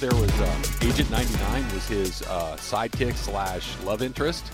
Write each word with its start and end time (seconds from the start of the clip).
there 0.00 0.10
was 0.14 0.30
uh, 0.40 0.62
Agent 0.82 1.10
99 1.10 1.64
was 1.74 1.86
his 1.88 2.22
uh, 2.22 2.56
sidekick 2.58 3.14
slash 3.14 3.76
love 3.84 4.02
interest. 4.02 4.50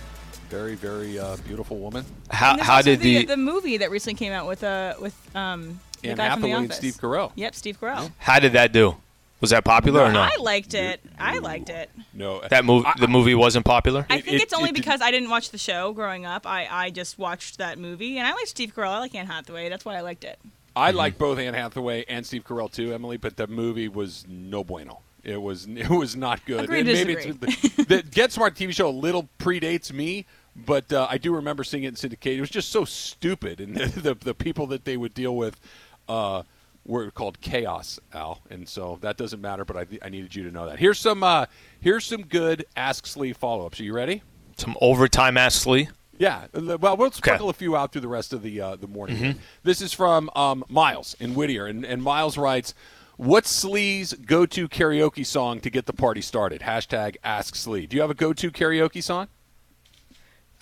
Very, 0.50 0.74
very 0.74 1.18
uh, 1.18 1.36
beautiful 1.46 1.78
woman. 1.78 2.04
How 2.30 2.56
how 2.62 2.82
did 2.82 3.00
the, 3.00 3.24
the 3.24 3.36
movie 3.36 3.78
that 3.78 3.90
recently 3.90 4.14
came 4.16 4.32
out 4.32 4.46
with 4.46 4.62
uh 4.62 4.94
with 5.00 5.14
um 5.36 5.80
the 6.02 6.10
Anne 6.10 6.16
guy 6.16 6.30
from 6.30 6.40
The 6.42 6.48
Hathaway 6.48 6.50
and 6.52 6.64
Office. 6.66 6.76
Steve 6.76 6.94
Carell. 6.94 7.32
Yep, 7.34 7.54
Steve 7.54 7.80
Carell. 7.80 8.12
how 8.18 8.38
did 8.38 8.52
that 8.52 8.72
do? 8.72 8.96
Was 9.40 9.50
that 9.50 9.64
popular 9.64 10.02
or 10.02 10.12
not? 10.12 10.32
I 10.32 10.40
liked 10.40 10.72
it. 10.74 11.00
I 11.18 11.38
liked 11.38 11.68
it. 11.68 11.90
No, 12.14 12.40
That 12.48 12.64
movie, 12.64 12.88
the 12.98 13.06
movie 13.08 13.34
wasn't 13.34 13.66
popular. 13.66 14.06
I 14.08 14.16
It- 14.16 14.24
think 14.24 14.36
it- 14.36 14.42
it's 14.44 14.52
only 14.54 14.70
it 14.70 14.74
didn't- 14.74 14.84
because 14.86 15.02
I 15.02 15.10
didn't 15.10 15.28
watch 15.28 15.50
the 15.50 15.58
show 15.58 15.92
growing 15.92 16.24
up. 16.24 16.46
I, 16.46 16.66
I 16.70 16.90
just 16.90 17.18
watched 17.18 17.58
that 17.58 17.78
movie, 17.78 18.16
and 18.16 18.26
I 18.26 18.32
like 18.32 18.46
Steve 18.46 18.72
Carell. 18.74 18.88
I 18.92 18.98
like 18.98 19.14
Anne 19.14 19.26
Hathaway. 19.26 19.68
That's 19.68 19.84
why 19.84 19.96
I 19.96 20.00
liked 20.00 20.24
it. 20.24 20.38
I 20.74 20.90
like 20.92 21.18
both 21.18 21.38
Anne 21.38 21.52
Hathaway 21.54 22.04
and 22.08 22.24
Steve 22.24 22.44
Carell 22.44 22.70
too, 22.72 22.94
Emily, 22.94 23.18
but 23.18 23.36
the 23.36 23.46
movie 23.46 23.88
was 23.88 24.24
no 24.28 24.64
bueno. 24.64 25.00
It 25.26 25.42
was 25.42 25.66
it 25.70 25.90
was 25.90 26.16
not 26.16 26.44
good. 26.46 26.64
Agree 26.64 26.80
And 26.80 26.88
maybe 26.88 27.12
it's, 27.14 27.26
the, 27.26 27.84
the 27.84 28.02
Get 28.10 28.32
Smart 28.32 28.54
TV 28.54 28.72
show 28.72 28.88
a 28.88 28.90
little 28.90 29.28
predates 29.38 29.92
me, 29.92 30.26
but 30.54 30.92
uh, 30.92 31.06
I 31.10 31.18
do 31.18 31.34
remember 31.34 31.64
seeing 31.64 31.82
it 31.82 31.88
in 31.88 31.94
syndication. 31.94 32.38
It 32.38 32.40
was 32.40 32.50
just 32.50 32.70
so 32.70 32.84
stupid, 32.84 33.60
and 33.60 33.76
the 33.76 33.86
the, 34.00 34.14
the 34.14 34.34
people 34.34 34.66
that 34.68 34.84
they 34.84 34.96
would 34.96 35.14
deal 35.14 35.36
with 35.36 35.60
uh, 36.08 36.44
were 36.84 37.10
called 37.10 37.40
KAOS, 37.40 37.98
Al, 38.14 38.40
and 38.48 38.68
so 38.68 38.98
that 39.00 39.16
doesn't 39.16 39.40
matter. 39.40 39.64
But 39.64 39.76
I, 39.76 39.86
I 40.00 40.08
needed 40.08 40.34
you 40.34 40.44
to 40.44 40.50
know 40.52 40.66
that. 40.66 40.78
Here's 40.78 41.00
some 41.00 41.22
uh, 41.22 41.46
here's 41.80 42.04
some 42.04 42.22
good 42.22 42.64
Ask 42.76 43.06
Slee 43.06 43.32
follow 43.32 43.66
ups. 43.66 43.80
Are 43.80 43.84
you 43.84 43.92
ready? 43.92 44.22
Some 44.56 44.76
overtime 44.80 45.36
Ask 45.36 45.62
Slee. 45.62 45.88
Yeah. 46.18 46.46
Well, 46.54 46.96
we'll 46.96 47.10
sprinkle 47.10 47.50
a 47.50 47.52
few 47.52 47.76
out 47.76 47.92
through 47.92 48.00
the 48.00 48.08
rest 48.08 48.32
of 48.32 48.42
the 48.42 48.60
uh, 48.60 48.76
the 48.76 48.86
morning. 48.86 49.16
Mm-hmm. 49.16 49.38
This 49.64 49.82
is 49.82 49.92
from 49.92 50.30
um, 50.34 50.64
Miles 50.68 51.14
in 51.18 51.34
Whittier, 51.34 51.66
and, 51.66 51.84
and 51.84 52.02
Miles 52.02 52.38
writes, 52.38 52.72
"What's 53.16 53.50
Slee's 53.50 54.12
go-to 54.12 54.68
karaoke 54.68 55.24
song 55.24 55.60
to 55.60 55.70
get 55.70 55.86
the 55.86 55.92
party 55.92 56.20
started?" 56.20 56.62
Hashtag 56.62 57.16
Ask 57.24 57.54
Slee. 57.54 57.86
Do 57.86 57.96
you 57.96 58.00
have 58.02 58.10
a 58.10 58.14
go-to 58.14 58.50
karaoke 58.50 59.02
song? 59.02 59.28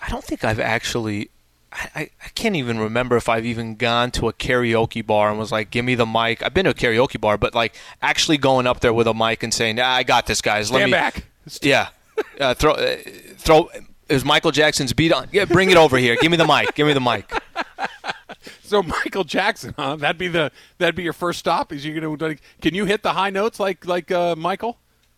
I 0.01 0.09
don't 0.09 0.23
think 0.23 0.43
I've 0.43 0.59
actually. 0.59 1.29
I, 1.71 1.89
I, 1.95 2.01
I 2.23 2.27
can't 2.35 2.55
even 2.55 2.79
remember 2.79 3.17
if 3.17 3.27
I've 3.27 3.45
even 3.45 3.75
gone 3.75 4.11
to 4.11 4.29
a 4.29 4.33
karaoke 4.33 5.05
bar 5.05 5.29
and 5.29 5.39
was 5.39 5.51
like, 5.51 5.71
"Give 5.71 5.83
me 5.85 5.95
the 5.95 6.05
mic." 6.05 6.43
I've 6.43 6.53
been 6.53 6.65
to 6.65 6.71
a 6.71 6.73
karaoke 6.73 7.19
bar, 7.19 7.37
but 7.37 7.53
like 7.55 7.75
actually 8.01 8.37
going 8.37 8.67
up 8.67 8.79
there 8.79 8.93
with 8.93 9.07
a 9.07 9.13
mic 9.13 9.43
and 9.43 9.53
saying, 9.53 9.77
nah, 9.77 9.87
"I 9.89 10.03
got 10.03 10.25
this, 10.25 10.41
guys. 10.41 10.71
Let 10.71 10.79
Stand 10.79 10.91
me." 10.91 10.97
back. 10.97 11.25
Yeah, 11.61 11.89
uh, 12.39 12.55
throw, 12.55 12.71
uh, 12.73 12.95
throw. 13.37 13.69
It 14.09 14.13
was 14.13 14.25
Michael 14.25 14.49
Jackson's 14.51 14.93
beat 14.93 15.13
on. 15.13 15.27
Yeah, 15.31 15.45
bring 15.45 15.69
it 15.69 15.77
over 15.77 15.97
here. 15.97 16.15
Give 16.19 16.31
me 16.31 16.37
the 16.37 16.47
mic. 16.47 16.73
Give 16.73 16.87
me 16.87 16.93
the 16.93 16.99
mic. 17.01 17.31
So 18.65 18.81
Michael 19.03 19.23
Jackson, 19.23 19.73
huh? 19.77 19.95
That'd 19.97 20.17
be 20.17 20.27
the 20.27 20.51
that'd 20.77 20.95
be 20.95 21.03
your 21.03 21.13
first 21.13 21.39
stop. 21.39 21.71
Is 21.71 21.85
you 21.85 21.99
gonna? 21.99 22.15
like, 22.15 22.41
Can 22.61 22.73
you 22.75 22.85
hit 22.85 23.03
the 23.03 23.13
high 23.13 23.29
notes 23.29 23.59
like 23.59 23.85
like 23.85 24.11
uh, 24.11 24.35
Michael? 24.35 24.77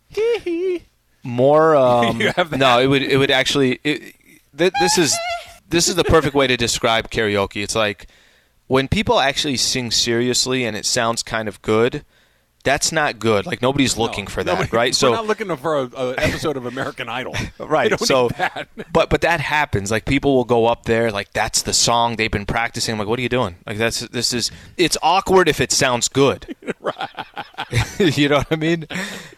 Hee 0.09 0.37
hee. 0.39 0.83
More. 1.23 1.75
Um, 1.77 2.21
You 2.21 2.31
have 2.35 2.49
that? 2.51 2.57
no, 2.59 2.79
it 2.79 2.87
would. 2.87 3.03
It 3.03 3.17
would 3.17 3.31
actually. 3.31 3.79
It, 3.83 4.15
th- 4.57 4.73
this 4.79 4.97
is 4.97 5.15
this 5.69 5.87
is 5.87 5.95
the 5.95 6.03
perfect 6.03 6.35
way 6.35 6.47
to 6.47 6.55
describe 6.57 7.09
karaoke. 7.09 7.61
It's 7.63 7.75
like 7.75 8.07
when 8.67 8.87
people 8.87 9.19
actually 9.19 9.57
sing 9.57 9.91
seriously 9.91 10.63
and 10.65 10.75
it 10.77 10.85
sounds 10.85 11.23
kind 11.23 11.47
of 11.47 11.61
good. 11.61 12.03
That's 12.67 12.91
not 12.91 13.17
good. 13.17 13.45
Like 13.45 13.61
nobody's 13.61 13.97
looking 13.97 14.25
No, 14.25 14.29
for 14.31 14.43
that, 14.43 14.53
nobody- 14.59 14.75
right? 14.75 14.89
we're 14.89 14.93
So 14.93 15.11
not 15.13 15.25
looking 15.25 15.55
for 15.55 15.79
an 15.83 16.15
episode 16.17 16.57
of 16.57 16.65
American 16.65 17.07
Idol. 17.09 17.33
Right 17.59 17.97
so 17.99 18.29
but 18.91 19.09
but 19.09 19.21
that 19.21 19.39
happens. 19.39 19.89
Like 19.89 20.05
people 20.05 20.35
will 20.35 20.45
go 20.45 20.65
up 20.67 20.83
there 20.83 21.11
like 21.11 21.31
that's 21.33 21.61
the 21.63 21.73
song 21.73 22.15
they've 22.17 22.29
been 22.31 22.45
practicing. 22.45 22.93
I'm 22.93 22.99
like 22.99 23.07
what 23.07 23.19
are 23.19 23.21
you 23.21 23.29
doing? 23.29 23.55
Like 23.65 23.77
that's 23.77 24.01
this 24.09 24.33
is 24.33 24.51
it's 24.77 24.97
awkward 25.01 25.47
if 25.49 25.59
it 25.61 25.71
sounds 25.71 26.07
good. 26.07 26.55
Right. 26.79 27.09
you 27.99 28.29
know 28.29 28.37
what 28.37 28.51
i 28.51 28.55
mean? 28.55 28.85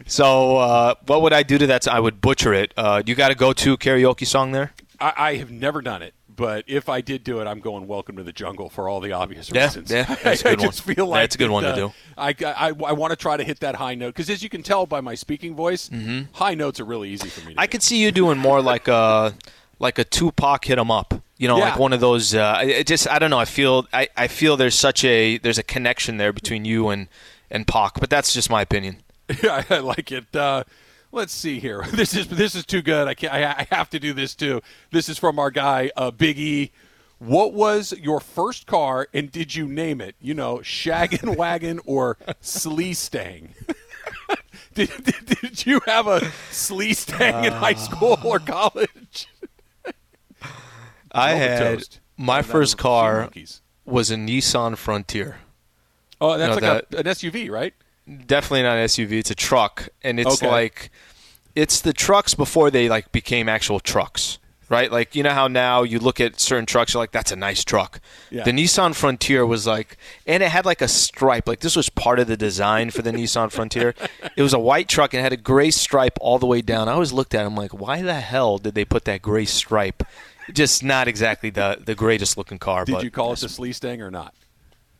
So 0.06 0.56
uh, 0.58 0.94
what 1.06 1.22
would 1.22 1.32
i 1.32 1.42
do 1.42 1.56
to 1.58 1.66
that 1.68 1.88
i 1.88 1.98
would 2.00 2.20
butcher 2.20 2.52
it. 2.52 2.74
Uh, 2.76 3.02
you 3.06 3.14
got 3.14 3.30
a 3.30 3.34
go-to 3.34 3.76
karaoke 3.76 4.26
song 4.26 4.52
there? 4.52 4.72
I, 5.00 5.12
I 5.16 5.34
have 5.36 5.50
never 5.50 5.80
done 5.82 6.02
it, 6.02 6.14
but 6.40 6.64
if 6.66 6.88
I 6.88 7.00
did 7.00 7.22
do 7.22 7.40
it, 7.40 7.46
I'm 7.46 7.60
going 7.60 7.86
"Welcome 7.86 8.16
to 8.16 8.22
the 8.24 8.32
Jungle" 8.32 8.68
for 8.68 8.88
all 8.88 8.98
the 9.00 9.12
obvious 9.12 9.50
Yeah, 9.54 9.64
reasons. 9.66 9.90
yeah, 9.92 10.02
that's 10.24 10.42
a 10.42 10.48
I, 10.48 10.50
good 10.52 10.60
one. 10.60 10.68
just 10.70 10.82
feel 10.82 11.06
like 11.06 11.22
That's 11.22 11.34
a 11.36 11.38
good 11.38 11.50
one 11.50 11.62
to 11.62 11.68
uh, 11.70 11.74
do. 11.76 11.92
I, 12.18 12.34
I, 12.44 12.68
I 12.68 12.92
want 12.92 13.10
to 13.12 13.16
try 13.16 13.36
to 13.36 13.44
hit 13.44 13.60
that 13.60 13.76
high 13.76 13.94
note 13.94 14.08
because, 14.14 14.28
as 14.30 14.42
you 14.42 14.48
can 14.48 14.62
tell 14.62 14.86
by 14.86 15.00
my 15.00 15.14
speaking 15.14 15.54
voice, 15.54 15.88
Mm-hmm. 15.90 16.32
high 16.32 16.54
notes 16.54 16.80
are 16.80 16.84
really 16.84 17.10
easy 17.10 17.28
for 17.28 17.46
me. 17.46 17.54
To 17.54 17.60
i 17.60 17.66
do. 17.66 17.70
could 17.72 17.82
see 17.82 18.02
you 18.02 18.10
doing 18.10 18.38
more 18.38 18.60
like 18.60 18.88
a 18.88 19.34
like 19.78 19.98
a 19.98 20.04
tupac 20.04 20.64
hit 20.64 20.78
'em 20.78 20.90
up 20.90 21.14
you 21.38 21.46
know 21.48 21.56
Yeah. 21.58 21.70
like 21.70 21.78
one 21.78 21.92
of 21.92 22.00
those 22.00 22.34
uh, 22.34 22.60
it 22.62 22.86
just 22.86 23.08
i 23.08 23.18
don't 23.18 23.30
know 23.30 23.38
i 23.38 23.46
feel 23.46 23.86
I, 23.92 24.08
I 24.16 24.26
feel 24.28 24.56
there's 24.58 24.74
such 24.74 25.04
a 25.04 25.38
there's 25.38 25.56
a 25.58 25.62
connection 25.62 26.16
there 26.18 26.32
between 26.32 26.64
you 26.66 26.88
and 26.90 27.08
and 27.50 27.66
Pac, 27.66 27.98
but 27.98 28.10
that's 28.10 28.32
just 28.34 28.48
my 28.50 28.60
opinion 28.62 28.98
Yeah, 29.42 29.64
I 29.70 29.78
like 29.78 30.12
it. 30.12 30.34
Uh, 30.36 30.64
let's 31.12 31.32
see 31.32 31.60
here. 31.60 31.84
This 31.92 32.14
is 32.14 32.28
this 32.28 32.54
is 32.54 32.64
too 32.64 32.82
good. 32.82 33.08
I 33.08 33.14
can't. 33.14 33.32
I, 33.32 33.44
I 33.44 33.66
have 33.74 33.90
to 33.90 33.98
do 33.98 34.12
this 34.12 34.34
too. 34.34 34.62
This 34.90 35.08
is 35.08 35.18
from 35.18 35.38
our 35.38 35.50
guy 35.50 35.90
uh, 35.96 36.10
Big 36.10 36.38
E. 36.38 36.72
What 37.18 37.52
was 37.52 37.92
your 37.92 38.18
first 38.20 38.66
car, 38.66 39.06
and 39.12 39.30
did 39.30 39.54
you 39.54 39.68
name 39.68 40.00
it? 40.00 40.14
You 40.20 40.32
know, 40.32 40.58
Shaggin' 40.58 41.36
Wagon 41.36 41.78
or 41.84 42.16
Slee 42.40 42.94
Stang? 42.94 43.52
did, 44.74 44.90
did, 45.04 45.26
did 45.26 45.66
you 45.66 45.80
have 45.84 46.06
a 46.06 46.32
Slee 46.50 46.94
Stang 46.94 47.44
in 47.44 47.52
high 47.52 47.74
school 47.74 48.18
or 48.24 48.38
college? 48.38 49.28
I 51.12 51.32
had 51.32 51.58
toast. 51.58 52.00
my 52.16 52.40
first 52.40 52.78
car 52.78 53.30
was 53.84 54.10
a 54.10 54.16
Nissan 54.16 54.78
Frontier. 54.78 55.40
Oh, 56.22 56.38
that's 56.38 56.60
No, 56.60 56.68
like 56.68 56.86
a, 56.92 56.96
an 56.98 57.04
SUV, 57.04 57.50
right? 57.50 57.74
Definitely 58.26 58.62
not 58.64 58.76
an 58.76 58.84
SUV. 58.86 59.12
It's 59.18 59.30
a 59.30 59.34
truck, 59.34 59.88
and 60.02 60.18
it's 60.18 60.42
Okay. 60.42 60.48
like 60.50 60.90
it's 61.54 61.80
the 61.80 61.92
trucks 61.92 62.34
before 62.34 62.70
they 62.70 62.88
like 62.88 63.12
became 63.12 63.48
actual 63.48 63.78
trucks, 63.80 64.38
right? 64.68 64.90
Like 64.90 65.14
you 65.14 65.22
know 65.22 65.30
how 65.30 65.46
now 65.48 65.82
you 65.82 65.98
look 65.98 66.20
at 66.20 66.40
certain 66.40 66.66
trucks, 66.66 66.92
you're 66.94 67.02
like, 67.02 67.12
"That's 67.12 67.30
a 67.30 67.36
nice 67.36 67.62
truck." 67.64 68.00
Yeah. 68.30 68.42
The 68.44 68.52
Nissan 68.52 68.94
Frontier 68.94 69.46
was 69.46 69.66
like, 69.66 69.96
and 70.26 70.42
it 70.42 70.48
had 70.50 70.64
like 70.66 70.80
a 70.82 70.88
stripe. 70.88 71.46
Like 71.46 71.60
this 71.60 71.76
was 71.76 71.88
part 71.88 72.18
of 72.18 72.26
the 72.26 72.36
design 72.36 72.90
for 72.90 73.02
the 73.02 73.12
Nissan 73.12 73.50
Frontier. 73.56 73.94
It 74.36 74.42
was 74.42 74.52
a 74.54 74.58
white 74.58 74.88
truck 74.88 75.12
and 75.14 75.20
it 75.20 75.22
had 75.22 75.32
a 75.32 75.36
gray 75.36 75.70
stripe 75.70 76.18
all 76.20 76.38
the 76.38 76.46
way 76.46 76.62
down. 76.62 76.88
I 76.88 76.92
always 76.92 77.12
looked 77.12 77.34
at 77.34 77.42
it, 77.42 77.46
I'm 77.46 77.54
like, 77.56 77.72
why 77.72 78.02
the 78.02 78.14
hell 78.14 78.58
did 78.58 78.74
they 78.74 78.84
put 78.84 79.04
that 79.04 79.22
gray 79.22 79.44
stripe? 79.44 80.02
Just 80.52 80.82
not 80.82 81.06
exactly 81.06 81.50
the 81.50 81.78
the 81.84 81.94
greatest 81.94 82.36
looking 82.36 82.58
car. 82.58 82.84
Did 82.84 83.02
you 83.04 83.10
call 83.10 83.32
it 83.34 83.38
the 83.40 83.48
Slee 83.48 83.72
Stang 83.72 84.02
or 84.02 84.10
not? 84.10 84.34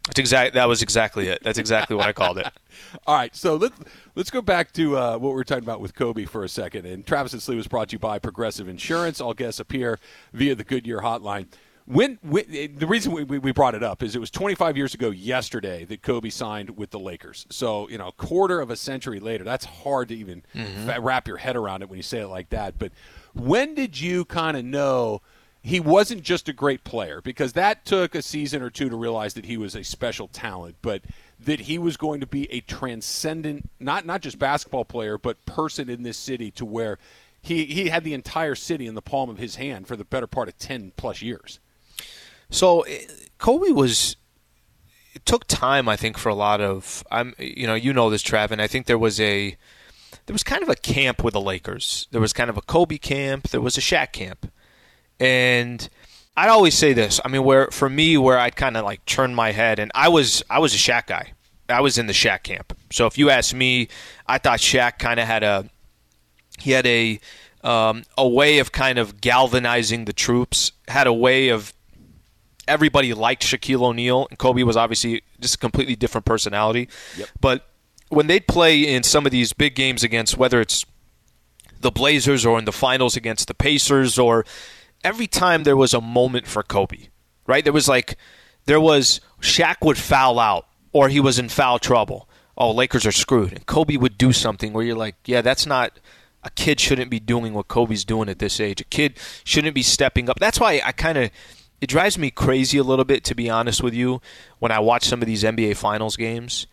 That's 0.07 0.19
exact. 0.19 0.55
That 0.55 0.67
was 0.67 0.83
exactly 0.83 1.29
it. 1.29 1.41
That's 1.43 1.59
exactly 1.59 1.95
what 1.95 2.07
I 2.07 2.13
called 2.13 2.39
it. 2.39 2.47
All 3.07 3.15
right, 3.15 3.35
so 3.37 3.57
let's 3.57 3.79
let's 4.17 4.31
go 4.31 4.41
back 4.41 4.73
to 4.73 4.97
uh, 4.97 5.13
what 5.19 5.31
we 5.31 5.35
were 5.35 5.45
talking 5.45 5.65
about 5.65 5.81
with 5.81 5.95
Kobe 5.95 6.25
for 6.25 6.43
a 6.43 6.49
second. 6.49 6.87
And 6.87 7.07
Travis 7.07 7.33
and 7.33 7.43
Slee 7.43 7.57
was 7.57 7.69
brought 7.69 7.91
to 7.91 7.95
you 7.95 7.99
by 7.99 8.19
Progressive 8.19 8.67
Insurance. 8.67 9.21
All 9.21 9.35
guests 9.35 9.61
appear 9.61 9.99
via 10.33 10.55
the 10.55 10.65
Goodyear 10.65 11.01
Hotline. 11.01 11.47
When, 11.87 12.19
when 12.23 12.45
the 12.77 12.87
reason 12.87 13.13
we, 13.13 13.25
we 13.25 13.53
brought 13.53 13.75
it 13.75 13.83
up 13.83 14.03
is 14.03 14.15
it 14.15 14.21
was 14.21 14.31
25 14.31 14.77
years 14.77 14.95
ago 14.95 15.11
yesterday 15.11 15.85
that 15.87 16.03
Kobe 16.03 16.31
signed 16.31 16.77
with 16.77 16.91
the 16.91 17.01
Lakers. 17.01 17.47
So 17.51 17.89
you 17.89 17.99
know, 17.99 18.09
a 18.09 18.13
quarter 18.13 18.61
of 18.61 18.71
a 18.71 18.77
century 18.77 19.19
later, 19.19 19.45
that's 19.45 19.65
hard 19.65 20.09
to 20.09 20.15
even 20.17 20.43
fa- 20.87 21.01
wrap 21.01 21.27
your 21.27 21.39
head 21.39 21.57
around 21.57 21.83
it 21.83 21.89
when 21.89 21.97
you 21.97 22.03
say 22.05 22.21
it 22.21 22.29
like 22.29 22.51
that. 22.51 22.79
But 22.79 22.93
when 23.35 23.75
did 23.75 24.01
you 24.01 24.25
kind 24.25 24.57
of 24.57 24.65
know? 24.65 25.21
He 25.63 25.81
wasn't 25.81 26.23
just 26.23 26.49
a 26.49 26.53
great 26.53 26.85
player 26.85 27.21
because 27.21 27.53
that 27.53 27.85
took 27.85 28.15
a 28.15 28.23
season 28.23 28.63
or 28.63 28.71
two 28.71 28.89
to 28.89 28.97
realize 28.97 29.35
that 29.35 29.45
he 29.45 29.57
was 29.57 29.75
a 29.75 29.85
special 29.85 30.29
talent, 30.29 30.77
but 30.81 31.03
that 31.39 31.61
he 31.61 31.79
was 31.79 31.97
going 31.97 32.21
to 32.21 32.27
be 32.27 32.51
a 32.51 32.61
transcendent, 32.61 33.69
not 33.79 34.07
not 34.07 34.23
just 34.23 34.39
basketball 34.39 34.85
player, 34.85 35.19
but 35.19 35.45
person 35.47 35.91
in 35.91 36.03
this 36.03 36.17
city 36.17 36.51
to 36.53 36.65
where 36.65 36.99
he, 37.43 37.65
he 37.67 37.89
had 37.89 38.05
the 38.05 38.15
entire 38.15 38.55
city 38.55 38.87
in 38.87 38.95
the 38.95 39.03
palm 39.03 39.31
of 39.31 39.39
his 39.39 39.57
hand 39.57 39.87
for 39.87 39.97
the 39.97 40.05
better 40.05 40.27
part 40.27 40.49
of 40.49 40.59
10 40.59 40.93
plus 40.97 41.23
years. 41.23 41.59
So 42.51 42.83
eh, 42.83 43.07
Kobe 43.39 43.71
was. 43.71 44.17
It 45.13 45.27
took 45.27 45.47
time, 45.49 45.89
I 45.89 45.97
think, 45.97 46.17
for 46.17 46.29
a 46.29 46.35
lot 46.35 46.61
of. 46.61 47.03
I'm, 47.11 47.35
you 47.39 47.67
know, 47.67 47.75
you 47.75 47.93
know 47.93 48.11
this, 48.11 48.23
Trav, 48.23 48.53
and 48.53 48.63
I 48.63 48.69
think 48.69 48.87
there 48.87 48.99
was 48.99 49.19
a, 49.21 49.57
there 50.27 50.35
was 50.35 50.45
kind 50.45 50.63
of 50.63 50.69
a 50.69 50.77
camp 50.77 51.25
with 51.25 51.35
the 51.35 51.41
Lakers. 51.41 52.07
There 52.13 52.21
was 52.21 52.33
kind 52.33 52.49
of 52.49 52.57
a 52.57 52.63
Kobe 52.63 52.99
camp. 52.99 53.49
There 53.49 53.61
was 53.61 53.77
a 53.77 53.81
Shaq 53.81 54.13
camp, 54.13 54.53
and 55.21 55.89
I'd 56.37 56.49
always 56.49 56.75
say 56.75 56.93
this. 56.95 57.21
I 57.25 57.29
mean, 57.29 57.45
where 57.45 57.69
for 57.71 57.89
me, 57.89 58.17
where 58.17 58.39
I'd 58.39 58.57
kind 58.57 58.77
of 58.77 58.85
like 58.85 59.05
turn 59.05 59.35
my 59.35 59.53
head, 59.53 59.79
and 59.79 59.93
I 59.95 60.09
was, 60.09 60.43
I 60.49 60.59
was 60.59 60.75
a 60.75 60.79
Shaq 60.79 61.07
guy. 61.07 61.33
I 61.69 61.81
was 61.83 61.99
in 61.99 62.07
the 62.07 62.13
Shaq 62.13 62.43
camp. 62.43 62.77
So 62.91 63.07
if 63.07 63.17
you 63.19 63.31
ask 63.31 63.55
me, 63.55 63.89
I 64.27 64.39
thought 64.39 64.59
Shaq 64.59 64.99
kind 64.99 65.21
of 65.21 65.27
had 65.27 65.45
a, 65.45 65.69
he 66.59 66.73
had 66.73 66.87
a, 66.87 67.21
um, 67.63 68.05
a 68.17 68.27
way 68.27 68.59
of 68.59 68.73
kind 68.73 68.99
of 68.99 69.21
galvanizing 69.21 70.07
the 70.07 70.13
troops. 70.13 70.73
Had 70.89 71.07
a 71.07 71.13
way 71.13 71.51
of 71.51 71.75
everybody 72.67 73.13
liked 73.13 73.43
Shaquille 73.43 73.83
O'Neal, 73.83 74.27
and 74.31 74.39
Kobe 74.39 74.63
was 74.63 74.77
obviously 74.77 75.23
just 75.41 75.57
a 75.57 75.59
completely 75.59 75.97
different 75.97 76.25
personality. 76.25 76.89
Yep. 77.17 77.29
But 77.41 77.67
when 78.09 78.27
they'd 78.27 78.47
play 78.47 78.83
in 78.83 79.03
some 79.03 79.27
of 79.27 79.33
these 79.33 79.53
big 79.53 79.75
games 79.75 80.03
against 80.03 80.37
whether 80.37 80.61
it's 80.61 80.85
the 81.81 81.91
Blazers 81.91 82.45
or 82.45 82.59
in 82.59 82.65
the 82.65 82.73
finals 82.73 83.17
against 83.17 83.49
the 83.49 83.55
Pacers, 83.55 84.19
or 84.19 84.45
every 85.05 85.27
time 85.27 85.65
there 85.65 85.77
was 85.77 85.95
a 85.95 86.01
moment 86.01 86.47
for 86.47 86.63
Kobe, 86.63 87.09
right? 87.47 87.65
There 87.65 87.73
was 87.73 87.89
like, 87.89 88.17
there 88.67 88.81
was 88.81 89.21
Shaq 89.41 89.77
would 89.83 89.99
foul 89.99 90.39
out, 90.39 90.67
or 90.93 91.09
he 91.09 91.21
was 91.21 91.39
in 91.39 91.49
foul 91.49 91.79
trouble. 91.79 92.29
oh, 92.57 92.73
Lakers 92.73 93.07
are 93.07 93.13
screwed. 93.13 93.53
And 93.53 93.65
Kobe 93.67 93.97
would 93.97 94.19
do 94.19 94.33
something 94.33 94.73
where 94.73 94.85
you're 94.85 94.97
like, 94.97 95.17
yeah, 95.25 95.41
that's 95.41 95.65
not. 95.67 95.99
A 96.43 96.51
kid 96.51 96.81
shouldn't 96.81 97.11
be 97.11 97.21
doing 97.21 97.53
what 97.55 97.69
Kobe's 97.69 98.05
doing 98.05 98.29
at 98.29 98.39
this 98.39 98.61
age. 98.61 98.81
A 98.81 98.85
kid 98.85 99.19
shouldn't 99.45 99.75
be 99.75 99.83
stepping 99.83 100.29
up. 100.31 100.39
That's 100.39 100.59
why 100.61 100.81
I 100.85 100.93
kind 100.93 101.17
of. 101.19 101.31
It 101.81 101.89
drives 101.89 102.19
me 102.19 102.31
crazy 102.31 102.77
a 102.77 102.83
little 102.83 103.05
bit, 103.07 103.25
to 103.25 103.35
be 103.35 103.49
honest 103.49 103.83
with 103.83 103.95
you, 103.95 104.21
when 104.59 104.71
I 104.73 104.79
watch 104.81 105.05
some 105.05 105.23
of 105.23 105.27
these 105.27 105.43
NBA 105.43 105.77
Finals 105.77 106.17
games 106.17 106.67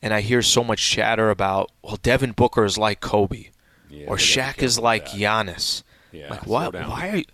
and 0.00 0.12
I 0.14 0.20
hear 0.20 0.42
so 0.42 0.62
much 0.62 0.88
chatter 0.88 1.30
about, 1.30 1.70
well, 1.82 1.98
Devin 2.02 2.32
Booker 2.32 2.64
is 2.64 2.78
like 2.78 3.00
Kobe, 3.00 3.46
Yeah, 3.90 4.06
or 4.08 4.16
Shaq 4.16 4.62
is 4.62 4.78
like 4.78 5.06
that. 5.06 5.14
Giannis. 5.14 5.82
Yeah, 6.12 6.30
like 6.30 6.46
what? 6.46 6.74
Why 6.74 7.08
are 7.08 7.16
you? 7.16 7.24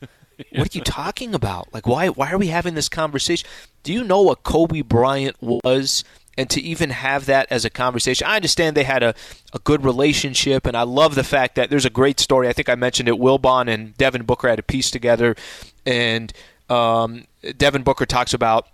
What 0.52 0.74
are 0.74 0.78
you 0.78 0.84
talking 0.84 1.34
about? 1.34 1.72
Like 1.74 1.86
why? 1.86 2.08
Why 2.08 2.30
are 2.30 2.38
we 2.38 2.48
having 2.48 2.74
this 2.74 2.88
conversation? 2.88 3.48
Do 3.82 3.92
you 3.92 4.04
know 4.04 4.22
what 4.22 4.42
Kobe 4.44 4.82
Bryant 4.82 5.36
was? 5.40 6.04
And 6.36 6.48
to 6.50 6.60
even 6.60 6.90
have 6.90 7.26
that 7.26 7.48
as 7.50 7.64
a 7.64 7.70
conversation, 7.70 8.24
I 8.24 8.36
understand 8.36 8.76
they 8.76 8.84
had 8.84 9.02
a, 9.02 9.12
a 9.52 9.58
good 9.58 9.84
relationship, 9.84 10.66
and 10.66 10.76
I 10.76 10.82
love 10.82 11.16
the 11.16 11.24
fact 11.24 11.56
that 11.56 11.68
there's 11.68 11.84
a 11.84 11.90
great 11.90 12.20
story. 12.20 12.46
I 12.46 12.52
think 12.52 12.68
I 12.68 12.76
mentioned 12.76 13.08
it. 13.08 13.16
Wilbon 13.16 13.68
and 13.68 13.96
Devin 13.96 14.22
Booker 14.22 14.48
had 14.48 14.60
a 14.60 14.62
piece 14.62 14.88
together, 14.88 15.34
and 15.84 16.32
um, 16.70 17.24
Devin 17.56 17.82
Booker 17.82 18.06
talks 18.06 18.34
about 18.34 18.68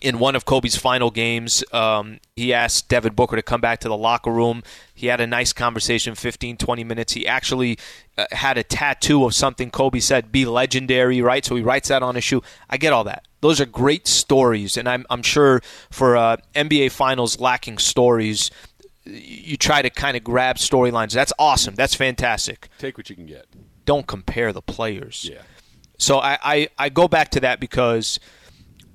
in 0.00 0.18
one 0.18 0.36
of 0.36 0.44
Kobe's 0.44 0.76
final 0.76 1.10
games, 1.10 1.64
um, 1.72 2.20
he 2.36 2.52
asked 2.52 2.88
Devin 2.88 3.14
Booker 3.14 3.36
to 3.36 3.42
come 3.42 3.60
back 3.60 3.80
to 3.80 3.88
the 3.88 3.96
locker 3.96 4.30
room. 4.30 4.62
He 4.94 5.08
had 5.08 5.20
a 5.20 5.26
nice 5.26 5.52
conversation, 5.52 6.14
15, 6.14 6.56
20 6.56 6.84
minutes. 6.84 7.12
He 7.12 7.26
actually 7.26 7.78
uh, 8.16 8.26
had 8.32 8.58
a 8.58 8.62
tattoo 8.62 9.24
of 9.24 9.34
something 9.34 9.70
Kobe 9.70 10.00
said, 10.00 10.30
be 10.32 10.44
legendary, 10.44 11.20
right? 11.20 11.44
So 11.44 11.56
he 11.56 11.62
writes 11.62 11.88
that 11.88 12.02
on 12.02 12.14
his 12.14 12.24
shoe. 12.24 12.42
I 12.70 12.76
get 12.76 12.92
all 12.92 13.04
that. 13.04 13.26
Those 13.40 13.60
are 13.60 13.66
great 13.66 14.06
stories. 14.06 14.76
And 14.76 14.88
I'm, 14.88 15.04
I'm 15.10 15.22
sure 15.22 15.62
for 15.90 16.16
uh, 16.16 16.36
NBA 16.54 16.92
Finals 16.92 17.40
lacking 17.40 17.78
stories, 17.78 18.50
you 19.04 19.56
try 19.56 19.82
to 19.82 19.90
kind 19.90 20.16
of 20.16 20.24
grab 20.24 20.56
storylines. 20.56 21.12
That's 21.12 21.32
awesome. 21.38 21.74
That's 21.74 21.94
fantastic. 21.94 22.68
Take 22.78 22.98
what 22.98 23.08
you 23.10 23.16
can 23.16 23.26
get. 23.26 23.46
Don't 23.84 24.06
compare 24.06 24.52
the 24.52 24.62
players. 24.62 25.28
Yeah. 25.30 25.42
So 25.98 26.18
I, 26.18 26.38
I, 26.42 26.68
I 26.78 26.88
go 26.88 27.08
back 27.08 27.30
to 27.30 27.40
that 27.40 27.58
because 27.58 28.20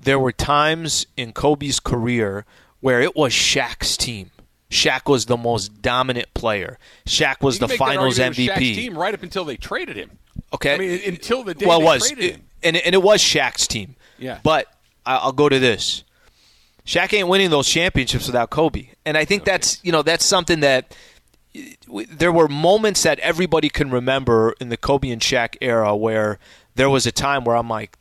there 0.04 0.18
were 0.18 0.32
times 0.32 1.06
in 1.16 1.32
Kobe's 1.32 1.80
career 1.80 2.44
where 2.80 3.00
it 3.00 3.16
was 3.16 3.32
Shaq's 3.32 3.96
team. 3.96 4.30
Shaq 4.70 5.08
was 5.08 5.26
the 5.26 5.36
most 5.36 5.82
dominant 5.82 6.32
player. 6.34 6.78
Shaq 7.06 7.42
was 7.42 7.58
the 7.58 7.66
can 7.66 7.72
make 7.72 7.78
that 7.78 7.86
Finals 7.86 8.18
MVP. 8.18 8.58
team 8.58 8.98
right 8.98 9.14
up 9.14 9.22
until 9.22 9.44
they 9.44 9.56
traded 9.56 9.96
him. 9.96 10.10
Okay, 10.52 10.74
I 10.74 10.78
mean, 10.78 11.00
until 11.06 11.44
the 11.44 11.54
day 11.54 11.66
well, 11.66 11.78
it 11.78 11.80
they 11.80 11.86
was 11.86 12.10
traded 12.10 12.34
him. 12.36 12.42
and 12.62 12.76
and 12.76 12.94
it 12.94 13.02
was 13.02 13.22
Shaq's 13.22 13.66
team. 13.66 13.96
Yeah. 14.18 14.40
But 14.42 14.66
I'll 15.06 15.32
go 15.32 15.48
to 15.48 15.58
this. 15.58 16.04
Shaq 16.86 17.12
ain't 17.14 17.28
winning 17.28 17.50
those 17.50 17.68
championships 17.68 18.26
without 18.26 18.50
Kobe, 18.50 18.88
and 19.06 19.16
I 19.16 19.24
think 19.24 19.44
that's 19.44 19.82
you 19.84 19.92
know 19.92 20.02
that's 20.02 20.24
something 20.24 20.60
that 20.60 20.94
there 22.10 22.32
were 22.32 22.48
moments 22.48 23.04
that 23.04 23.18
everybody 23.20 23.68
can 23.68 23.90
remember 23.90 24.54
in 24.60 24.68
the 24.68 24.76
Kobe 24.76 25.10
and 25.10 25.22
Shaq 25.22 25.56
era 25.60 25.94
where 25.96 26.38
there 26.74 26.90
was 26.90 27.06
a 27.06 27.12
time 27.12 27.44
where 27.44 27.56
I'm 27.56 27.68
like, 27.68 27.96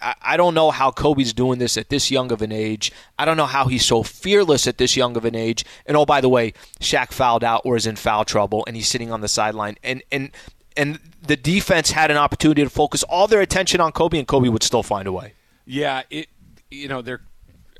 I, 0.00 0.36
don't 0.36 0.54
know 0.54 0.70
how 0.70 0.90
Kobe's 0.90 1.32
doing 1.32 1.58
this 1.58 1.76
at 1.76 1.88
this 1.88 2.10
young 2.10 2.32
of 2.32 2.42
an 2.42 2.52
age. 2.52 2.92
I 3.18 3.24
don't 3.24 3.36
know 3.36 3.46
how 3.46 3.66
he's 3.66 3.84
so 3.84 4.02
fearless 4.02 4.66
at 4.66 4.78
this 4.78 4.96
young 4.96 5.16
of 5.16 5.24
an 5.24 5.34
age. 5.34 5.64
And 5.86 5.96
oh, 5.96 6.06
by 6.06 6.20
the 6.20 6.28
way, 6.28 6.52
Shaq 6.80 7.12
fouled 7.12 7.44
out 7.44 7.62
or 7.64 7.76
is 7.76 7.86
in 7.86 7.96
foul 7.96 8.24
trouble, 8.24 8.64
and 8.66 8.76
he's 8.76 8.88
sitting 8.88 9.12
on 9.12 9.20
the 9.20 9.28
sideline. 9.28 9.76
And 9.82 10.02
and 10.10 10.30
and 10.76 10.98
the 11.22 11.36
defense 11.36 11.90
had 11.90 12.10
an 12.10 12.16
opportunity 12.16 12.62
to 12.62 12.70
focus 12.70 13.02
all 13.04 13.26
their 13.26 13.40
attention 13.40 13.80
on 13.80 13.92
Kobe, 13.92 14.18
and 14.18 14.26
Kobe 14.26 14.48
would 14.48 14.62
still 14.62 14.82
find 14.82 15.06
a 15.06 15.12
way. 15.12 15.34
Yeah, 15.66 16.02
it. 16.10 16.28
You 16.70 16.88
know, 16.88 17.02
they're. 17.02 17.22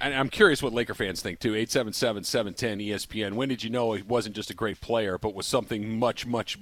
I'm 0.03 0.31
curious 0.31 0.63
what 0.63 0.73
Laker 0.73 0.95
fans 0.95 1.21
think 1.21 1.41
too. 1.41 1.53
877-710 1.53 2.89
ESPN. 2.89 3.35
When 3.35 3.51
did 3.51 3.63
you 3.63 3.69
know 3.69 3.93
he 3.93 4.03
wasn't 4.03 4.35
just 4.35 4.49
a 4.49 4.55
great 4.55 4.81
player, 4.81 5.19
but 5.19 5.35
was 5.35 5.47
something 5.47 5.99
much, 5.99 6.27
much 6.27 6.59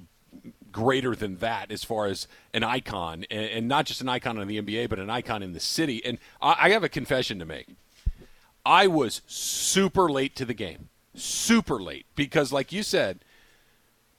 greater 0.73 1.15
than 1.15 1.37
that 1.37 1.71
as 1.71 1.85
far 1.85 2.07
as 2.07 2.29
an 2.53 2.65
icon, 2.65 3.25
and, 3.31 3.47
and 3.47 3.69
not 3.69 3.87
just 3.87 4.01
an 4.01 4.09
icon 4.09 4.39
in 4.39 4.49
the 4.49 4.61
NBA, 4.61 4.89
but 4.89 4.99
an 4.99 5.11
icon 5.11 5.43
in 5.43 5.53
the 5.53 5.61
city. 5.61 6.05
And 6.05 6.19
I, 6.41 6.57
I 6.61 6.71
have 6.71 6.85
a 6.85 6.89
confession 6.89 7.39
to 7.39 7.45
make. 7.45 7.67
I 8.65 8.87
was 8.87 9.23
super 9.27 10.11
late 10.11 10.37
to 10.37 10.45
the 10.45 10.55
game, 10.55 10.89
super 11.15 11.81
late 11.81 12.07
because, 12.15 12.53
like 12.53 12.73
you 12.73 12.83
said, 12.83 13.21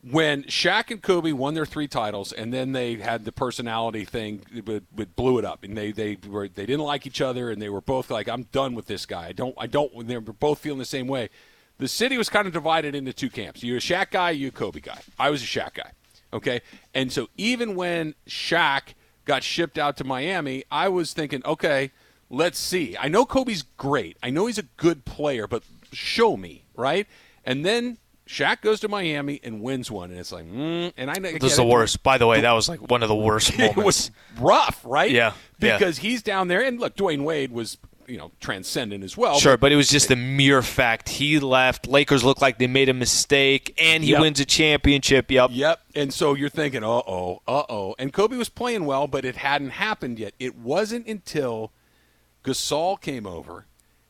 when 0.02 0.44
Shaq 0.44 0.92
and 0.92 1.02
Kobe 1.02 1.34
won 1.34 1.54
their 1.54 1.66
three 1.66 1.88
titles, 1.88 2.32
and 2.32 2.54
then 2.54 2.72
they 2.72 2.96
had 2.96 3.26
the 3.26 3.32
personality 3.32 4.06
thing, 4.06 4.42
it 4.54 5.16
blew 5.16 5.38
it 5.38 5.46
up, 5.46 5.64
and 5.64 5.78
they 5.78 5.92
they 5.92 6.18
were 6.28 6.48
they 6.48 6.66
didn't 6.66 6.86
like 6.86 7.06
each 7.06 7.22
other, 7.22 7.50
and 7.52 7.62
they 7.62 7.70
were 7.70 7.82
both 7.82 8.10
like, 8.10 8.30
"I'm 8.30 8.44
done 8.44 8.76
with 8.76 8.88
this 8.88 9.06
guy. 9.06 9.28
I 9.28 9.32
don't 9.34 9.56
I 9.58 9.68
don't." 9.68 10.08
They 10.08 10.18
were 10.18 10.34
both 10.34 10.60
feeling 10.60 10.80
the 10.80 10.86
same 10.86 11.08
way. 11.08 11.30
The 11.80 11.88
city 11.88 12.18
was 12.18 12.30
kind 12.30 12.48
of 12.48 12.54
divided 12.54 12.96
into 12.96 13.14
two 13.14 13.30
camps. 13.30 13.64
You're 13.64 13.78
a 13.78 13.82
Shaq 13.82 14.12
guy, 14.12 14.32
you 14.32 14.50
a 14.50 14.52
Kobe 14.52 14.80
guy. 14.80 15.00
I 15.18 15.30
was 15.30 15.44
a 15.44 15.46
Shaq 15.46 15.76
guy. 15.76 15.92
Okay, 16.32 16.62
and 16.94 17.12
so 17.12 17.30
even 17.38 17.76
when 17.76 18.16
Shaq 18.28 18.94
got 19.26 19.44
shipped 19.44 19.78
out 19.78 19.98
to 19.98 20.04
Miami, 20.04 20.64
I 20.72 20.90
was 20.90 21.14
thinking, 21.14 21.42
okay, 21.46 21.92
let's 22.30 22.60
see. 22.60 22.96
I 23.00 23.08
know 23.08 23.26
Kobe's 23.26 23.64
great. 23.78 24.18
I 24.22 24.30
know 24.30 24.46
he's 24.46 24.58
a 24.58 24.64
good 24.78 25.06
player, 25.06 25.48
but 25.48 25.64
show 25.92 26.38
me, 26.38 26.66
right? 26.76 27.08
And 27.44 27.66
then 27.66 27.98
Shaq 28.28 28.62
goes 28.62 28.80
to 28.82 28.88
Miami 28.88 29.40
and 29.44 29.62
wins 29.62 29.90
one, 29.90 30.12
and 30.12 30.20
it's 30.20 30.32
like, 30.32 30.46
mm, 30.46 30.94
and 30.96 31.10
I 31.10 31.16
know 31.16 31.32
This 31.32 31.52
is 31.52 31.58
the 31.58 31.66
worst. 31.66 32.04
By 32.04 32.20
the 32.20 32.28
way, 32.28 32.42
that 32.42 32.52
was 32.52 32.70
like 32.70 32.90
one 32.90 33.02
of 33.02 33.10
the 33.10 33.16
worst 33.16 33.52
It 33.60 33.76
was 33.76 34.12
rough, 34.40 34.82
right? 34.86 35.10
Yeah, 35.10 35.34
yeah. 35.60 35.78
because 35.78 35.98
he's 35.98 36.22
down 36.22 36.48
there, 36.48 36.62
and 36.62 36.80
look, 36.80 36.96
Dwyane 36.96 37.24
Wade 37.24 37.52
was 37.52 37.80
you 38.10 38.18
know 38.18 38.32
transcendent 38.40 39.04
as 39.04 39.16
well. 39.16 39.40
Sure, 39.40 39.56
but 39.58 39.72
it 39.72 39.76
was 39.76 39.88
just 39.90 40.08
the 40.08 40.16
mere 40.16 40.62
fact 40.62 41.10
he 41.10 41.40
left. 41.40 41.88
Lakers 41.88 42.24
look 42.24 42.42
like 42.42 42.58
they 42.58 42.68
made 42.68 42.90
a 42.90 42.94
mistake, 42.94 43.74
and 43.80 44.04
he 44.04 44.12
Yep. 44.12 44.22
wins 44.22 44.40
a 44.40 44.46
championship. 44.46 45.30
Yep. 45.32 45.52
Yep. 45.54 45.80
And 45.96 46.14
so 46.14 46.34
you're 46.34 46.50
thinking, 46.50 46.84
uh 46.84 46.88
oh, 46.88 47.42
uh 47.48 47.64
oh. 47.70 47.96
And 48.00 48.12
Kobe 48.12 48.36
was 48.38 48.50
playing 48.50 48.86
well, 48.86 49.08
but 49.08 49.26
it 49.26 49.38
hadn't 49.38 49.72
happened 49.72 50.20
yet. 50.20 50.34
It 50.40 50.56
wasn't 50.58 51.08
until 51.08 51.72
Gasol 52.44 53.00
came 53.00 53.26
over 53.28 53.66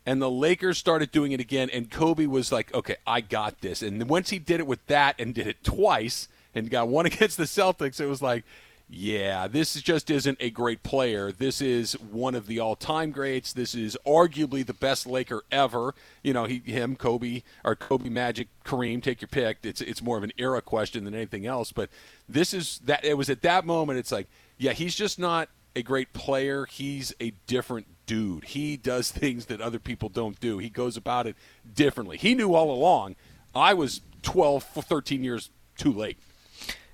and 0.06 0.22
the 0.22 0.30
Lakers 0.30 0.78
started 0.78 1.12
doing 1.12 1.32
it 1.34 1.40
again, 1.40 1.70
and 1.72 1.92
Kobe 1.92 2.26
was 2.26 2.52
like, 2.52 2.74
okay, 2.74 2.96
I 3.06 3.22
got 3.22 3.62
this. 3.62 3.82
And 3.84 4.10
once 4.10 4.30
he 4.30 4.40
did 4.40 4.60
it 4.60 4.66
with 4.68 4.86
that 4.88 5.16
and 5.20 5.36
did 5.36 5.46
it 5.46 5.64
twice 5.64 6.28
and 6.56 6.70
got 6.70 6.88
one 6.88 7.06
against 7.08 7.38
the 7.38 7.44
Celtics, 7.44 8.00
it 8.00 8.08
was 8.08 8.22
like, 8.22 8.44
yeah, 8.92 9.48
this 9.48 9.76
just 9.76 10.10
isn't 10.10 10.40
a 10.40 10.50
great 10.50 10.82
player. 10.82 11.32
This 11.32 11.62
is 11.62 11.94
one 11.94 12.34
of 12.34 12.48
the 12.48 12.60
all-time 12.60 13.12
greats. 13.12 13.54
This 13.54 13.76
is 13.76 13.96
arguably 14.06 14.66
the 14.66 14.74
best 14.74 15.06
Laker 15.06 15.44
ever. 15.52 15.94
You 16.24 16.34
know, 16.34 16.46
he, 16.46 16.58
him, 16.66 16.96
Kobe, 16.96 17.44
or 17.64 17.76
Kobe, 17.76 18.10
Magic, 18.10 18.48
Kareem, 18.66 19.04
take 19.04 19.22
your 19.22 19.28
pick. 19.28 19.60
It's 19.62 19.80
it's 19.80 20.02
more 20.02 20.18
of 20.18 20.24
an 20.24 20.32
era 20.40 20.64
question 20.64 21.04
than 21.04 21.14
anything 21.14 21.46
else. 21.46 21.72
But 21.72 21.92
this 22.28 22.52
is 22.52 22.80
that. 22.86 23.06
It 23.06 23.16
was 23.16 23.30
at 23.30 23.44
that 23.44 23.64
moment. 23.64 24.00
It's 24.00 24.12
like, 24.12 24.28
yeah, 24.58 24.74
he's 24.74 24.96
just 24.96 25.20
not 25.20 25.50
a 25.76 25.84
great 25.84 26.12
player. 26.14 26.66
He's 26.66 27.14
a 27.22 27.32
different 27.46 27.86
dude. 28.08 28.46
He 28.46 28.76
does 28.76 29.12
things 29.12 29.46
that 29.46 29.62
other 29.62 29.80
people 29.80 30.10
don't 30.10 30.40
do. 30.40 30.58
He 30.58 30.70
goes 30.70 30.98
about 30.98 31.28
it 31.28 31.36
differently. 31.76 32.18
He 32.18 32.34
knew 32.34 32.56
all 32.56 32.72
along. 32.72 33.18
I 33.54 33.76
was 33.76 34.02
12, 34.24 34.64
13 34.64 35.24
years 35.24 35.52
too 35.78 35.94
late. 35.94 36.18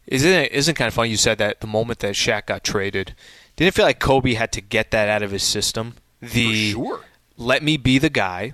Isn't 0.08 0.32
it 0.32 0.52
isn't 0.52 0.76
kind 0.76 0.88
of 0.88 0.94
funny 0.94 1.10
you 1.10 1.18
said 1.18 1.38
that 1.40 1.62
the 1.62 1.68
moment 1.68 2.00
that 2.00 2.14
Shaq 2.16 2.48
got 2.48 2.64
traded, 2.64 3.16
didn't 3.56 3.70
it 3.70 3.74
feel 3.74 3.86
like 3.86 4.00
Kobe 4.00 4.34
had 4.34 4.52
to 4.54 4.62
get 4.62 4.92
that 4.92 5.10
out 5.10 5.24
of 5.24 5.32
his 5.32 5.44
system? 5.44 5.96
The 6.22 6.74
For 6.74 6.78
sure. 6.78 7.00
let 7.38 7.64
me 7.64 7.78
be 7.78 7.98
the 7.98 8.10
guy. 8.10 8.54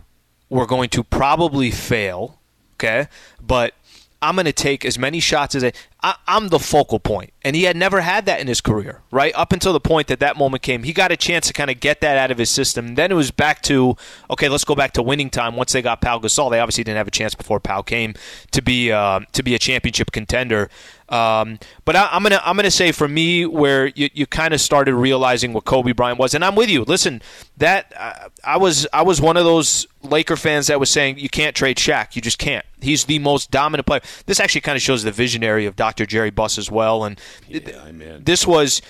We're 0.50 0.66
going 0.66 0.90
to 0.90 1.04
probably 1.04 1.72
fail, 1.72 2.40
okay? 2.76 3.08
But 3.42 3.74
I'm 4.22 4.36
going 4.36 4.46
to 4.46 4.54
take 4.54 4.84
as 4.86 5.00
many 5.00 5.20
shots 5.20 5.56
as 5.56 5.64
I, 5.64 5.72
I. 6.04 6.16
I'm 6.28 6.48
the 6.48 6.60
focal 6.60 7.00
point, 7.00 7.34
and 7.42 7.56
he 7.56 7.64
had 7.64 7.76
never 7.76 8.02
had 8.02 8.26
that 8.26 8.40
in 8.40 8.48
his 8.48 8.62
career, 8.62 9.02
right? 9.12 9.34
Up 9.36 9.52
until 9.52 9.74
the 9.74 9.80
point 9.80 10.08
that 10.08 10.20
that 10.20 10.38
moment 10.38 10.64
came, 10.64 10.84
he 10.84 10.94
got 10.94 11.12
a 11.12 11.18
chance 11.18 11.48
to 11.48 11.54
kind 11.54 11.70
of 11.70 11.80
get 11.80 12.02
that 12.02 12.18
out 12.18 12.32
of 12.32 12.38
his 12.38 12.50
system. 12.50 12.96
Then 12.96 13.12
it 13.12 13.16
was 13.16 13.32
back 13.32 13.62
to 13.64 13.96
okay, 14.30 14.50
let's 14.50 14.64
go 14.64 14.76
back 14.76 14.94
to 14.94 15.04
winning 15.04 15.30
time. 15.30 15.56
Once 15.56 15.74
they 15.74 15.82
got 15.82 16.02
Pau 16.02 16.20
Gasol, 16.20 16.52
they 16.52 16.60
obviously 16.60 16.84
didn't 16.84 16.98
have 16.98 17.08
a 17.08 17.12
chance 17.12 17.36
before 17.36 17.60
Pau 17.60 17.82
came 17.82 18.14
to 18.52 18.62
be 18.62 18.92
uh, 18.92 19.22
to 19.34 19.44
be 19.44 19.56
a 19.56 19.60
championship 19.60 20.12
contender. 20.12 20.70
Um, 21.12 21.60
but 21.84 21.98
I, 21.98 22.08
I'm 22.12 22.24
gonna 22.24 22.42
I'm 22.44 22.56
gonna 22.56 22.72
say 22.72 22.94
for 22.94 23.08
me, 23.08 23.46
where 23.46 23.88
you, 23.88 24.10
you 24.14 24.26
kind 24.26 24.54
of 24.54 24.62
started 24.62 24.96
realizing 24.96 25.52
what 25.52 25.66
Kobe 25.66 25.92
Bryant 25.92 26.18
was, 26.18 26.34
and 26.34 26.44
I'm 26.44 26.56
with 26.56 26.70
you. 26.70 26.84
Listen, 26.86 27.22
that 27.58 27.92
uh, 27.98 28.30
I 28.46 28.58
was 28.58 28.88
I 28.94 29.02
was 29.02 29.20
one 29.20 29.36
of 29.36 29.44
those 29.44 29.88
Laker 30.04 30.38
fans 30.38 30.68
that 30.68 30.80
was 30.80 30.90
saying 30.90 31.20
you 31.20 31.30
can't 31.30 31.54
trade 31.54 31.76
Shaq, 31.76 32.16
you 32.16 32.22
just 32.22 32.40
can't. 32.40 32.66
He's 32.80 33.06
the 33.06 33.20
most 33.20 33.52
dominant 33.52 33.86
player. 33.86 34.02
This 34.26 34.40
actually 34.40 34.62
kind 34.62 34.78
of 34.78 34.82
shows 34.82 35.04
the 35.04 35.12
visionary 35.12 35.66
of 35.66 35.76
Dr. 35.92 36.06
Jerry 36.06 36.30
Buss 36.30 36.58
as 36.58 36.72
well, 36.72 37.04
and 37.04 37.20
Yeah, 37.50 38.18
this 38.24 38.48
was 38.48 38.82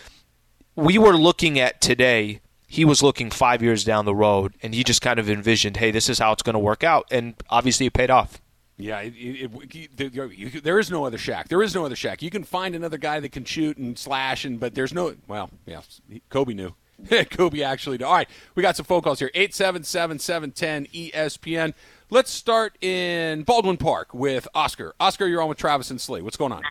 we 0.76 0.98
were 1.00 1.18
looking 1.18 1.60
at 1.60 1.82
today. 1.82 2.42
He 2.68 2.86
was 2.86 3.02
looking 3.04 3.30
five 3.32 3.62
years 3.62 3.84
down 3.84 4.06
the 4.06 4.16
road, 4.16 4.54
and 4.64 4.74
he 4.74 4.84
just 4.86 5.02
kind 5.02 5.20
of 5.20 5.30
envisioned, 5.30 5.78
hey, 5.78 5.92
this 5.92 6.08
is 6.08 6.20
how 6.20 6.32
it's 6.32 6.44
going 6.44 6.54
to 6.54 6.60
work 6.60 6.84
out, 6.86 7.06
and 7.12 7.34
obviously 7.50 7.86
it 7.88 7.94
paid 7.94 8.10
off. 8.10 8.40
Yeah, 8.78 9.00
it, 9.02 9.14
it, 9.18 9.52
it, 9.98 10.14
there- 10.16 10.26
you- 10.32 10.62
there 10.62 10.80
is 10.80 10.90
no 10.90 11.04
other 11.06 11.18
Shaq. 11.18 11.48
There 11.50 11.62
is 11.64 11.76
no 11.76 11.86
other 11.86 11.96
Shaq. 11.96 12.22
You 12.22 12.30
can 12.30 12.44
find 12.44 12.74
another 12.76 12.98
guy 12.98 13.20
that 13.20 13.32
can 13.32 13.44
shoot 13.46 13.78
and 13.78 13.98
slash, 14.00 14.46
and 14.46 14.60
but 14.60 14.74
there's 14.76 14.94
no. 14.94 15.14
Well, 15.28 15.50
yeah, 15.66 15.82
Kobe 16.30 16.54
knew. 16.54 16.76
Kobe 17.32 17.62
actually 17.64 17.98
did. 17.98 18.06
All 18.06 18.14
right, 18.14 18.30
we 18.56 18.62
got 18.62 18.76
some 18.78 18.86
phone 18.86 19.02
calls 19.02 19.18
here. 19.20 19.32
877-710 19.36 21.12
ESPN. 21.12 21.74
Let's 22.10 22.30
start 22.32 22.78
in 22.84 23.44
Baldwin 23.44 23.78
Park 23.78 24.14
with 24.14 24.48
Oscar. 24.54 24.94
Oscar, 25.00 25.28
you're 25.28 25.42
on 25.42 25.50
with 25.50 25.58
Travis 25.58 25.90
and 25.92 26.00
Slee. 26.00 26.22
What's 26.22 26.38
going 26.38 26.52
on? 26.52 26.62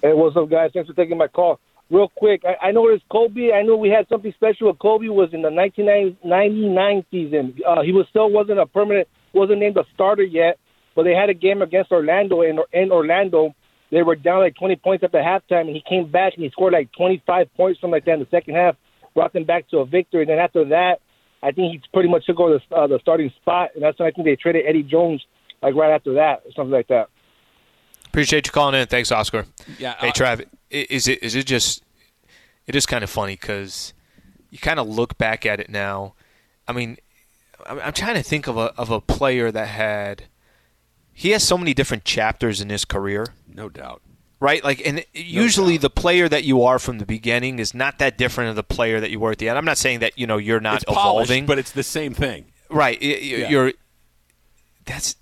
Hey, 0.00 0.14
what's 0.14 0.36
up, 0.36 0.48
guys? 0.48 0.70
Thanks 0.72 0.88
for 0.88 0.94
taking 0.94 1.18
my 1.18 1.28
call. 1.28 1.60
Real 1.90 2.10
quick, 2.16 2.42
I, 2.44 2.68
I 2.68 2.72
noticed 2.72 3.04
Kobe. 3.10 3.52
I 3.52 3.62
know 3.62 3.76
we 3.76 3.90
had 3.90 4.08
something 4.08 4.32
special 4.34 4.68
with 4.68 4.78
Kobe. 4.78 5.08
Was 5.08 5.30
in 5.32 5.42
the 5.42 5.50
1999 5.50 7.04
season. 7.10 7.58
Uh, 7.66 7.82
he 7.82 7.92
was 7.92 8.06
still 8.08 8.30
wasn't 8.30 8.58
a 8.58 8.66
permanent, 8.66 9.08
wasn't 9.34 9.60
named 9.60 9.76
a 9.76 9.84
starter 9.94 10.22
yet. 10.22 10.58
But 10.96 11.04
they 11.04 11.12
had 11.12 11.30
a 11.30 11.34
game 11.34 11.62
against 11.62 11.92
Orlando 11.92 12.42
in, 12.42 12.58
in 12.72 12.90
Orlando. 12.90 13.54
They 13.90 14.02
were 14.02 14.16
down 14.16 14.40
like 14.40 14.56
20 14.56 14.76
points 14.76 15.04
at 15.04 15.12
the 15.12 15.18
halftime, 15.18 15.66
and 15.66 15.76
he 15.76 15.82
came 15.86 16.10
back 16.10 16.32
and 16.34 16.44
he 16.44 16.50
scored 16.50 16.72
like 16.72 16.90
25 16.96 17.54
points, 17.56 17.80
something 17.80 17.92
like 17.92 18.04
that 18.06 18.14
in 18.14 18.20
the 18.20 18.26
second 18.30 18.54
half, 18.54 18.76
brought 19.14 19.32
them 19.32 19.44
back 19.44 19.68
to 19.70 19.78
a 19.78 19.86
victory. 19.86 20.22
And 20.22 20.30
then 20.30 20.38
after 20.38 20.64
that, 20.66 20.96
I 21.42 21.52
think 21.52 21.72
he 21.72 21.82
pretty 21.92 22.08
much 22.08 22.24
took 22.26 22.40
over 22.40 22.58
the, 22.58 22.76
uh, 22.76 22.86
the 22.86 22.98
starting 23.00 23.30
spot, 23.40 23.70
and 23.74 23.82
that's 23.82 23.98
when 23.98 24.08
I 24.08 24.12
think 24.12 24.26
they 24.26 24.36
traded 24.36 24.64
Eddie 24.66 24.82
Jones 24.82 25.22
like 25.62 25.74
right 25.74 25.94
after 25.94 26.14
that, 26.14 26.42
or 26.44 26.52
something 26.56 26.72
like 26.72 26.88
that. 26.88 27.08
Appreciate 28.12 28.46
you 28.46 28.52
calling 28.52 28.78
in. 28.78 28.86
Thanks, 28.86 29.10
Oscar. 29.10 29.46
Yeah. 29.78 29.94
Hey, 29.98 30.08
uh, 30.08 30.12
Trav, 30.12 30.44
is 30.70 31.08
it 31.08 31.22
is 31.22 31.34
it 31.34 31.46
just 31.46 31.82
it 32.66 32.76
is 32.76 32.84
kind 32.84 33.02
of 33.02 33.08
funny 33.08 33.34
because 33.36 33.94
you 34.50 34.58
kind 34.58 34.78
of 34.78 34.86
look 34.86 35.16
back 35.16 35.46
at 35.46 35.60
it 35.60 35.70
now. 35.70 36.14
I 36.68 36.72
mean, 36.72 36.98
I'm, 37.66 37.92
trying 37.94 38.14
to 38.16 38.22
think 38.22 38.46
of 38.48 38.56
a 38.58 38.74
of 38.76 38.90
a 38.90 39.00
player 39.00 39.50
that 39.50 39.66
had 39.68 40.24
he 41.14 41.30
has 41.30 41.42
so 41.42 41.56
many 41.56 41.72
different 41.72 42.04
chapters 42.04 42.60
in 42.60 42.68
his 42.68 42.84
career, 42.84 43.28
no 43.48 43.68
doubt. 43.70 44.02
right? 44.40 44.62
Like, 44.62 44.86
and 44.86 45.04
usually 45.14 45.76
the 45.78 45.88
player 45.90 46.28
that 46.28 46.44
you 46.44 46.62
are 46.62 46.78
from 46.78 46.98
the 46.98 47.06
beginning 47.06 47.58
is 47.58 47.72
not 47.74 47.98
that 47.98 48.18
different 48.18 48.50
of 48.50 48.56
the 48.56 48.62
player 48.62 49.00
that 49.00 49.10
you 49.10 49.20
were 49.20 49.30
at 49.32 49.38
the 49.38 49.48
end. 49.48 49.56
I'm 49.56 49.64
not 49.64 49.78
saying 49.78 50.00
that 50.00 50.18
you 50.18 50.26
know 50.26 50.36
you're 50.36 50.60
not 50.60 50.82
It's 50.82 50.84
polished, 50.84 51.30
evolving, 51.30 51.46
but 51.46 51.58
it's 51.58 51.70
the 51.72 51.82
same 51.82 52.12
thing. 52.12 52.46
Right. 52.68 52.98
y- 53.00 53.08
Yeah. 53.22 53.48
You're. 53.48 53.72
That's 54.84 55.16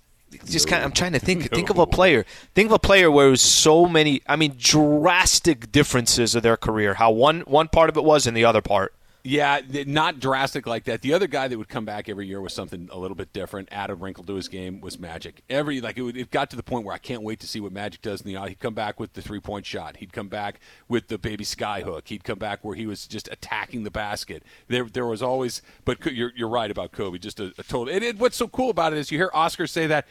just 0.45 0.67
kind. 0.67 0.81
Of, 0.81 0.87
I'm 0.87 0.91
trying 0.93 1.13
to 1.13 1.19
think. 1.19 1.51
Think 1.51 1.69
of 1.69 1.77
a 1.77 1.87
player. 1.87 2.25
Think 2.55 2.67
of 2.67 2.73
a 2.73 2.79
player 2.79 3.11
where 3.11 3.27
it 3.27 3.31
was 3.31 3.41
so 3.41 3.87
many. 3.87 4.21
I 4.27 4.35
mean, 4.35 4.55
drastic 4.57 5.71
differences 5.71 6.35
of 6.35 6.43
their 6.43 6.57
career. 6.57 6.95
How 6.95 7.11
one 7.11 7.41
one 7.41 7.67
part 7.67 7.89
of 7.89 7.97
it 7.97 8.03
was, 8.03 8.27
and 8.27 8.35
the 8.35 8.45
other 8.45 8.61
part. 8.61 8.93
Yeah, 9.23 9.61
not 9.85 10.19
drastic 10.19 10.65
like 10.65 10.85
that. 10.85 11.01
The 11.01 11.13
other 11.13 11.27
guy 11.27 11.47
that 11.47 11.55
would 11.55 11.69
come 11.69 11.85
back 11.85 12.09
every 12.09 12.25
year 12.25 12.41
with 12.41 12.53
something 12.53 12.89
a 12.91 12.97
little 12.97 13.13
bit 13.13 13.31
different, 13.33 13.69
add 13.71 13.91
a 13.91 13.95
wrinkle 13.95 14.23
to 14.23 14.33
his 14.33 14.47
game, 14.47 14.81
was 14.81 14.97
Magic. 14.97 15.43
Every 15.47 15.79
like 15.79 15.97
it, 15.97 16.01
would, 16.01 16.17
it 16.17 16.31
got 16.31 16.49
to 16.49 16.55
the 16.55 16.63
point 16.63 16.85
where 16.85 16.95
I 16.95 16.97
can't 16.97 17.21
wait 17.21 17.39
to 17.41 17.47
see 17.47 17.59
what 17.59 17.71
Magic 17.71 18.01
does 18.01 18.21
in 18.21 18.33
the. 18.33 18.41
He'd 18.47 18.59
come 18.59 18.73
back 18.73 18.99
with 18.99 19.13
the 19.13 19.21
three 19.21 19.39
point 19.39 19.67
shot. 19.67 19.97
He'd 19.97 20.11
come 20.11 20.27
back 20.27 20.59
with 20.87 21.07
the 21.07 21.19
baby 21.19 21.43
sky 21.43 21.81
hook. 21.81 22.07
He'd 22.07 22.23
come 22.23 22.39
back 22.39 22.63
where 22.63 22.75
he 22.75 22.87
was 22.87 23.05
just 23.05 23.27
attacking 23.31 23.83
the 23.83 23.91
basket. 23.91 24.41
There, 24.67 24.85
there 24.85 25.05
was 25.05 25.21
always. 25.21 25.61
But 25.85 26.03
you're 26.11 26.31
you're 26.35 26.49
right 26.49 26.71
about 26.71 26.91
Kobe. 26.91 27.19
Just 27.19 27.39
a, 27.39 27.53
a 27.59 27.63
total. 27.63 27.93
And 27.93 28.03
it, 28.03 28.17
what's 28.17 28.37
so 28.37 28.47
cool 28.47 28.71
about 28.71 28.91
it 28.93 28.97
is 28.99 29.11
you 29.11 29.19
hear 29.19 29.29
Oscar 29.33 29.67
say 29.67 29.85
that. 29.87 30.07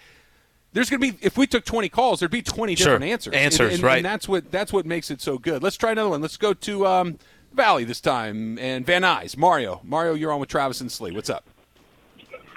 There's 0.73 0.89
going 0.89 1.01
to 1.01 1.13
be 1.15 1.19
if 1.21 1.37
we 1.37 1.49
took 1.49 1.65
20 1.65 1.89
calls, 1.89 2.21
there'd 2.21 2.31
be 2.31 2.43
20 2.43 2.77
Sure. 2.77 2.85
different 2.85 3.11
answers. 3.11 3.35
Answers, 3.35 3.61
and, 3.61 3.73
and, 3.73 3.83
right. 3.83 3.97
And 3.97 4.05
that's 4.05 4.29
what 4.29 4.53
that's 4.53 4.73
what 4.73 4.87
makes 4.87 5.11
it 5.11 5.21
so 5.21 5.37
good. 5.37 5.65
Let's 5.65 5.77
try 5.77 5.91
another 5.91 6.11
one. 6.11 6.23
Let's 6.23 6.37
go 6.37 6.55
to 6.55 6.87
um, 6.87 7.19
Valley 7.53 7.85
this 7.85 8.01
time 8.01 8.59
and 8.59 8.85
Van 8.87 9.03
Nuys. 9.03 9.37
Mario, 9.37 9.81
Mario, 9.85 10.15
you're 10.15 10.33
on 10.33 10.41
with 10.41 10.49
Travis 10.49 10.81
and 10.81 10.91
Slee. 10.91 11.13
What's 11.13 11.31
up? 11.31 11.45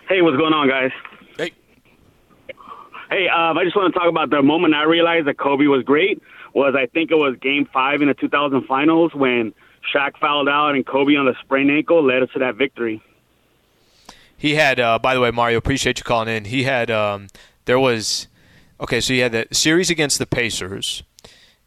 Hey, 0.08 0.22
what's 0.22 0.38
going 0.38 0.54
on, 0.54 0.68
guys? 0.68 0.92
Hey, 1.38 1.52
Hey, 3.10 3.28
um, 3.28 3.58
I 3.58 3.64
just 3.64 3.76
want 3.76 3.94
to 3.94 4.00
talk 4.00 4.10
about 4.10 4.30
the 4.30 4.42
moment 4.42 4.74
I 4.76 4.84
realized 4.84 5.28
that 5.28 5.38
Kobe 5.38 5.66
was 5.66 5.84
great. 5.84 6.22
Was 6.54 6.76
I 6.78 6.86
think 6.88 7.12
it 7.12 7.16
was 7.16 7.36
Game 7.42 7.68
Five 7.74 8.02
in 8.02 8.08
the 8.08 8.14
2000 8.14 8.66
Finals 8.66 9.14
when 9.14 9.54
Shaq 9.94 10.18
fouled 10.20 10.48
out 10.50 10.76
and 10.76 10.86
Kobe 10.86 11.16
on 11.16 11.26
the 11.26 11.36
sprained 11.42 11.72
ankle 11.72 12.04
led 12.04 12.24
us 12.24 12.30
to 12.34 12.40
that 12.40 12.56
victory. 12.56 13.02
He 14.38 14.56
had. 14.56 14.80
Uh, 14.80 15.00
by 15.00 15.14
the 15.14 15.22
way, 15.22 15.32
Mario, 15.32 15.58
appreciate 15.58 16.00
you 16.00 16.04
calling 16.04 16.28
in. 16.28 16.46
He 16.46 16.64
had. 16.64 16.92
Um, 16.92 17.28
there 17.66 17.80
was. 17.80 18.28
Okay, 18.80 19.00
so 19.00 19.14
you 19.14 19.22
had 19.22 19.32
the 19.32 19.48
series 19.52 19.90
against 19.90 20.20
the 20.20 20.26
Pacers. 20.26 21.04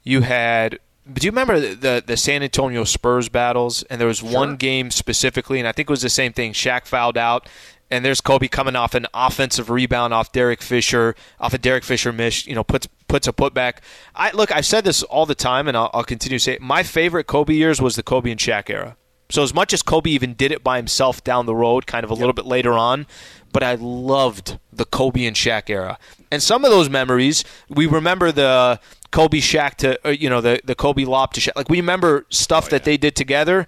You 0.02 0.20
had. 0.22 0.78
Do 1.12 1.24
you 1.24 1.30
remember 1.30 1.60
the, 1.60 1.74
the 1.74 2.04
the 2.04 2.16
San 2.16 2.42
Antonio 2.42 2.84
Spurs 2.84 3.28
battles? 3.28 3.84
And 3.84 4.00
there 4.00 4.08
was 4.08 4.22
one 4.22 4.56
game 4.56 4.90
specifically, 4.90 5.58
and 5.58 5.68
I 5.68 5.72
think 5.72 5.88
it 5.88 5.92
was 5.92 6.02
the 6.02 6.10
same 6.10 6.32
thing. 6.32 6.52
Shaq 6.52 6.86
fouled 6.86 7.16
out, 7.16 7.48
and 7.90 8.04
there's 8.04 8.20
Kobe 8.20 8.48
coming 8.48 8.74
off 8.74 8.94
an 8.94 9.06
offensive 9.14 9.70
rebound 9.70 10.12
off 10.12 10.32
Derek 10.32 10.62
Fisher, 10.62 11.14
off 11.38 11.54
a 11.54 11.58
Derek 11.58 11.84
Fisher 11.84 12.12
miss. 12.12 12.46
You 12.46 12.56
know, 12.56 12.64
puts 12.64 12.88
puts 13.06 13.28
a 13.28 13.32
putback. 13.32 13.76
I 14.14 14.32
look. 14.32 14.50
I've 14.54 14.66
said 14.66 14.84
this 14.84 15.04
all 15.04 15.26
the 15.26 15.36
time, 15.36 15.68
and 15.68 15.76
I'll, 15.76 15.90
I'll 15.94 16.04
continue 16.04 16.38
to 16.38 16.42
say 16.42 16.54
it. 16.54 16.60
My 16.60 16.82
favorite 16.82 17.24
Kobe 17.28 17.54
years 17.54 17.80
was 17.80 17.94
the 17.94 18.02
Kobe 18.02 18.30
and 18.30 18.40
Shaq 18.40 18.68
era. 18.68 18.96
So 19.28 19.42
as 19.42 19.52
much 19.52 19.72
as 19.72 19.82
Kobe 19.82 20.10
even 20.10 20.34
did 20.34 20.52
it 20.52 20.62
by 20.62 20.76
himself 20.76 21.24
down 21.24 21.46
the 21.46 21.54
road, 21.54 21.86
kind 21.86 22.04
of 22.04 22.10
a 22.10 22.14
little 22.14 22.32
bit 22.32 22.46
later 22.46 22.74
on, 22.74 23.06
but 23.52 23.62
I 23.62 23.74
loved 23.74 24.58
the 24.72 24.84
Kobe 24.84 25.24
and 25.24 25.34
Shaq 25.34 25.68
era. 25.68 25.98
And 26.30 26.42
some 26.42 26.64
of 26.64 26.70
those 26.70 26.88
memories, 26.88 27.44
we 27.68 27.86
remember 27.86 28.30
the 28.30 28.78
Kobe 29.16 29.38
Shaq 29.38 29.76
to, 29.76 30.06
uh, 30.06 30.10
you 30.10 30.28
know, 30.28 30.42
the 30.42 30.60
the 30.62 30.74
Kobe 30.74 31.06
lob 31.06 31.32
to 31.32 31.40
Shaq. 31.40 31.56
Like 31.56 31.70
we 31.70 31.78
remember 31.78 32.26
stuff 32.28 32.68
that 32.68 32.84
they 32.84 32.98
did 32.98 33.16
together. 33.16 33.66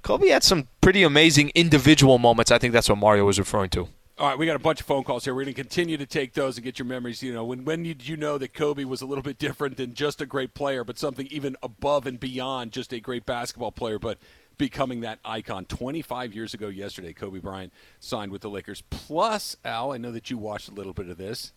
Kobe 0.00 0.28
had 0.28 0.42
some 0.42 0.68
pretty 0.80 1.02
amazing 1.02 1.50
individual 1.54 2.16
moments. 2.16 2.50
I 2.50 2.56
think 2.56 2.72
that's 2.72 2.88
what 2.88 2.96
Mario 2.96 3.26
was 3.26 3.38
referring 3.38 3.68
to. 3.70 3.88
all 4.18 4.28
right, 4.28 4.38
we 4.38 4.46
got 4.46 4.56
a 4.56 4.58
bunch 4.58 4.80
of 4.80 4.86
phone 4.86 5.04
calls 5.04 5.24
here. 5.24 5.34
We're 5.34 5.44
going 5.44 5.54
to 5.54 5.62
continue 5.62 5.98
to 5.98 6.06
take 6.06 6.32
those 6.32 6.56
and 6.56 6.64
get 6.64 6.78
your 6.78 6.86
memories. 6.86 7.22
You 7.22 7.34
know, 7.34 7.44
when 7.44 7.66
when 7.66 7.82
did 7.82 8.08
you 8.08 8.16
know 8.16 8.38
that 8.38 8.54
Kobe 8.54 8.84
was 8.84 9.02
a 9.02 9.06
little 9.06 9.20
bit 9.22 9.38
different 9.38 9.76
than 9.76 9.92
just 9.92 10.22
a 10.22 10.26
great 10.26 10.54
player, 10.54 10.82
but 10.82 10.98
something 10.98 11.28
even 11.30 11.56
above 11.62 12.06
and 12.06 12.18
beyond 12.18 12.72
just 12.72 12.94
a 12.94 13.00
great 13.00 13.26
basketball 13.26 13.72
player, 13.72 13.98
but 13.98 14.16
becoming 14.56 15.02
that 15.02 15.18
icon. 15.26 15.66
25 15.66 16.34
years 16.34 16.54
ago 16.54 16.68
yesterday, 16.68 17.12
Kobe 17.12 17.40
Bryant 17.40 17.74
signed 17.98 18.32
with 18.32 18.40
the 18.40 18.48
Lakers. 18.48 18.82
Plus, 18.88 19.58
Al, 19.62 19.92
I 19.92 19.98
know 19.98 20.12
that 20.12 20.30
you 20.30 20.38
watched 20.38 20.70
a 20.70 20.72
little 20.72 20.94
bit 20.94 21.10
of 21.10 21.18
this. 21.18 21.52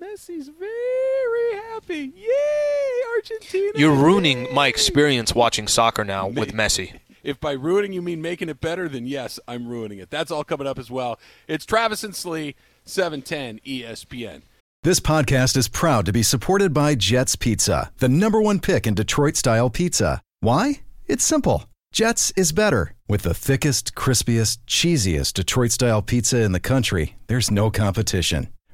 Messi's 0.00 0.48
very 0.48 1.62
happy. 1.72 2.12
Yay, 2.14 3.02
Argentina! 3.16 3.72
You're 3.74 3.94
ruining 3.94 4.44
Yay! 4.44 4.52
my 4.52 4.68
experience 4.68 5.34
watching 5.34 5.66
soccer 5.66 6.04
now 6.04 6.28
with 6.28 6.52
Messi. 6.52 7.00
If 7.24 7.40
by 7.40 7.52
ruining 7.52 7.92
you 7.92 8.00
mean 8.00 8.22
making 8.22 8.48
it 8.48 8.60
better, 8.60 8.88
then 8.88 9.06
yes, 9.06 9.40
I'm 9.48 9.66
ruining 9.66 9.98
it. 9.98 10.08
That's 10.08 10.30
all 10.30 10.44
coming 10.44 10.68
up 10.68 10.78
as 10.78 10.88
well. 10.88 11.18
It's 11.48 11.66
Travis 11.66 12.04
and 12.04 12.14
Slee, 12.14 12.54
710 12.84 13.60
ESPN. 13.66 14.42
This 14.84 15.00
podcast 15.00 15.56
is 15.56 15.66
proud 15.66 16.06
to 16.06 16.12
be 16.12 16.22
supported 16.22 16.72
by 16.72 16.94
Jets 16.94 17.34
Pizza, 17.34 17.90
the 17.98 18.08
number 18.08 18.40
one 18.40 18.60
pick 18.60 18.86
in 18.86 18.94
Detroit 18.94 19.34
style 19.34 19.68
pizza. 19.68 20.22
Why? 20.40 20.82
It's 21.06 21.24
simple. 21.24 21.64
Jets 21.92 22.32
is 22.36 22.52
better. 22.52 22.94
With 23.08 23.22
the 23.22 23.34
thickest, 23.34 23.96
crispiest, 23.96 24.58
cheesiest 24.68 25.34
Detroit 25.34 25.72
style 25.72 26.02
pizza 26.02 26.40
in 26.40 26.52
the 26.52 26.60
country, 26.60 27.16
there's 27.26 27.50
no 27.50 27.68
competition. 27.70 28.48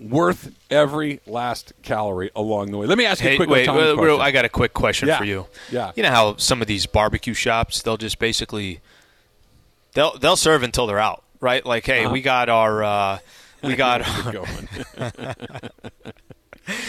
Worth 0.00 0.52
every 0.70 1.20
last 1.26 1.72
calorie 1.82 2.30
along 2.34 2.72
the 2.72 2.78
way. 2.78 2.86
Let 2.86 2.98
me 2.98 3.06
ask 3.06 3.22
you 3.22 3.30
a 3.30 3.36
quick 3.36 3.48
wait, 3.48 3.64
Tommy 3.66 3.78
real- 3.80 3.96
real- 3.96 4.16
question. 4.16 4.20
I 4.22 4.30
got 4.32 4.44
a 4.44 4.48
quick 4.48 4.74
question 4.74 5.08
Yeah. 5.08 5.18
for 5.18 5.24
you. 5.24 5.46
Yeah. 5.70 5.92
You 5.94 6.02
know 6.02 6.10
how 6.10 6.36
some 6.36 6.60
of 6.60 6.66
these 6.66 6.84
barbecue 6.86 7.32
shops, 7.34 7.80
they'll 7.80 7.96
just 7.96 8.18
basically 8.18 8.80
they'll 9.94 10.18
they'll 10.18 10.36
serve 10.36 10.62
until 10.64 10.86
they're 10.88 10.98
out, 10.98 11.22
right? 11.40 11.64
Like, 11.64 11.86
hey, 11.86 12.06
we 12.08 12.22
got 12.22 12.48
our 12.48 12.82
uh, 12.82 13.18
we 13.62 13.76
got 13.76 14.02
going. 14.32 14.68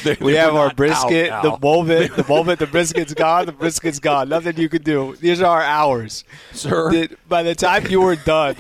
They- 0.05 0.15
we 0.21 0.31
they 0.31 0.37
have 0.37 0.55
our 0.55 0.73
brisket. 0.73 1.29
out, 1.29 1.43
the 1.43 1.57
moment 1.59 2.15
the 2.15 2.25
moment 2.29 2.59
the 2.59 2.65
brisket's 2.67 3.13
gone, 3.13 3.45
the 3.45 3.51
brisket's 3.51 3.99
gone. 3.99 4.29
Nothing 4.29 4.55
you 4.55 4.69
can 4.69 4.81
do. 4.83 5.17
These 5.17 5.41
are 5.41 5.57
our 5.57 5.63
hours. 5.63 6.23
Sir. 6.53 6.91
Did- 6.91 7.17
by 7.27 7.43
the 7.43 7.55
time 7.55 7.85
you 7.87 7.99
were 7.99 8.15
done 8.15 8.55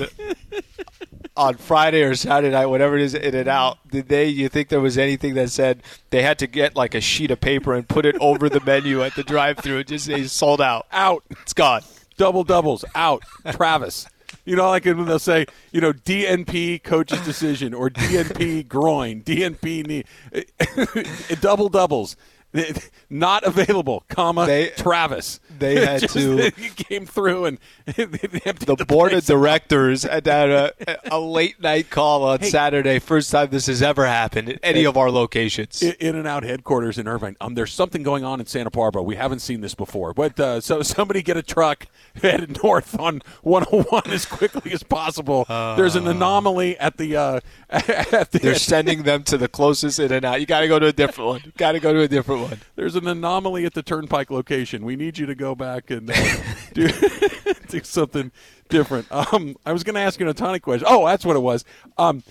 on 1.37 1.55
Friday 1.55 2.01
or 2.03 2.15
Saturday 2.15 2.53
night, 2.53 2.67
whatever 2.67 2.95
it 2.95 3.01
is, 3.01 3.13
In-N-Out, 3.13 3.77
did 3.89 4.07
they? 4.07 4.27
You 4.27 4.49
think 4.49 4.69
there 4.69 4.79
was 4.79 4.97
anything 4.97 5.33
that 5.35 5.49
said 5.49 5.83
they 6.09 6.21
had 6.21 6.39
to 6.39 6.47
get 6.47 6.75
like 6.75 6.95
a 6.95 7.01
sheet 7.01 7.31
of 7.31 7.41
paper 7.41 7.73
and 7.73 7.87
put 7.87 8.05
it 8.05 8.15
over 8.19 8.49
the 8.49 8.61
menu 8.61 9.03
at 9.03 9.15
the 9.15 9.23
drive-through 9.23 9.79
and 9.79 9.87
just 9.87 10.05
say 10.05 10.23
sold 10.23 10.61
out? 10.61 10.87
out. 10.91 11.23
It's 11.29 11.53
gone. 11.53 11.81
Double 12.17 12.43
doubles 12.43 12.85
out. 12.95 13.23
Travis. 13.51 14.07
You 14.45 14.55
know, 14.55 14.69
like 14.69 14.85
when 14.85 15.05
they'll 15.05 15.19
say, 15.19 15.45
you 15.71 15.81
know, 15.81 15.91
DNP 15.91 16.83
coach's 16.83 17.23
decision 17.25 17.73
or 17.73 17.89
DNP 17.89 18.67
groin, 18.67 19.21
DNP 19.21 19.87
knee, 19.87 21.35
double 21.41 21.67
doubles. 21.69 22.15
not 23.09 23.43
available, 23.43 24.03
comma 24.07 24.45
They- 24.45 24.69
Travis. 24.69 25.39
they 25.57 25.75
had 25.85 26.01
Just- 26.01 26.13
to- 26.13 26.51
came 26.75 27.05
through 27.05 27.45
and 27.45 27.57
the 27.85 28.85
board 28.87 29.13
of 29.13 29.25
directors 29.25 30.03
had 30.03 30.27
a, 30.27 30.71
a 31.11 31.19
late 31.19 31.61
night 31.61 31.89
call 31.89 32.23
on 32.23 32.41
Saturday. 32.43 32.99
First 32.99 33.31
time 33.31 33.49
this 33.49 33.67
has 33.67 33.81
ever 33.81 34.05
happened 34.05 34.49
at 34.49 34.59
any 34.63 34.85
of 34.85 34.97
our 34.97 35.09
locations. 35.11 35.81
In-N-Out 35.81 36.43
headquarters 36.43 36.97
in 36.97 37.07
Irvine. 37.07 37.35
Um, 37.41 37.55
there's 37.55 37.73
something 37.73 38.03
going 38.03 38.23
on 38.23 38.39
in 38.39 38.45
Santa 38.45 38.69
Barbara. 38.71 39.03
We 39.03 39.15
haven't 39.15 39.39
seen 39.39 39.61
this 39.61 39.75
before. 39.75 40.13
But 40.13 40.39
uh, 40.39 40.61
so 40.61 40.81
somebody 40.81 41.21
get 41.21 41.37
a 41.37 41.43
truck 41.43 41.87
headed 42.21 42.61
north 42.63 42.99
on 42.99 43.21
101 43.43 44.03
as 44.11 44.25
quickly 44.25 44.71
as 44.71 44.83
possible. 44.83 45.45
there's 45.47 45.95
an 45.95 46.07
anomaly 46.07 46.77
at 46.79 46.97
the 46.97 47.15
uh, 47.15 47.39
at 47.69 48.31
the 48.31 48.39
They're 48.39 48.55
sending 48.55 49.03
them 49.03 49.23
to 49.23 49.37
the 49.37 49.47
closest 49.47 49.99
In-N-Out. 49.99 50.39
You 50.39 50.45
got 50.45 50.61
to 50.61 50.67
go 50.67 50.79
to 50.79 50.87
a 50.87 50.93
different 50.93 51.27
one. 51.29 51.53
Got 51.57 51.73
to 51.73 51.79
go 51.79 51.93
to 51.93 52.01
a 52.01 52.07
different 52.07 52.41
one. 52.41 52.44
There's 52.75 52.95
an 52.95 53.07
anomaly 53.07 53.65
at 53.65 53.73
the 53.73 53.83
Turnpike 53.83 54.29
location. 54.29 54.85
We 54.85 54.95
need 54.95 55.17
you 55.17 55.25
to 55.25 55.35
go 55.35 55.55
back 55.55 55.89
and 55.91 56.09
uh, 56.09 56.13
do 56.73 56.89
do 57.67 57.83
something 57.83 58.31
different. 58.69 59.07
Um, 59.11 59.55
I 59.65 59.73
was 59.73 59.83
going 59.83 59.95
to 59.95 60.01
ask 60.01 60.19
you 60.19 60.27
an 60.27 60.33
Ohtani 60.33 60.61
question. 60.61 60.87
Oh, 60.89 61.05
that's 61.05 61.25
what 61.25 61.35
it 61.35 61.41
was. 61.41 61.65
Um, 61.97 62.23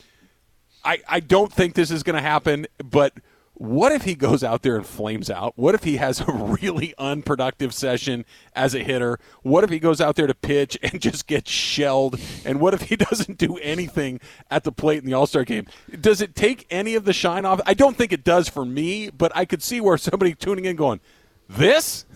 I 0.85 1.01
I 1.09 1.21
don't 1.21 1.53
think 1.53 1.75
this 1.75 1.91
is 1.91 2.03
going 2.03 2.17
to 2.17 2.23
happen, 2.23 2.67
but. 2.79 3.15
What 3.57 3.93
if 3.93 4.03
he 4.03 4.17
goes 4.17 4.43
out 4.43 4.63
there 4.63 4.77
and 4.77 4.85
flames 4.85 5.31
out? 5.31 5.53
What 5.57 5.77
if 5.77 5.85
he 5.85 5.97
has 5.99 6.21
a 6.21 6.25
really 6.61 6.93
unproductive 6.99 7.73
session 7.73 8.25
as 8.55 8.75
a 8.75 8.81
hitter? 8.83 9.21
What 9.43 9.63
if 9.63 9.71
he 9.71 9.79
goes 9.79 10.01
out 10.01 10.17
there 10.17 10.27
to 10.27 10.35
pitch 10.35 10.77
and 10.83 11.01
just 11.01 11.29
gets 11.29 11.51
shelled? 11.51 12.19
And 12.45 12.61
what 12.61 12.75
if 12.75 12.83
he 12.83 12.97
doesn't 13.11 13.39
do 13.39 13.57
anything 13.59 14.21
at 14.51 14.65
the 14.65 14.73
plate 14.73 14.99
in 14.99 15.07
the 15.07 15.15
All 15.15 15.27
Star 15.27 15.45
game? 15.45 15.67
Does 16.01 16.21
it 16.21 16.35
take 16.35 16.67
any 16.69 16.97
of 16.97 17.05
the 17.05 17.13
shine 17.13 17.45
off? 17.45 17.61
I 17.65 17.75
don't 17.75 17.97
think 17.97 18.13
it 18.13 18.25
does 18.25 18.49
for 18.49 18.65
me, 18.65 19.09
but 19.11 19.31
I 19.37 19.45
could 19.45 19.63
see 19.63 19.81
where 19.81 19.97
somebody 19.99 20.35
tuning 20.35 20.65
in 20.65 20.75
going, 20.75 21.01
This? 21.49 22.07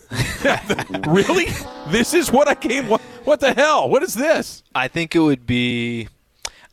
really? 1.06 1.46
This 1.88 2.14
is 2.14 2.32
what 2.32 2.48
I 2.48 2.54
came. 2.54 2.88
What, 2.88 3.00
what 3.24 3.40
the 3.40 3.52
hell? 3.52 3.88
What 3.88 4.02
is 4.02 4.14
this? 4.14 4.64
I 4.74 4.88
think 4.88 5.14
it 5.14 5.20
would 5.20 5.46
be. 5.46 6.08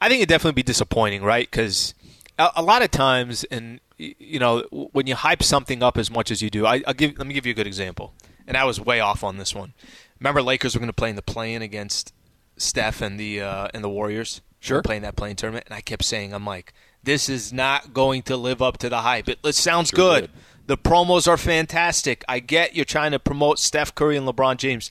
I 0.02 0.10
think 0.10 0.20
it'd 0.20 0.30
definitely 0.30 0.54
be 0.54 0.64
disappointing, 0.64 1.22
right? 1.22 1.50
Because 1.50 1.94
a, 2.40 2.50
a 2.58 2.64
lot 2.64 2.82
of 2.82 2.92
times, 2.92 3.44
and 3.46 3.80
you 3.98 4.40
know, 4.40 4.62
when 4.72 5.08
you 5.08 5.16
hype 5.16 5.44
something 5.44 5.82
up 5.82 5.98
as 5.98 6.12
much 6.12 6.32
as 6.32 6.42
you 6.42 6.50
do, 6.50 6.66
I, 6.66 6.84
I'll 6.86 6.94
give. 6.94 7.18
Let 7.18 7.28
me 7.28 7.34
give 7.34 7.46
you 7.46 7.52
a 7.52 7.56
good 7.56 7.68
example. 7.68 8.14
And 8.48 8.58
I 8.58 8.66
was 8.66 8.80
way 8.80 9.00
off 9.00 9.24
on 9.24 9.38
this 9.38 9.56
one. 9.56 9.74
Remember, 10.20 10.42
Lakers 10.42 10.76
were 10.76 10.80
going 10.80 10.88
to 10.88 10.94
play 10.94 11.10
in 11.10 11.16
the 11.16 11.22
play-in 11.22 11.62
against 11.62 12.14
Steph 12.58 13.02
and 13.02 13.20
the 13.20 13.42
uh, 13.42 13.68
and 13.74 13.84
the 13.84 13.90
Warriors. 13.90 14.42
Sure. 14.60 14.82
playing 14.82 15.04
that 15.04 15.16
play-in 15.16 15.36
tournament, 15.36 15.66
and 15.68 15.76
I 15.76 15.82
kept 15.82 16.04
saying, 16.04 16.34
I'm 16.34 16.46
like, 16.46 16.74
this 17.04 17.30
is 17.30 17.54
not 17.54 17.94
going 17.94 18.24
to 18.24 18.36
live 18.36 18.64
up 18.64 18.80
to 18.80 18.90
the 18.90 19.02
hype. 19.02 19.30
It, 19.30 19.38
it 19.44 19.54
sounds 19.54 19.92
good. 19.92 20.22
did. 20.22 20.32
The 20.66 20.78
promos 20.78 21.28
are 21.28 21.38
fantastic. 21.38 22.26
I 22.28 22.40
get 22.40 22.76
you're 22.76 22.84
trying 22.84 23.12
to 23.12 23.20
promote 23.20 23.60
Steph 23.60 23.94
Curry 23.94 24.18
and 24.18 24.28
LeBron 24.28 24.58
James, 24.58 24.90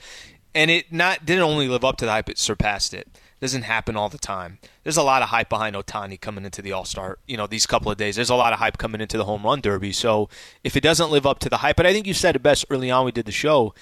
and 0.55 0.71
it 0.71 0.93
not 0.93 1.27
didn't 1.27 1.43
only 1.43 1.67
live 1.67 1.85
up 1.85 1.97
to 1.97 2.05
the 2.05 2.13
hype; 2.13 2.29
it 2.29 2.39
surpassed 2.39 2.95
it. 2.95 3.09
Doesn't 3.45 3.65
happen 3.65 3.95
all 3.95 4.09
the 4.09 4.17
time. 4.17 4.59
There's 4.85 4.97
a 4.97 5.03
lot 5.03 5.21
of 5.21 5.29
hype 5.29 5.51
behind 5.51 5.77
Ohtani 5.77 6.19
coming 6.19 6.47
into 6.47 6.63
the 6.63 6.73
All 6.73 6.87
Star. 6.87 7.19
You 7.27 7.37
know, 7.37 7.47
these 7.47 7.67
couple 7.67 7.93
of 7.93 7.99
days. 7.99 8.17
There's 8.17 8.31
a 8.31 8.35
lot 8.35 8.55
of 8.55 8.59
hype 8.59 8.79
coming 8.79 9.03
into 9.03 9.19
the 9.19 9.27
Home 9.27 9.43
Run 9.43 9.61
Derby. 9.61 9.93
So 9.93 10.31
if 10.65 10.79
it 10.79 10.83
doesn't 10.83 11.11
live 11.11 11.27
up 11.27 11.41
to 11.41 11.51
the 11.51 11.59
hype, 11.59 11.77
but 11.77 11.85
I 11.85 11.93
think 11.93 12.07
you 12.07 12.15
said 12.15 12.37
it 12.37 12.43
best 12.43 12.65
early 12.71 12.91
on. 12.91 13.05
We 13.05 13.13
did 13.13 13.27
the 13.27 13.33
show. 13.33 13.75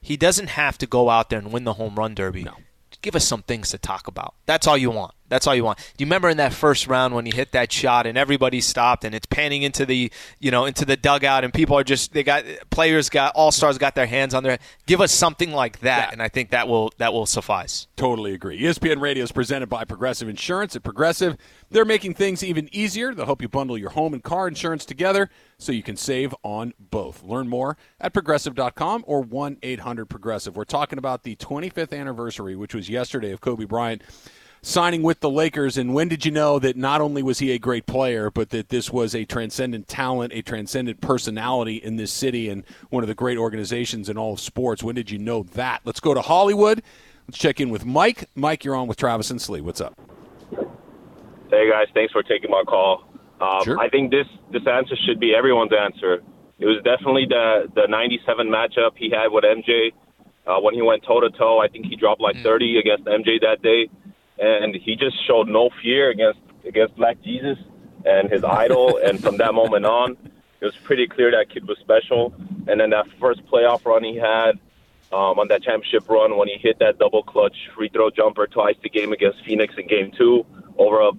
He 0.00 0.16
doesn't 0.16 0.50
have 0.50 0.78
to 0.78 0.86
go 0.86 1.10
out 1.10 1.30
there 1.30 1.40
and 1.40 1.50
win 1.50 1.64
the 1.64 1.72
Home 1.72 1.96
Run 1.96 2.14
Derby. 2.14 2.44
No. 2.44 2.58
Give 3.02 3.16
us 3.16 3.26
some 3.26 3.42
things 3.42 3.70
to 3.70 3.78
talk 3.78 4.06
about. 4.06 4.34
That's 4.46 4.68
all 4.68 4.76
you 4.76 4.92
want. 4.92 5.14
That's 5.28 5.46
all 5.46 5.54
you 5.54 5.64
want. 5.64 5.78
Do 5.78 5.84
you 6.02 6.06
remember 6.06 6.28
in 6.28 6.38
that 6.38 6.52
first 6.52 6.86
round 6.86 7.14
when 7.14 7.26
he 7.26 7.32
hit 7.34 7.52
that 7.52 7.70
shot 7.72 8.06
and 8.06 8.16
everybody 8.18 8.60
stopped 8.60 9.04
and 9.04 9.14
it's 9.14 9.26
panning 9.26 9.62
into 9.62 9.84
the 9.86 10.10
you 10.38 10.50
know 10.50 10.64
into 10.64 10.84
the 10.84 10.96
dugout 10.96 11.44
and 11.44 11.52
people 11.52 11.76
are 11.78 11.84
just 11.84 12.12
they 12.12 12.22
got 12.22 12.44
players 12.70 13.08
got 13.10 13.34
all 13.34 13.50
stars 13.50 13.78
got 13.78 13.94
their 13.94 14.06
hands 14.06 14.34
on 14.34 14.42
their 14.42 14.52
head. 14.52 14.60
give 14.86 15.00
us 15.00 15.12
something 15.12 15.52
like 15.52 15.80
that 15.80 16.08
Yeah. 16.08 16.12
and 16.12 16.22
I 16.22 16.28
think 16.28 16.50
that 16.50 16.66
will 16.68 16.92
that 16.98 17.12
will 17.12 17.26
suffice. 17.26 17.86
Totally 17.96 18.32
agree. 18.34 18.60
ESPN 18.60 19.00
Radio 19.00 19.24
is 19.24 19.32
presented 19.32 19.68
by 19.68 19.84
Progressive 19.84 20.28
Insurance. 20.28 20.74
At 20.76 20.82
Progressive, 20.82 21.36
they're 21.70 21.84
making 21.84 22.14
things 22.14 22.42
even 22.42 22.68
easier. 22.72 23.14
They'll 23.14 23.26
help 23.26 23.42
you 23.42 23.48
bundle 23.48 23.76
your 23.76 23.90
home 23.90 24.14
and 24.14 24.22
car 24.22 24.48
insurance 24.48 24.84
together 24.84 25.28
so 25.58 25.72
you 25.72 25.82
can 25.82 25.96
save 25.96 26.34
on 26.42 26.72
both. 26.78 27.22
Learn 27.22 27.48
more 27.48 27.76
at 28.00 28.12
progressive.com 28.12 29.04
or 29.06 29.20
1 29.22 29.58
800 29.62 30.06
Progressive. 30.06 30.56
We're 30.56 30.64
talking 30.64 30.98
about 30.98 31.22
the 31.24 31.36
25th 31.36 31.92
anniversary, 31.98 32.56
which 32.56 32.74
was 32.74 32.88
yesterday, 32.88 33.32
of 33.32 33.40
Kobe 33.40 33.64
Bryant 33.64 34.02
signing 34.62 35.02
with 35.02 35.20
the 35.20 35.30
Lakers. 35.30 35.76
And 35.76 35.94
when 35.94 36.08
did 36.08 36.24
you 36.24 36.30
know 36.30 36.58
that 36.58 36.76
not 36.76 37.00
only 37.00 37.22
was 37.22 37.38
he 37.38 37.52
a 37.52 37.58
great 37.58 37.86
player, 37.86 38.30
but 38.30 38.50
that 38.50 38.68
this 38.68 38.92
was 38.92 39.14
a 39.14 39.24
transcendent 39.24 39.88
talent, 39.88 40.32
a 40.32 40.42
transcendent 40.42 41.00
personality 41.00 41.76
in 41.76 41.96
this 41.96 42.12
city 42.12 42.48
and 42.48 42.64
one 42.90 43.02
of 43.02 43.08
the 43.08 43.14
great 43.14 43.38
organizations 43.38 44.08
in 44.08 44.18
all 44.18 44.34
of 44.34 44.40
sports? 44.40 44.82
When 44.82 44.94
did 44.94 45.10
you 45.10 45.18
know 45.18 45.42
that? 45.54 45.80
Let's 45.84 46.00
go 46.00 46.14
to 46.14 46.20
Hollywood. 46.22 46.82
Let's 47.26 47.38
check 47.38 47.60
in 47.60 47.70
with 47.70 47.84
Mike. 47.84 48.28
Mike, 48.34 48.64
you're 48.64 48.74
on 48.74 48.88
with 48.88 48.96
Travis 48.96 49.30
and 49.30 49.40
Slee. 49.40 49.60
What's 49.60 49.80
up? 49.80 49.94
Hey 51.50 51.70
guys, 51.70 51.86
thanks 51.94 52.12
for 52.12 52.22
taking 52.22 52.50
my 52.50 52.62
call. 52.66 53.04
Um, 53.40 53.62
Sure. 53.64 53.78
I 53.78 53.88
think 53.88 54.10
this 54.10 54.26
this 54.52 54.66
answer 54.66 54.96
should 55.06 55.20
be 55.20 55.34
everyone's 55.34 55.72
answer. 55.72 56.22
It 56.58 56.66
was 56.66 56.82
definitely 56.84 57.26
the 57.28 57.70
the 57.74 57.86
'97 57.88 58.48
matchup 58.48 58.92
he 58.96 59.10
had 59.10 59.28
with 59.30 59.44
MJ 59.44 59.92
uh, 60.46 60.60
when 60.60 60.74
he 60.74 60.82
went 60.82 61.04
toe 61.04 61.20
to 61.20 61.30
toe. 61.30 61.60
I 61.60 61.68
think 61.68 61.86
he 61.86 61.96
dropped 61.96 62.20
like 62.20 62.36
30 62.42 62.78
against 62.78 63.04
MJ 63.04 63.40
that 63.40 63.62
day, 63.62 63.88
and 64.38 64.74
he 64.74 64.96
just 64.96 65.16
showed 65.26 65.48
no 65.48 65.70
fear 65.82 66.10
against 66.10 66.40
against 66.66 66.96
Black 66.96 67.20
Jesus 67.22 67.58
and 68.04 68.30
his 68.30 68.44
idol. 68.44 68.98
and 69.04 69.20
from 69.22 69.36
that 69.38 69.54
moment 69.54 69.84
on, 69.84 70.16
it 70.60 70.64
was 70.64 70.76
pretty 70.76 71.06
clear 71.06 71.30
that 71.30 71.50
kid 71.52 71.66
was 71.66 71.78
special. 71.78 72.34
And 72.66 72.80
then 72.80 72.90
that 72.90 73.06
first 73.20 73.44
playoff 73.46 73.84
run 73.84 74.04
he 74.04 74.16
had 74.16 74.52
um, 75.12 75.38
on 75.38 75.48
that 75.48 75.62
championship 75.62 76.08
run 76.08 76.36
when 76.36 76.48
he 76.48 76.56
hit 76.58 76.78
that 76.80 76.98
double 76.98 77.22
clutch 77.22 77.56
free 77.74 77.88
throw 77.88 78.10
jumper 78.10 78.46
to 78.46 78.60
ice 78.60 78.76
the 78.82 78.90
game 78.90 79.12
against 79.12 79.44
Phoenix 79.44 79.74
in 79.78 79.86
game 79.86 80.12
two 80.16 80.44
over 80.76 81.00
a 81.00 81.10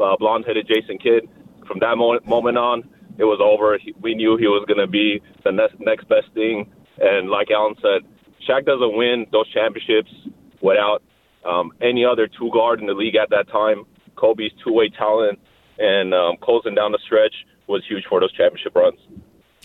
uh, 0.00 0.16
blonde 0.16 0.44
headed 0.46 0.68
Jason 0.68 0.98
Kidd. 0.98 1.28
From 1.66 1.80
that 1.80 1.96
moment, 1.96 2.26
moment 2.26 2.56
on, 2.56 2.88
it 3.18 3.24
was 3.24 3.40
over. 3.42 3.76
He, 3.78 3.94
we 4.00 4.14
knew 4.14 4.36
he 4.36 4.46
was 4.46 4.64
going 4.66 4.78
to 4.78 4.86
be 4.86 5.20
the 5.44 5.52
next, 5.52 5.78
next 5.80 6.08
best 6.08 6.28
thing. 6.34 6.70
And 6.98 7.28
like 7.28 7.50
Alan 7.50 7.74
said, 7.82 8.08
Shaq 8.48 8.64
doesn't 8.64 8.96
win 8.96 9.26
those 9.32 9.48
championships 9.50 10.10
without 10.60 11.02
um, 11.44 11.72
any 11.80 12.04
other 12.04 12.26
two 12.28 12.50
guard 12.52 12.80
in 12.80 12.86
the 12.86 12.94
league 12.94 13.16
at 13.16 13.30
that 13.30 13.48
time. 13.48 13.84
Kobe's 14.16 14.52
two 14.64 14.72
way 14.72 14.88
talent 14.90 15.38
and 15.78 16.12
um, 16.12 16.36
closing 16.40 16.74
down 16.74 16.92
the 16.92 16.98
stretch 17.04 17.34
was 17.68 17.82
huge 17.88 18.04
for 18.08 18.20
those 18.20 18.32
championship 18.32 18.74
runs. 18.74 18.98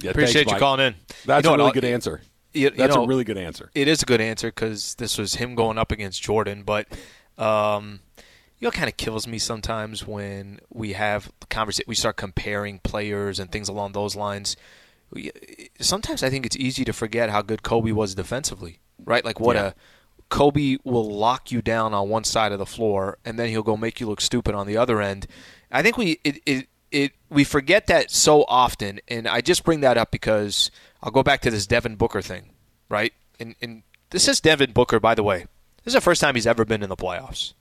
Yeah, 0.02 0.12
Appreciate 0.12 0.34
thanks, 0.46 0.52
you 0.52 0.54
Mike. 0.56 0.60
calling 0.60 0.80
in. 0.88 0.96
That's 1.26 1.44
You 1.46 1.50
know 1.52 1.56
a 1.56 1.58
really 1.58 1.72
good 1.72 1.86
I'll- 1.86 1.94
answer. 1.94 2.22
You- 2.54 2.62
you 2.66 2.70
That's 2.70 2.96
know, 2.96 3.04
a 3.04 3.08
really 3.08 3.24
good 3.24 3.38
answer. 3.40 3.72
It 3.74 3.88
is 3.88 4.04
a 4.04 4.06
good 4.06 4.22
answer 4.22 4.50
because 4.50 4.94
this 4.96 5.18
was 5.18 5.36
him 5.36 5.56
going 5.56 5.80
up 5.80 5.92
against 5.92 6.22
Jordan, 6.22 6.62
but 6.64 6.88
um, 7.40 8.02
you 8.60 8.66
know, 8.66 8.70
it 8.70 8.74
kind 8.76 8.88
of 8.90 8.96
kills 8.98 9.28
me 9.28 9.40
sometimes 9.40 10.06
when 10.06 10.60
we 10.70 10.94
have 10.94 11.32
conversation, 11.50 11.86
we 11.88 11.96
start 11.96 12.16
comparing 12.16 12.78
players 12.80 13.40
and 13.40 13.52
things 13.52 13.70
along 13.70 13.94
those 13.94 14.16
lines. 14.16 14.56
We, 15.10 15.32
sometimes 15.80 16.22
I 16.22 16.30
think 16.30 16.46
it's 16.46 16.56
easy 16.56 16.86
to 16.86 16.94
forget 16.94 17.32
how 17.32 17.42
good 17.42 17.64
Kobe 17.64 17.92
was 17.92 18.14
defensively, 18.14 18.78
right? 19.04 19.26
Like 19.26 19.40
what 19.40 19.56
Yeah. 19.56 19.68
a 19.68 19.74
Kobe 20.34 20.78
will 20.84 21.08
lock 21.16 21.52
you 21.52 21.62
down 21.62 21.94
on 21.94 22.10
one 22.10 22.24
side 22.24 22.52
of 22.52 22.58
the 22.58 22.66
floor, 22.66 23.20
and 23.24 23.38
then 23.38 23.50
he'll 23.50 23.62
go 23.62 23.78
make 23.78 24.00
you 24.00 24.08
look 24.08 24.20
stupid 24.20 24.56
on 24.56 24.66
the 24.66 24.76
other 24.76 25.00
end. 25.00 25.28
I 25.72 25.84
think 25.84 25.96
we 25.96 26.20
it, 26.24 26.42
it 26.48 26.68
it 26.92 27.12
we 27.30 27.44
forget 27.44 27.86
that 27.86 28.10
so 28.10 28.44
often, 28.48 29.00
and 29.08 29.28
I 29.28 29.42
just 29.42 29.64
bring 29.64 29.82
that 29.82 29.96
up 29.96 30.10
because 30.10 30.72
I'll 31.04 31.12
go 31.12 31.22
back 31.22 31.42
to 31.42 31.52
this 31.52 31.68
Devin 31.68 31.98
Booker 31.98 32.24
thing, 32.24 32.50
right? 32.90 33.14
And 33.40 33.54
and 33.62 33.84
this 34.10 34.28
is 34.28 34.42
Devin 34.42 34.72
Booker, 34.72 35.00
by 35.00 35.14
the 35.14 35.22
way. 35.22 35.46
This 35.84 35.92
is 35.92 35.94
the 35.94 36.02
first 36.02 36.20
time 36.20 36.34
he's 36.34 36.48
ever 36.48 36.66
been 36.66 36.82
in 36.82 36.90
the 36.90 36.98
playoffs. 36.98 37.54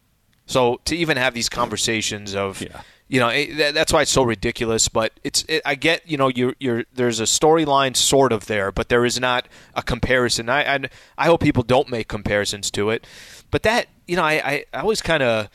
So 0.47 0.81
to 0.87 0.97
even 0.97 1.19
have 1.19 1.35
these 1.35 1.51
conversations 1.51 2.35
of, 2.35 2.63
Yeah. 2.63 2.81
You 3.13 3.21
know, 3.21 3.29
it, 3.29 3.57
that- 3.59 3.75
that's 3.75 3.93
why 3.93 4.01
it's 4.03 4.11
so 4.11 4.23
ridiculous. 4.23 4.89
But 4.89 5.13
it's, 5.23 5.45
it, 5.47 5.61
I 5.67 5.75
get, 5.75 6.09
you 6.11 6.17
know, 6.17 6.29
you're, 6.29 6.55
you're, 6.59 6.85
there's 6.95 7.21
a 7.21 7.25
storyline 7.25 7.95
sort 7.95 8.33
of 8.33 8.47
there, 8.47 8.73
but 8.73 8.89
there 8.89 9.05
is 9.05 9.21
not 9.21 9.47
a 9.75 9.83
comparison. 9.83 10.49
I, 10.49 10.63
and 10.63 10.89
I 11.19 11.27
hope 11.27 11.43
people 11.43 11.63
don't 11.63 11.91
make 11.91 12.09
comparisons 12.09 12.71
to 12.73 12.89
it. 12.89 13.07
But 13.51 13.65
that, 13.65 13.89
you 14.09 14.17
know, 14.17 14.23
I, 14.25 14.33
I, 14.53 14.65
I 14.73 14.81
always 14.81 15.03
kind 15.03 15.23
of, 15.23 15.51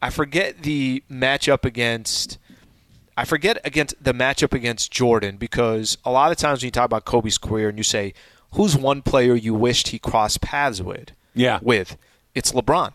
I 0.00 0.10
forget 0.10 0.62
the 0.62 1.02
matchup 1.10 1.64
against. 1.64 2.38
I 3.16 3.24
forget 3.26 3.58
against 3.64 4.02
the 4.02 4.14
matchup 4.14 4.54
against 4.54 4.90
Jordan 4.92 5.36
because 5.36 5.98
a 6.04 6.10
lot 6.10 6.30
of 6.32 6.38
times 6.38 6.62
when 6.62 6.68
you 6.68 6.70
talk 6.70 6.86
about 6.86 7.04
Kobe's 7.04 7.36
career 7.36 7.68
and 7.68 7.76
you 7.76 7.84
say, 7.84 8.14
"Who's 8.54 8.74
one 8.76 9.02
player 9.02 9.34
you 9.34 9.52
wished 9.54 9.88
he 9.88 9.98
crossed 9.98 10.40
paths 10.40 10.80
with?" 10.80 11.10
Yeah. 11.34 11.58
with 11.62 11.96
it's 12.34 12.52
LeBron, 12.52 12.92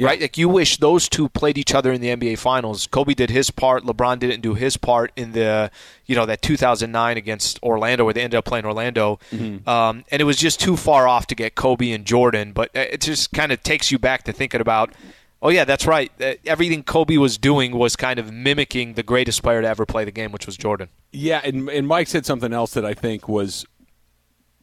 right? 0.00 0.20
Like 0.20 0.38
you 0.38 0.48
wish 0.48 0.76
those 0.78 1.08
two 1.08 1.28
played 1.28 1.58
each 1.58 1.74
other 1.74 1.92
in 1.92 2.00
the 2.00 2.08
NBA 2.08 2.38
Finals. 2.38 2.86
Kobe 2.86 3.14
did 3.14 3.30
his 3.30 3.50
part, 3.50 3.84
LeBron 3.84 4.18
didn't 4.18 4.40
do 4.40 4.54
his 4.54 4.76
part 4.76 5.12
in 5.16 5.32
the 5.32 5.70
you 6.06 6.14
know 6.14 6.26
that 6.26 6.42
2009 6.42 7.16
against 7.16 7.62
Orlando, 7.62 8.04
where 8.04 8.14
they 8.14 8.22
ended 8.22 8.38
up 8.38 8.44
playing 8.44 8.64
Orlando, 8.64 9.18
um, 9.66 10.04
and 10.10 10.20
it 10.20 10.24
was 10.24 10.36
just 10.36 10.60
too 10.60 10.76
far 10.76 11.08
off 11.08 11.26
to 11.28 11.34
get 11.34 11.54
Kobe 11.54 11.90
and 11.90 12.04
Jordan. 12.04 12.52
But 12.52 12.70
it 12.74 13.00
just 13.00 13.32
kind 13.32 13.52
of 13.52 13.62
takes 13.62 13.90
you 13.90 13.98
back 13.98 14.24
to 14.24 14.32
thinking 14.32 14.60
about 14.60 14.92
Oh 15.40 15.50
yeah, 15.50 15.64
that's 15.64 15.86
right. 15.86 16.10
Uh, 16.20 16.34
everything 16.46 16.82
Kobe 16.82 17.16
was 17.16 17.38
doing 17.38 17.76
was 17.76 17.94
kind 17.94 18.18
of 18.18 18.32
mimicking 18.32 18.94
the 18.94 19.04
greatest 19.04 19.42
player 19.42 19.62
to 19.62 19.68
ever 19.68 19.86
play 19.86 20.04
the 20.04 20.10
game, 20.10 20.32
which 20.32 20.46
was 20.46 20.56
Jordan. 20.56 20.88
Yeah, 21.12 21.40
and, 21.44 21.68
and 21.68 21.86
Mike 21.86 22.08
said 22.08 22.26
something 22.26 22.52
else 22.52 22.72
that 22.72 22.84
I 22.84 22.94
think 22.94 23.28
was 23.28 23.64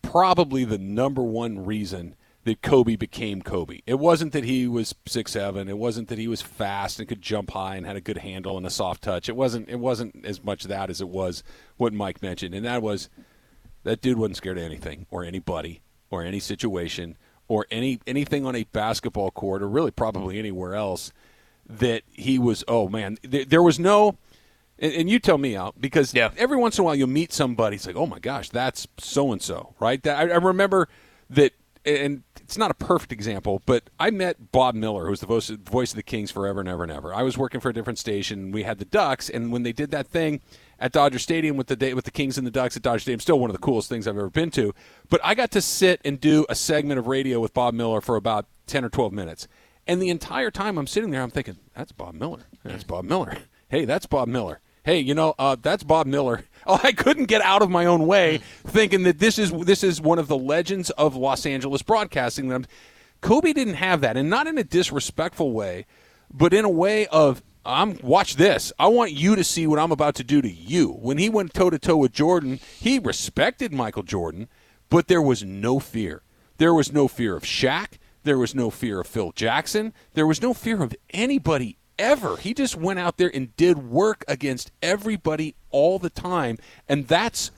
probably 0.01 0.65
the 0.65 0.77
number 0.77 1.23
one 1.23 1.65
reason 1.65 2.15
that 2.45 2.61
Kobe 2.61 2.95
became 2.95 3.41
Kobe. 3.41 3.81
It 3.85 3.99
wasn't 3.99 4.31
that 4.33 4.43
he 4.45 4.67
was 4.67 4.95
six 5.05 5.31
seven. 5.33 5.67
It 5.67 5.77
wasn't 5.77 6.07
that 6.07 6.17
he 6.17 6.27
was 6.27 6.41
fast 6.41 6.99
and 6.99 7.07
could 7.09 7.21
jump 7.21 7.51
high 7.51 7.75
and 7.75 7.85
had 7.85 7.95
a 7.97 8.01
good 8.01 8.19
handle 8.19 8.55
and 8.57 8.65
a 8.65 8.69
soft 8.69 9.03
touch. 9.03 9.27
It 9.27 9.35
wasn't. 9.35 9.67
It 9.67 9.79
wasn't 9.79 10.25
as 10.25 10.43
much 10.43 10.63
that 10.65 10.89
as 10.89 11.01
it 11.01 11.09
was 11.09 11.43
what 11.77 11.91
Mike 11.93 12.21
mentioned, 12.21 12.55
and 12.55 12.65
that 12.65 12.81
was 12.81 13.09
that 13.83 14.01
dude 14.01 14.17
wasn't 14.17 14.37
scared 14.37 14.57
of 14.57 14.63
anything 14.63 15.05
or 15.11 15.23
anybody 15.23 15.81
or 16.09 16.23
any 16.23 16.39
situation 16.39 17.17
or 17.47 17.65
any 17.69 17.99
anything 18.07 18.45
on 18.45 18.55
a 18.55 18.63
basketball 18.71 19.31
court 19.31 19.61
or 19.61 19.67
really 19.67 19.91
probably 19.91 20.39
anywhere 20.39 20.75
else 20.75 21.11
that 21.67 22.03
he 22.11 22.39
was. 22.39 22.63
Oh 22.67 22.87
man, 22.87 23.17
there, 23.23 23.45
there 23.45 23.63
was 23.63 23.79
no. 23.79 24.17
And, 24.77 24.91
and 24.93 25.09
you 25.09 25.19
tell 25.19 25.37
me 25.37 25.55
out 25.55 25.79
because 25.79 26.13
Yeah. 26.13 26.31
every 26.37 26.57
once 26.57 26.77
in 26.77 26.81
a 26.81 26.85
while 26.85 26.95
you'll 26.95 27.07
meet 27.07 27.31
somebody. 27.31 27.77
It's 27.77 27.87
like, 27.87 27.95
oh 27.95 28.05
my 28.05 28.19
gosh, 28.19 28.49
that's 28.49 28.87
so 28.97 29.31
and 29.31 29.41
so, 29.41 29.73
right? 29.79 30.03
That, 30.03 30.17
I, 30.17 30.33
I 30.33 30.35
remember 30.35 30.89
that, 31.29 31.53
and 31.85 32.23
it's 32.41 32.57
not 32.57 32.71
a 32.71 32.75
perfect 32.75 33.11
example, 33.11 33.61
but 33.65 33.89
I 33.99 34.09
met 34.11 34.51
Bob 34.51 34.75
Miller, 34.75 35.05
who 35.05 35.11
was 35.11 35.19
the 35.19 35.25
voice, 35.25 35.49
voice 35.49 35.91
of 35.91 35.95
the 35.95 36.03
Kings 36.03 36.31
forever 36.31 36.59
and 36.59 36.69
ever 36.69 36.83
and 36.83 36.91
ever. 36.91 37.13
I 37.13 37.23
was 37.23 37.37
working 37.37 37.59
for 37.59 37.69
a 37.69 37.73
different 37.73 37.99
station. 37.99 38.51
We 38.51 38.63
had 38.63 38.79
the 38.79 38.85
Ducks, 38.85 39.29
and 39.29 39.51
when 39.51 39.63
they 39.63 39.71
did 39.71 39.91
that 39.91 40.07
thing 40.07 40.41
at 40.79 40.91
Dodger 40.91 41.19
Stadium 41.19 41.57
with 41.57 41.67
the 41.67 41.93
with 41.93 42.05
the 42.05 42.11
Kings 42.11 42.37
and 42.37 42.45
the 42.45 42.51
Ducks 42.51 42.75
at 42.75 42.83
Dodger 42.83 42.99
Stadium, 42.99 43.19
still 43.19 43.39
one 43.39 43.49
of 43.49 43.55
the 43.55 43.61
coolest 43.61 43.89
things 43.89 44.07
I've 44.07 44.17
ever 44.17 44.29
been 44.29 44.51
to. 44.51 44.73
But 45.09 45.21
I 45.23 45.35
got 45.35 45.51
to 45.51 45.61
sit 45.61 46.01
and 46.03 46.19
do 46.19 46.45
a 46.49 46.55
segment 46.55 46.99
of 46.99 47.07
radio 47.07 47.39
with 47.39 47.53
Bob 47.53 47.73
Miller 47.73 48.01
for 48.01 48.15
about 48.15 48.45
ten 48.67 48.83
or 48.83 48.89
twelve 48.89 49.13
minutes. 49.13 49.47
And 49.87 50.01
the 50.01 50.09
entire 50.09 50.49
time 50.49 50.77
I'm 50.77 50.87
sitting 50.87 51.11
there, 51.11 51.21
I'm 51.21 51.29
thinking, 51.29 51.57
that's 51.75 51.91
Bob 51.91 52.15
Miller. 52.15 52.45
That's 52.63 52.83
Bob 52.83 53.05
Miller. 53.05 53.37
Hey, 53.69 53.85
that's 53.85 54.07
Bob 54.07 54.27
Miller. 54.27 54.59
Hey, 54.83 54.99
you 54.99 55.13
know, 55.13 55.35
uh, 55.37 55.55
that's 55.61 55.83
Bob 55.83 56.07
Miller. 56.07 56.43
Oh, 56.67 56.79
I 56.83 56.91
couldn't 56.91 57.25
get 57.25 57.41
out 57.41 57.61
of 57.61 57.69
my 57.69 57.85
own 57.85 58.07
way 58.07 58.39
thinking 58.65 59.03
that 59.03 59.19
this 59.19 59.37
is 59.37 59.51
this 59.51 59.83
is 59.83 60.01
one 60.01 60.19
of 60.19 60.27
the 60.27 60.37
legends 60.37 60.89
of 60.91 61.15
Los 61.15 61.45
Angeles 61.45 61.81
broadcasting. 61.81 62.49
That 62.49 62.67
Kobe 63.21 63.53
didn't 63.53 63.75
have 63.75 64.01
that, 64.01 64.17
and 64.17 64.29
not 64.29 64.47
in 64.47 64.57
a 64.57 64.63
disrespectful 64.63 65.51
way, 65.51 65.85
but 66.33 66.53
in 66.53 66.65
a 66.65 66.69
way 66.69 67.07
of 67.07 67.43
I'm 67.65 67.97
watch 68.01 68.35
this. 68.35 68.71
I 68.77 68.87
want 68.87 69.11
you 69.11 69.35
to 69.35 69.43
see 69.43 69.65
what 69.65 69.79
I'm 69.79 69.91
about 69.91 70.15
to 70.15 70.23
do 70.23 70.41
to 70.41 70.49
you. 70.49 70.89
When 70.89 71.17
he 71.17 71.29
went 71.29 71.53
toe 71.53 71.69
to 71.69 71.79
toe 71.79 71.97
with 71.97 72.11
Jordan, 72.11 72.59
he 72.79 72.99
respected 72.99 73.73
Michael 73.73 74.03
Jordan, 74.03 74.47
but 74.89 75.07
there 75.07 75.21
was 75.21 75.43
no 75.43 75.79
fear. 75.79 76.21
There 76.57 76.73
was 76.73 76.91
no 76.91 77.07
fear 77.07 77.35
of 77.35 77.43
Shaq. 77.43 77.97
There 78.23 78.37
was 78.37 78.55
no 78.55 78.69
fear 78.69 79.01
of 79.01 79.07
Phil 79.07 79.31
Jackson. 79.31 79.93
There 80.13 80.27
was 80.27 80.41
no 80.41 80.53
fear 80.53 80.81
of 80.81 80.95
anybody 81.11 81.77
ever. 81.97 82.37
He 82.37 82.53
just 82.53 82.75
went 82.75 82.99
out 82.99 83.17
there 83.17 83.31
and 83.33 83.55
did 83.55 83.89
work 83.89 84.23
against 84.27 84.71
everybody 84.81 85.55
all 85.71 85.99
the 85.99 86.09
time, 86.09 86.57
and 86.87 87.07
that's 87.07 87.51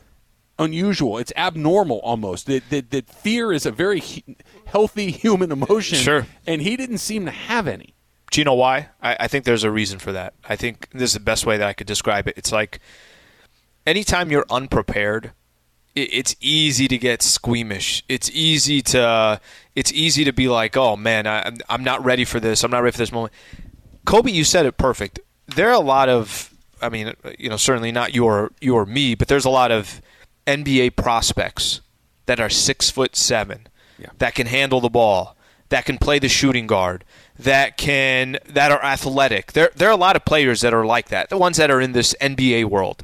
unusual. 0.60 1.18
It's 1.18 1.34
abnormal 1.36 2.00
almost. 2.00 2.48
That 2.48 2.70
that, 2.70 2.92
that 2.92 3.10
fear 3.10 3.52
is 3.52 3.66
a 3.66 3.72
very 3.72 4.00
hu- 4.00 4.36
healthy 4.66 5.12
human 5.24 5.52
emotion. 5.52 5.98
Sure. 6.00 6.28
and 6.46 6.62
he 6.62 6.76
didn't 6.76 7.00
seem 7.00 7.26
to 7.26 7.32
have 7.32 7.68
any. 7.68 7.94
Do 8.32 8.42
you 8.42 8.46
know 8.46 8.56
why? 8.56 8.90
I, 9.02 9.16
I 9.22 9.28
think 9.28 9.46
there's 9.46 9.64
a 9.64 9.72
reason 9.72 10.00
for 10.00 10.12
that. 10.12 10.34
I 10.48 10.56
think 10.56 10.90
this 10.92 11.12
is 11.12 11.14
the 11.14 11.20
best 11.22 11.46
way 11.46 11.58
that 11.58 11.68
I 11.68 11.74
could 11.74 11.88
describe 11.88 12.28
it. 12.28 12.38
It's 12.38 12.52
like 12.52 12.80
anytime 13.86 14.32
you're 14.32 14.46
unprepared, 14.50 15.32
it's 15.96 16.36
easy 16.42 16.88
to 16.90 16.98
get 16.98 17.22
squeamish. 17.24 18.04
It's 18.08 18.30
easy 18.32 18.82
to 18.84 19.40
it's 19.76 19.92
easy 19.94 20.26
to 20.26 20.34
be 20.34 20.48
like, 20.48 20.78
oh 20.78 20.96
man, 20.96 21.26
I, 21.26 21.52
I'm 21.70 21.84
not 21.84 22.04
ready 22.04 22.26
for 22.26 22.40
this. 22.40 22.64
I'm 22.64 22.70
not 22.72 22.84
ready 22.84 22.92
for 22.92 23.00
this 23.00 23.12
moment. 23.12 23.34
Kobe, 24.08 24.32
you 24.32 24.44
said 24.46 24.66
it 24.66 24.78
perfect. 24.78 25.20
There 25.48 25.68
are 25.70 25.74
a 25.74 25.80
lot 25.80 26.08
of, 26.10 26.54
I 26.82 26.90
mean, 26.90 27.14
you 27.38 27.50
know, 27.50 27.58
certainly 27.58 27.92
not 27.92 28.16
your 28.16 28.52
you 28.62 28.74
or 28.76 28.86
me, 28.86 29.16
but 29.16 29.28
there's 29.28 29.46
a 29.46 29.50
lot 29.50 29.72
of 29.72 30.02
NBA 30.48 30.96
prospects 30.96 31.82
that 32.26 32.40
are 32.40 32.50
six 32.50 32.90
foot 32.90 33.16
seven, 33.16 33.68
Yeah. 34.00 34.08
that 34.20 34.34
can 34.34 34.48
handle 34.48 34.80
the 34.80 34.90
ball, 34.90 35.36
that 35.70 35.86
can 35.86 35.98
play 35.98 36.20
the 36.20 36.30
shooting 36.30 36.68
guard, 36.68 37.04
that 37.38 37.76
can 37.78 38.38
that 38.48 38.72
are 38.72 38.84
athletic. 38.84 39.52
There 39.52 39.72
there 39.76 39.90
are 39.90 39.92
a 39.92 39.98
lot 39.98 40.16
of 40.16 40.24
players 40.26 40.62
that 40.62 40.74
are 40.74 40.86
like 40.86 41.10
that. 41.10 41.30
The 41.30 41.38
ones 41.38 41.58
that 41.58 41.70
are 41.70 41.82
in 41.82 41.92
this 41.92 42.16
NBA 42.22 42.66
world. 42.66 43.04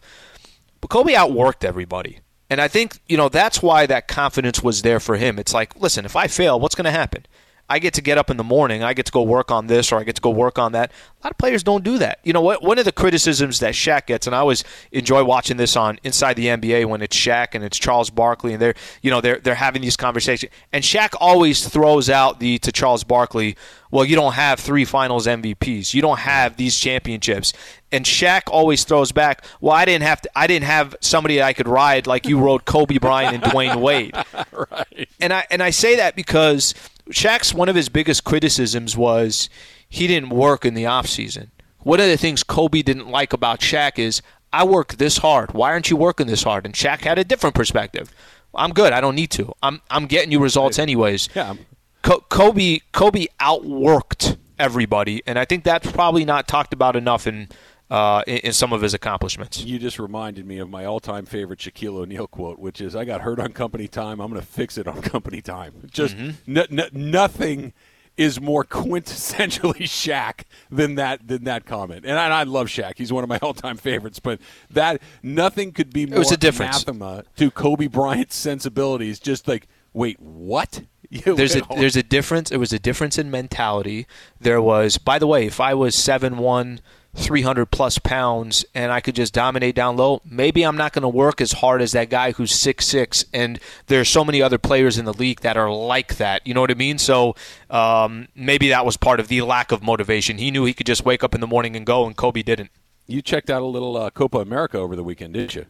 But 0.82 0.90
Kobe 0.90 1.14
outworked 1.14 1.64
everybody. 1.66 2.20
And 2.50 2.62
I 2.62 2.68
think, 2.68 3.00
you 3.08 3.18
know, 3.18 3.30
that's 3.30 3.62
why 3.62 3.86
that 3.88 4.08
confidence 4.08 4.62
was 4.62 4.84
there 4.84 5.00
for 5.00 5.16
him. 5.18 5.40
It's 5.40 5.54
like, 5.54 5.76
listen, 5.80 6.06
if 6.06 6.16
I 6.16 6.28
fail, 6.28 6.60
what's 6.60 6.76
going 6.76 6.86
to 6.86 6.92
happen? 6.92 7.26
I 7.70 7.80
get 7.80 7.94
to 7.96 8.02
get 8.02 8.18
up 8.18 8.30
in 8.30 8.38
the 8.38 8.44
morning, 8.44 8.84
I 8.84 8.94
get 8.94 9.06
to 9.06 9.12
go 9.12 9.22
work 9.24 9.50
on 9.50 9.68
this 9.68 9.92
or 9.92 10.00
I 10.00 10.04
get 10.04 10.16
to 10.16 10.22
go 10.22 10.30
work 10.30 10.60
on 10.60 10.74
that. 10.74 10.92
A 10.92 11.28
lot 11.28 11.32
of 11.32 11.38
players 11.38 11.64
don't 11.64 11.84
do 11.84 11.98
that. 11.98 12.20
You 12.24 12.34
know 12.34 12.42
what? 12.42 12.62
One 12.62 12.78
of 12.78 12.86
the 12.86 12.92
criticisms 12.92 13.60
that 13.60 13.74
Shaq 13.74 14.08
gets, 14.08 14.28
and 14.28 14.36
I 14.36 14.40
always 14.40 14.64
enjoy 14.92 15.24
watching 15.24 15.58
this 15.58 15.76
on 15.78 16.00
Inside 16.04 16.36
the 16.36 16.48
NBA 16.48 16.86
when 16.86 17.02
it's 17.02 17.16
Shaq 17.16 17.50
and 17.54 17.64
it's 17.64 17.78
Charles 17.78 18.10
Barkley 18.10 18.54
and 18.54 18.62
they're 18.62 18.76
you 19.02 19.10
know 19.10 19.22
they're 19.22 19.40
they're 19.40 19.56
having 19.56 19.82
these 19.82 19.96
conversations. 19.96 20.52
And 20.74 20.84
Shaq 20.84 21.14
always 21.20 21.68
throws 21.68 22.10
out 22.10 22.40
the 22.40 22.60
to 22.60 22.72
Charles 22.72 23.04
Barkley, 23.04 23.56
well, 23.94 24.04
you 24.04 24.16
don't 24.16 24.34
have 24.34 24.60
three 24.60 24.86
finals 24.86 25.28
MVPs. 25.28 25.94
You 25.94 26.02
don't 26.02 26.18
have 26.18 26.58
these 26.58 26.80
championships. 26.80 27.54
And 27.92 28.06
Shaq 28.06 28.42
always 28.48 28.86
throws 28.86 29.12
back, 29.12 29.46
well, 29.62 29.74
I 29.74 29.86
didn't 29.86 30.02
have 30.02 30.20
to 30.24 30.32
I 30.36 30.48
didn't 30.48 30.66
have 30.66 30.96
somebody 31.00 31.44
I 31.44 31.54
could 31.54 31.68
ride 31.68 32.08
like 32.08 32.26
you 32.26 32.40
rode 32.40 32.66
Kobe 32.66 32.98
Bryant 32.98 33.36
and 33.36 33.44
Dwyane 33.44 33.82
Wade. 33.82 34.16
right. 34.52 35.08
And 35.20 35.32
I 35.32 35.46
and 35.52 35.62
I 35.62 35.70
say 35.70 35.98
that 35.98 36.16
because 36.16 36.74
Shaq's 37.10 37.54
one 37.54 37.70
of 37.70 37.76
his 37.76 37.90
biggest 37.90 38.24
criticisms 38.24 38.96
was 38.96 39.50
he 39.88 40.08
didn't 40.08 40.30
work 40.30 40.66
in 40.66 40.74
the 40.74 40.86
off 40.86 41.08
season. 41.08 41.52
One 41.80 42.00
of 42.00 42.08
the 42.08 42.18
things 42.18 42.44
Kobe 42.44 42.82
didn't 42.82 43.10
like 43.10 43.34
about 43.34 43.60
Shaq 43.60 44.00
is 44.00 44.22
I 44.54 44.64
work 44.64 44.94
this 44.96 45.18
hard. 45.18 45.54
Why 45.54 45.72
aren't 45.72 45.90
you 45.90 45.98
working 45.98 46.28
this 46.28 46.44
hard? 46.44 46.66
And 46.66 46.74
Shaq 46.74 47.02
had 47.02 47.20
a 47.20 47.24
different 47.24 47.56
perspective. 47.56 48.14
I'm 48.56 48.72
good. 48.72 48.94
I 48.94 49.02
don't 49.02 49.16
need 49.16 49.32
to. 49.32 49.54
I'm 49.62 49.82
I'm 49.90 50.06
getting 50.06 50.32
you 50.32 50.40
results 50.40 50.80
anyways. 50.80 51.28
Yeah. 51.36 51.56
Co- 52.04 52.24
Kobe 52.30 52.80
Kobe 52.92 53.26
outworked 53.40 54.38
everybody, 54.60 55.24
and 55.26 55.40
I 55.40 55.46
think 55.46 55.64
that's 55.64 55.92
probably 55.92 56.24
not 56.24 56.48
talked 56.48 56.74
about 56.74 56.96
enough 56.96 57.26
in 57.28 57.50
uh, 57.90 58.24
in, 58.28 58.38
in 58.38 58.54
some 58.54 58.74
of 58.74 58.82
his 58.82 58.94
accomplishments. 58.94 59.64
You 59.64 59.78
just 59.80 60.00
reminded 60.00 60.46
me 60.48 60.58
of 60.60 60.70
my 60.70 60.86
all-time 60.86 61.26
favorite 61.26 61.60
Shaquille 61.60 61.98
O'Neal 61.98 62.28
quote, 62.28 62.60
which 62.60 62.82
is, 62.82 62.96
"I 62.96 63.06
got 63.06 63.22
hurt 63.22 63.40
on 63.40 63.52
company 63.54 63.88
time. 63.88 64.20
I'm 64.20 64.30
going 64.30 64.42
to 64.42 64.48
fix 64.48 64.78
it 64.78 64.88
on 64.88 65.02
company 65.14 65.42
time." 65.42 65.74
Just 65.92 66.16
Mm-hmm. 66.18 66.58
n- 66.58 66.80
n- 66.80 66.90
nothing 66.94 67.74
is 68.16 68.40
more 68.40 68.64
quintessentially 69.18 69.82
Shaq 69.84 70.42
than 70.72 70.96
that 70.96 71.28
than 71.28 71.44
that 71.46 71.66
comment. 71.66 72.06
And 72.06 72.18
I, 72.18 72.26
and 72.26 72.34
I 72.34 72.44
love 72.44 72.68
Shaq; 72.68 72.94
he's 72.98 73.12
one 73.14 73.24
of 73.24 73.30
my 73.30 73.38
all-time 73.42 73.78
favorites. 73.78 74.20
But 74.20 74.40
that 74.72 75.02
nothing 75.22 75.72
could 75.72 75.92
be 75.94 76.06
more 76.06 76.20
was 76.20 76.32
a 76.32 76.38
difference. 76.38 76.84
anathema 76.84 77.24
to 77.38 77.52
Kobe 77.52 77.88
Bryant's 77.88 78.36
sensibilities. 78.36 79.20
Just 79.20 79.48
like, 79.48 79.68
wait, 79.94 80.20
what? 80.20 80.84
You 81.14 81.36
there's 81.36 81.56
a 81.56 81.64
home- 81.64 81.80
there's 81.80 81.96
a 81.96 82.02
difference. 82.02 82.50
There 82.50 82.58
was 82.58 82.74
a 82.74 82.80
difference 82.80 83.20
in 83.20 83.30
mentality. 83.30 84.08
There 84.42 84.60
was, 84.60 84.98
by 84.98 85.20
the 85.20 85.28
way, 85.28 85.46
if 85.46 85.60
I 85.60 85.76
was 85.76 85.94
seven 85.94 86.38
one, 86.40 86.80
three 87.16 87.44
hundred 87.44 87.68
plus 87.68 88.00
pounds, 88.00 88.66
and 88.74 88.92
I 88.92 89.00
could 89.00 89.16
just 89.16 89.34
dominate 89.34 89.76
down 89.76 89.96
low, 89.98 90.22
maybe 90.26 90.64
I'm 90.64 90.76
not 90.76 90.94
going 90.94 91.04
to 91.04 91.10
work 91.10 91.42
as 91.42 91.52
hard 91.54 91.82
as 91.82 91.92
that 91.92 92.10
guy 92.10 92.32
who's 92.32 92.52
six 92.54 92.88
six. 92.88 93.24
And 93.34 93.60
there's 93.88 94.10
so 94.10 94.26
many 94.26 94.42
other 94.42 94.58
players 94.58 94.98
in 94.98 95.06
the 95.06 95.14
league 95.14 95.42
that 95.42 95.56
are 95.56 95.72
like 95.72 96.16
that. 96.18 96.46
You 96.48 96.54
know 96.54 96.62
what 96.62 96.72
I 96.72 96.76
mean? 96.76 96.98
So 96.98 97.36
um, 97.70 98.28
maybe 98.36 98.70
that 98.70 98.86
was 98.86 98.98
part 98.98 99.20
of 99.20 99.28
the 99.28 99.42
lack 99.44 99.72
of 99.72 99.84
motivation. 99.84 100.38
He 100.40 100.50
knew 100.52 100.66
he 100.66 100.74
could 100.74 100.88
just 100.88 101.06
wake 101.06 101.24
up 101.24 101.36
in 101.36 101.42
the 101.42 101.48
morning 101.48 101.76
and 101.76 101.86
go, 101.86 102.06
and 102.08 102.16
Kobe 102.16 102.42
didn't. 102.42 102.72
you 103.08 103.22
checked 103.22 103.50
out 103.52 103.62
a 103.62 103.66
little 103.66 103.96
uh, 103.96 104.10
Copa 104.10 104.40
America 104.40 104.78
over 104.80 104.96
the 104.96 105.04
weekend, 105.04 105.34
didn't 105.36 105.54
you? 105.56 105.66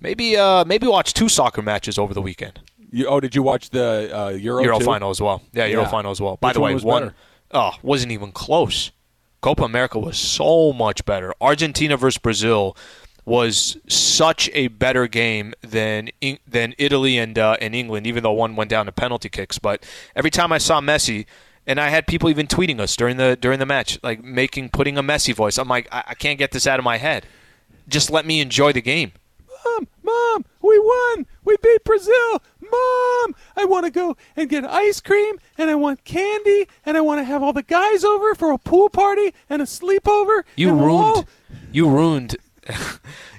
Maybe 0.00 0.36
uh, 0.36 0.64
maybe 0.64 0.86
watch 0.86 1.14
two 1.14 1.28
soccer 1.28 1.62
matches 1.62 1.98
over 1.98 2.14
the 2.14 2.22
weekend. 2.22 2.60
you 2.92 3.06
oh, 3.08 3.18
did 3.18 3.34
you 3.34 3.42
watch 3.42 3.70
the 3.70 4.10
uh, 4.16 4.28
Euro? 4.30 4.62
Euro 4.62 4.78
too? 4.78 4.84
final 4.84 5.10
as 5.10 5.20
well. 5.20 5.42
Yeah, 5.52 5.64
Euro 5.66 5.82
Yeah. 5.84 5.88
final 5.90 6.10
as 6.10 6.20
well. 6.20 6.36
By 6.36 6.48
Which 6.48 6.54
the 6.54 6.60
way, 6.60 6.74
was 6.74 6.84
one 6.84 7.14
oh 7.52 7.72
wasn't 7.82 8.12
even 8.12 8.30
close. 8.32 8.90
Copa 9.46 9.62
America 9.62 9.96
was 9.96 10.18
so 10.18 10.72
much 10.72 11.04
better. 11.04 11.32
Argentina 11.40 11.96
versus 11.96 12.18
Brazil 12.18 12.76
was 13.24 13.76
such 13.86 14.50
a 14.54 14.66
better 14.66 15.06
game 15.06 15.54
than 15.60 16.10
than 16.48 16.74
Italy 16.78 17.16
and 17.16 17.38
uh, 17.38 17.56
and 17.60 17.72
England. 17.72 18.08
Even 18.08 18.24
though 18.24 18.32
one 18.32 18.56
went 18.56 18.70
down 18.70 18.86
to 18.86 18.92
penalty 18.92 19.28
kicks, 19.28 19.56
but 19.56 19.86
every 20.16 20.32
time 20.32 20.50
I 20.50 20.58
saw 20.58 20.80
Messi. 20.80 21.26
And 21.68 21.80
I 21.80 21.90
had 21.90 22.06
people 22.08 22.28
even 22.28 22.46
tweeting 22.48 22.80
us 22.80 22.96
during 22.96 23.18
the 23.18 23.36
during 23.40 23.60
the 23.60 23.66
match, 23.66 24.00
like 24.02 24.22
making 24.22 24.70
putting 24.70 24.98
a 24.98 25.02
Messi 25.02 25.32
voice. 25.32 25.58
I'm 25.58 25.68
like, 25.68 25.86
I, 25.92 26.02
I 26.08 26.14
can't 26.14 26.40
get 26.40 26.50
this 26.50 26.66
out 26.66 26.80
of 26.80 26.84
my 26.84 26.96
head. 26.96 27.24
Just 27.88 28.10
let 28.10 28.26
me 28.26 28.40
enjoy 28.40 28.72
the 28.72 28.82
game. 28.82 29.12
Mom, 29.64 29.86
Mom, 30.02 30.44
we 30.60 30.78
won. 30.78 31.26
We 31.44 31.56
beat 31.62 31.84
Brazil. 31.84 32.42
Mom, 32.70 33.34
I 33.56 33.64
want 33.64 33.84
to 33.86 33.90
go 33.90 34.16
and 34.36 34.48
get 34.48 34.64
ice 34.64 35.00
cream, 35.00 35.36
and 35.58 35.70
I 35.70 35.74
want 35.74 36.04
candy, 36.04 36.66
and 36.84 36.96
I 36.96 37.00
want 37.00 37.20
to 37.20 37.24
have 37.24 37.42
all 37.42 37.52
the 37.52 37.62
guys 37.62 38.04
over 38.04 38.34
for 38.34 38.52
a 38.52 38.58
pool 38.58 38.88
party 38.88 39.32
and 39.48 39.60
a 39.62 39.64
sleepover. 39.64 40.42
You 40.56 40.70
ruined. 40.72 40.90
all- 40.90 41.24
You 41.72 41.88
ruined. 41.88 42.36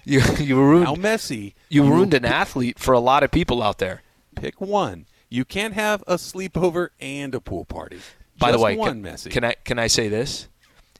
you 0.06 0.22
you 0.40 0.58
ruined. 0.58 0.86
Now, 0.86 0.96
Messi, 0.96 1.54
You 1.70 1.84
ruined 1.84 2.13
an 2.13 2.26
athlete 2.26 2.80
for 2.80 2.94
a 2.94 3.00
lot 3.00 3.24
of 3.24 3.32
people 3.32 3.62
out 3.62 3.78
there. 3.78 4.02
pick 4.36 4.62
one. 4.62 5.06
You 5.30 5.44
can't 5.44 5.74
have 5.74 6.04
a 6.08 6.16
sleepover 6.16 6.90
and 7.02 7.36
a 7.36 7.42
pool 7.42 7.66
party. 7.66 8.00
By 8.40 8.52
Just 8.52 8.60
the 8.60 8.63
way, 8.63 8.76
one 8.78 9.04
can, 9.04 9.13
Messi. 9.13 9.32
can 9.32 9.44
I 9.44 9.56
can 9.66 9.80
I 9.80 9.88
say 9.88 10.08
this? 10.08 10.48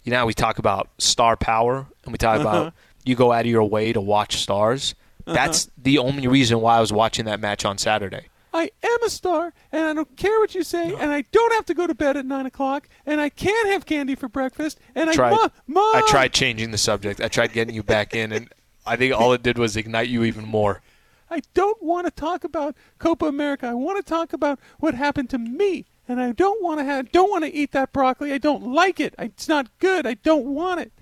You 0.04 0.12
know, 0.12 0.18
how 0.20 0.26
we 0.26 0.34
talk 0.34 0.58
about 0.60 0.90
star 0.98 1.38
power, 1.38 1.86
and 2.04 2.12
we 2.12 2.18
talk 2.18 2.40
Uh-huh. 2.40 2.50
about 2.50 2.74
you 3.06 3.16
go 3.16 3.32
out 3.32 3.42
of 3.42 3.52
your 3.52 3.64
way 3.64 3.94
to 3.94 4.02
watch 4.02 4.38
stars. 4.38 4.96
That's 5.34 5.70
the 5.78 5.98
only 5.98 6.28
reason 6.28 6.62
why 6.62 6.78
I 6.78 6.82
was 6.82 6.94
watching 6.94 7.26
that 7.26 7.40
match 7.40 7.66
on 7.66 7.78
Saturday. 7.78 8.28
I 8.54 8.72
am 8.82 9.04
a 9.04 9.10
star, 9.10 9.54
and 9.72 9.84
I 9.84 9.94
don't 9.94 10.18
care 10.18 10.40
what 10.40 10.56
you 10.56 10.64
say, 10.64 10.94
and 10.94 11.12
I 11.12 11.24
don't 11.32 11.54
have 11.54 11.66
to 11.66 11.74
go 11.74 11.86
to 11.86 11.94
bed 11.94 12.18
at 12.18 12.26
nine 12.26 12.46
o'clock, 12.46 12.90
and 13.06 13.22
I 13.22 13.30
can't 13.30 13.70
have 13.70 13.86
candy 13.86 14.16
for 14.16 14.28
breakfast, 14.28 14.80
and 14.96 15.12
Tried, 15.12 15.34
I 15.34 15.36
mom, 15.36 15.52
mom. 15.68 15.96
I 15.96 16.04
tried 16.08 16.34
changing 16.34 16.72
the 16.72 16.78
subject. 16.78 17.22
I 17.22 17.28
tried 17.28 17.54
getting 17.54 17.76
you 17.76 17.84
back 17.84 18.16
in, 18.16 18.32
and 18.32 18.52
I 18.86 18.96
think 18.96 19.14
all 19.14 19.34
it 19.34 19.44
did 19.44 19.60
was 19.60 19.78
ignite 19.78 20.08
you 20.08 20.24
even 20.24 20.46
more. 20.46 20.82
I 21.30 21.42
don't 21.54 21.84
want 21.84 22.08
to 22.08 22.12
talk 22.12 22.44
about 22.44 22.76
Copa 23.00 23.26
America. 23.26 23.68
I 23.68 23.74
want 23.74 24.04
to 24.04 24.10
talk 24.10 24.34
about 24.34 24.60
what 24.80 24.96
happened 24.96 25.30
to 25.32 25.38
me, 25.38 25.86
and 26.08 26.22
I 26.22 26.32
don't 26.32 26.64
want 26.64 26.80
to 26.80 26.86
have, 26.86 27.12
don't 27.12 27.30
want 27.30 27.44
to 27.44 27.54
eat 27.54 27.74
that 27.74 27.92
broccoli. 27.92 28.32
I 28.32 28.38
don't 28.38 28.64
like 28.64 29.00
it. 29.00 29.14
I, 29.20 29.26
it's 29.26 29.48
not 29.48 29.68
good. 29.80 30.08
I 30.08 30.16
don't 30.16 30.46
want 30.46 30.80
it. 30.80 30.94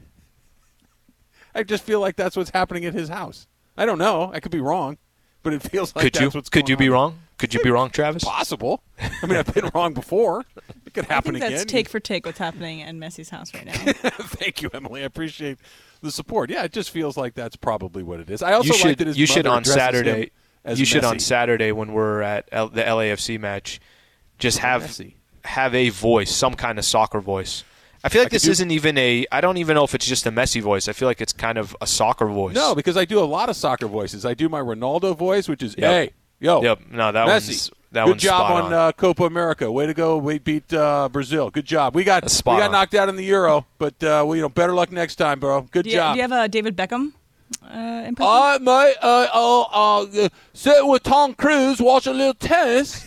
I 1.54 1.64
just 1.64 1.84
feel 1.84 2.02
like 2.02 2.16
that's 2.18 2.36
what's 2.36 2.50
happening 2.50 2.84
at 2.86 2.94
his 2.94 3.08
house. 3.08 3.48
I 3.78 3.86
don't 3.86 3.98
know. 4.00 4.32
I 4.34 4.40
could 4.40 4.52
be 4.52 4.60
wrong, 4.62 4.98
but 5.44 5.54
it 5.54 5.62
feels 5.62 5.96
like 5.96 6.04
could 6.04 6.14
that's 6.14 6.22
you? 6.22 6.30
what's 6.40 6.50
Could 6.50 6.64
going 6.66 6.72
you 6.72 6.78
be 6.78 6.88
on. 6.88 6.94
wrong? 6.94 7.20
Could 7.38 7.54
you 7.54 7.62
be 7.62 7.70
wrong, 7.70 7.90
Travis? 7.90 8.24
Possible. 8.24 8.82
I 9.00 9.26
mean, 9.26 9.36
I've 9.36 9.54
been 9.54 9.70
wrong 9.76 9.94
before. 9.94 10.46
It 10.86 10.94
could 10.94 11.06
I 11.10 11.14
happen 11.16 11.34
think 11.34 11.42
that's 11.44 11.64
again. 11.64 11.68
take 11.68 11.90
for 11.90 12.00
take 12.00 12.26
what's 12.26 12.38
happening 12.40 12.80
in 12.80 12.98
Messi's 12.98 13.30
house 13.30 13.54
right 13.54 13.66
now. 13.66 13.74
Thank 13.74 14.62
you, 14.62 14.70
Emily. 14.74 15.02
I 15.02 15.06
appreciate 15.06 15.58
the 16.02 16.12
support. 16.12 16.50
Yeah, 16.50 16.64
it 16.64 16.72
just 16.72 16.92
feels 16.92 17.18
like 17.18 17.34
that's 17.34 17.58
probably 17.58 18.04
what 18.04 18.22
it 18.22 18.30
is. 18.30 18.42
I 18.42 18.54
also 18.54 18.68
you 18.68 18.74
should. 18.74 18.88
like 18.88 18.98
that 19.00 19.08
his 19.08 19.18
you 19.18 19.26
should 19.26 19.48
on 19.48 19.66
Saturday. 19.66 20.32
as 20.64 20.80
You 20.80 20.86
should 20.86 21.04
on 21.04 21.20
Saturday 21.20 21.74
when 21.74 21.92
we're 21.92 22.22
at 22.22 22.48
L- 22.54 22.70
the 22.70 22.82
LAFC 22.84 23.38
match, 23.38 23.82
just 24.40 24.60
have 24.60 24.84
Messi. 24.84 25.16
have 25.44 25.76
a 25.76 25.90
voice, 25.90 26.34
some 26.34 26.54
kind 26.54 26.80
of 26.80 26.86
soccer 26.86 27.20
voice. 27.20 27.66
I 28.06 28.10
feel 28.10 28.22
like 28.22 28.32
I 28.32 28.36
this 28.36 28.44
do- 28.44 28.52
isn't 28.52 28.72
even 28.72 28.98
a. 28.98 29.26
I 29.32 29.42
don't 29.42 29.58
even 29.58 29.76
know 29.76 29.84
if 29.84 29.96
it's 29.96 30.06
just 30.06 30.26
a 30.26 30.32
Messi 30.32 30.62
voice. 30.62 30.88
I 30.88 30.94
feel 30.94 31.08
like 31.08 31.20
it's 31.22 31.34
kind 31.34 31.58
of 31.58 31.76
a 31.82 31.88
soccer 31.88 32.28
voice. 32.28 32.56
No, 32.56 32.76
because 32.76 32.96
I 32.98 33.04
do 33.06 33.20
a 33.20 33.26
lot 33.26 33.50
of 33.50 33.56
soccer 33.56 33.88
voices. 33.88 34.26
I 34.26 34.34
do 34.34 34.48
my 34.48 34.60
Ronaldo 34.62 35.18
voice, 35.18 35.48
which 35.50 35.64
is 35.64 35.76
Yep. 35.78 35.92
hey, 35.92 36.12
yo, 36.40 36.62
Yep. 36.62 36.80
No, 36.92 37.12
that 37.12 37.28
Messi. 37.28 37.48
one's 37.50 37.72
that 37.92 38.04
was 38.04 38.08
Good 38.08 38.12
one's 38.12 38.22
job 38.24 38.48
spot 38.48 38.64
on 38.64 38.74
uh, 38.74 38.92
Copa 38.92 39.24
America. 39.24 39.72
Way 39.72 39.88
to 39.88 39.94
go. 39.94 40.18
We 40.18 40.38
beat 40.38 40.72
uh, 40.74 41.10
Brazil. 41.10 41.50
Good 41.50 41.66
job. 41.66 41.96
We 41.96 42.04
got 42.04 42.24
That's 42.24 42.44
we 42.46 42.52
got 42.54 42.64
on. 42.64 42.72
knocked 42.74 42.94
out 42.94 43.10
in 43.10 43.16
the 43.16 43.24
Euro, 43.26 43.66
but 43.78 44.02
uh, 44.04 44.24
we, 44.28 44.38
you 44.38 44.42
know 44.44 44.50
better 44.50 44.74
luck 44.74 44.92
next 44.92 45.16
time, 45.16 45.40
bro. 45.40 45.62
Good 45.62 45.84
do, 45.86 45.90
you, 45.90 45.96
job. 45.96 46.14
do 46.14 46.18
you 46.18 46.22
have 46.24 46.32
a 46.32 46.48
David 46.50 46.76
Beckham 46.78 47.14
uh, 47.64 48.04
impression? 48.06 48.16
All 48.20 48.42
right, 48.52 48.62
mate. 48.62 48.96
Uh, 49.02 49.28
uh, 49.34 49.62
uh, 50.02 50.30
sit 50.54 50.86
with 50.86 51.04
Tom 51.04 51.34
Cruise, 51.34 51.80
watch 51.82 52.06
a 52.06 52.12
little 52.12 52.34
tennis. 52.34 53.04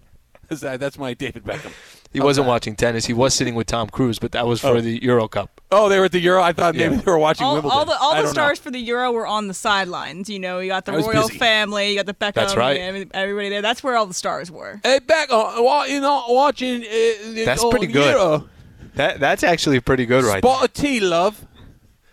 Is 0.50 0.60
that, 0.62 0.80
that's 0.80 0.98
my 0.98 1.14
David 1.14 1.44
Beckham. 1.44 1.72
He 2.12 2.20
wasn't 2.20 2.48
watching 2.48 2.74
tennis. 2.74 3.06
He 3.06 3.12
was 3.12 3.34
sitting 3.34 3.54
with 3.54 3.68
Tom 3.68 3.88
Cruise, 3.88 4.18
but 4.18 4.32
that 4.32 4.44
was 4.46 4.60
for 4.60 4.68
Oh. 4.76 4.80
the 4.80 5.00
Euro 5.04 5.28
Cup. 5.28 5.60
Oh, 5.70 5.88
they 5.88 6.00
were 6.00 6.06
at 6.06 6.12
the 6.12 6.18
Euro. 6.20 6.42
I 6.42 6.52
thought 6.52 6.74
maybe 6.74 6.96
Yeah. 6.96 7.00
they 7.02 7.10
were 7.12 7.18
watching 7.18 7.46
all, 7.46 7.54
Wimbledon. 7.54 7.78
all 7.78 7.84
the 7.84 7.96
all 8.00 8.20
the 8.20 8.26
stars 8.28 8.58
know. 8.58 8.62
for 8.64 8.70
the 8.72 8.80
Euro 8.80 9.12
were 9.12 9.26
on 9.28 9.46
the 9.46 9.54
sidelines. 9.54 10.28
You 10.28 10.40
know, 10.40 10.58
you 10.58 10.68
got 10.68 10.86
the 10.86 10.92
royal 10.92 11.28
busy. 11.28 11.38
family, 11.38 11.90
you 11.90 11.96
got 11.96 12.06
the 12.06 12.14
Beckham, 12.14 12.34
That's 12.34 12.56
right. 12.56 12.78
and 12.80 13.08
everybody 13.14 13.48
there. 13.50 13.62
That's 13.62 13.84
where 13.84 13.96
all 13.96 14.06
the 14.06 14.14
stars 14.14 14.50
were. 14.50 14.80
Hey, 14.82 14.98
Beckham, 14.98 15.62
wa- 15.62 15.84
you 15.84 16.00
know, 16.00 16.24
watching. 16.28 16.82
Uh, 16.82 17.44
That's 17.44 17.64
pretty 17.64 17.86
good. 17.86 18.10
Euro. 18.16 18.48
That 18.96 19.20
that's 19.20 19.44
actually 19.44 19.78
pretty 19.78 20.04
good, 20.04 20.24
right? 20.24 20.42
Spot 20.42 20.64
of 20.64 20.72
tea, 20.72 20.98
love. 20.98 21.46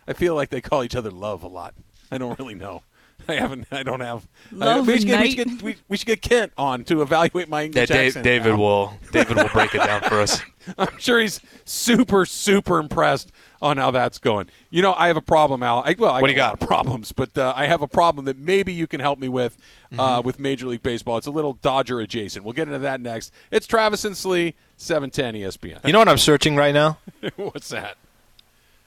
I 0.07 0.13
feel 0.13 0.35
like 0.35 0.49
they 0.49 0.61
call 0.61 0.83
each 0.83 0.95
other 0.95 1.09
love 1.09 1.41
a 1.41 1.47
lot. 1.47 1.73
I 2.11 2.19
don't 2.19 2.37
really 2.37 2.53
know. 2.55 2.83
I 3.27 3.33
haven't. 3.35 3.67
I 3.71 3.83
don't 3.83 3.99
have. 3.99 4.27
I, 4.51 4.55
Love 4.55 4.87
we, 4.87 4.97
should 4.99 5.07
get, 5.07 5.21
we, 5.21 5.31
should 5.31 5.47
get, 5.49 5.61
we, 5.61 5.75
we 5.87 5.97
should 5.97 6.07
get 6.07 6.21
Kent 6.21 6.53
on 6.57 6.83
to 6.85 7.01
evaluate 7.01 7.49
my 7.49 7.61
Yeah, 7.61 7.65
English 7.67 7.89
Dave, 7.89 8.07
accent. 8.07 8.23
David 8.23 8.51
now. 8.53 8.57
will 8.57 8.93
David 9.11 9.37
will 9.37 9.49
break 9.49 9.75
it 9.75 9.79
down 9.79 10.01
for 10.01 10.19
us. 10.21 10.41
I'm 10.77 10.97
sure 10.97 11.19
he's 11.19 11.39
super, 11.63 12.25
super 12.25 12.77
impressed 12.79 13.31
on 13.61 13.77
how 13.77 13.89
that's 13.91 14.17
going. 14.19 14.49
You 14.69 14.81
know, 14.81 14.93
I 14.93 15.07
have 15.07 15.15
a 15.15 15.21
problem, 15.21 15.63
Al. 15.63 15.81
I, 15.85 15.95
well, 15.97 16.11
I 16.11 16.19
What 16.21 16.27
do 16.27 16.33
you 16.33 16.37
got? 16.37 16.59
problems, 16.59 17.13
but 17.13 17.37
uh, 17.37 17.53
I 17.55 17.67
have 17.67 17.81
a 17.81 17.87
problem 17.87 18.25
that 18.25 18.37
maybe 18.37 18.73
you 18.73 18.85
can 18.87 18.99
help 18.99 19.17
me 19.19 19.29
with 19.29 19.57
Mm-hmm. 19.87 19.99
uh, 20.01 20.19
with 20.21 20.37
Major 20.37 20.67
League 20.67 20.83
Baseball. 20.83 21.17
It's 21.17 21.27
a 21.27 21.31
little 21.31 21.53
Dodger 21.53 22.01
adjacent. 22.01 22.43
We'll 22.43 22.51
get 22.51 22.67
into 22.67 22.79
that 22.79 22.99
next. 22.99 23.31
It's 23.51 23.65
Travis 23.65 24.03
and 24.03 24.17
Slee, 24.17 24.53
710 24.75 25.35
ESPN. 25.35 25.85
You 25.87 25.93
know 25.93 25.99
what 25.99 26.09
I'm 26.09 26.17
searching 26.17 26.57
right 26.57 26.73
now? 26.73 26.97
What's 27.37 27.69
that? 27.69 27.95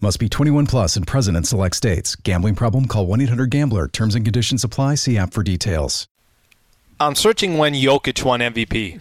Must 0.00 0.20
be 0.20 0.28
21 0.28 0.66
plus 0.66 0.96
and 0.96 1.04
present 1.06 1.36
in 1.36 1.42
select 1.42 1.74
states. 1.74 2.14
Gambling 2.14 2.54
problem? 2.54 2.86
Call 2.86 3.06
1 3.06 3.20
800 3.22 3.50
Gambler. 3.50 3.88
Terms 3.88 4.14
and 4.14 4.24
conditions 4.24 4.62
apply. 4.62 4.94
See 4.94 5.18
app 5.18 5.32
for 5.32 5.42
details. 5.42 6.06
I'm 7.00 7.14
searching 7.16 7.58
when 7.58 7.74
Jokic 7.74 8.22
won 8.24 8.40
MVP. 8.40 9.00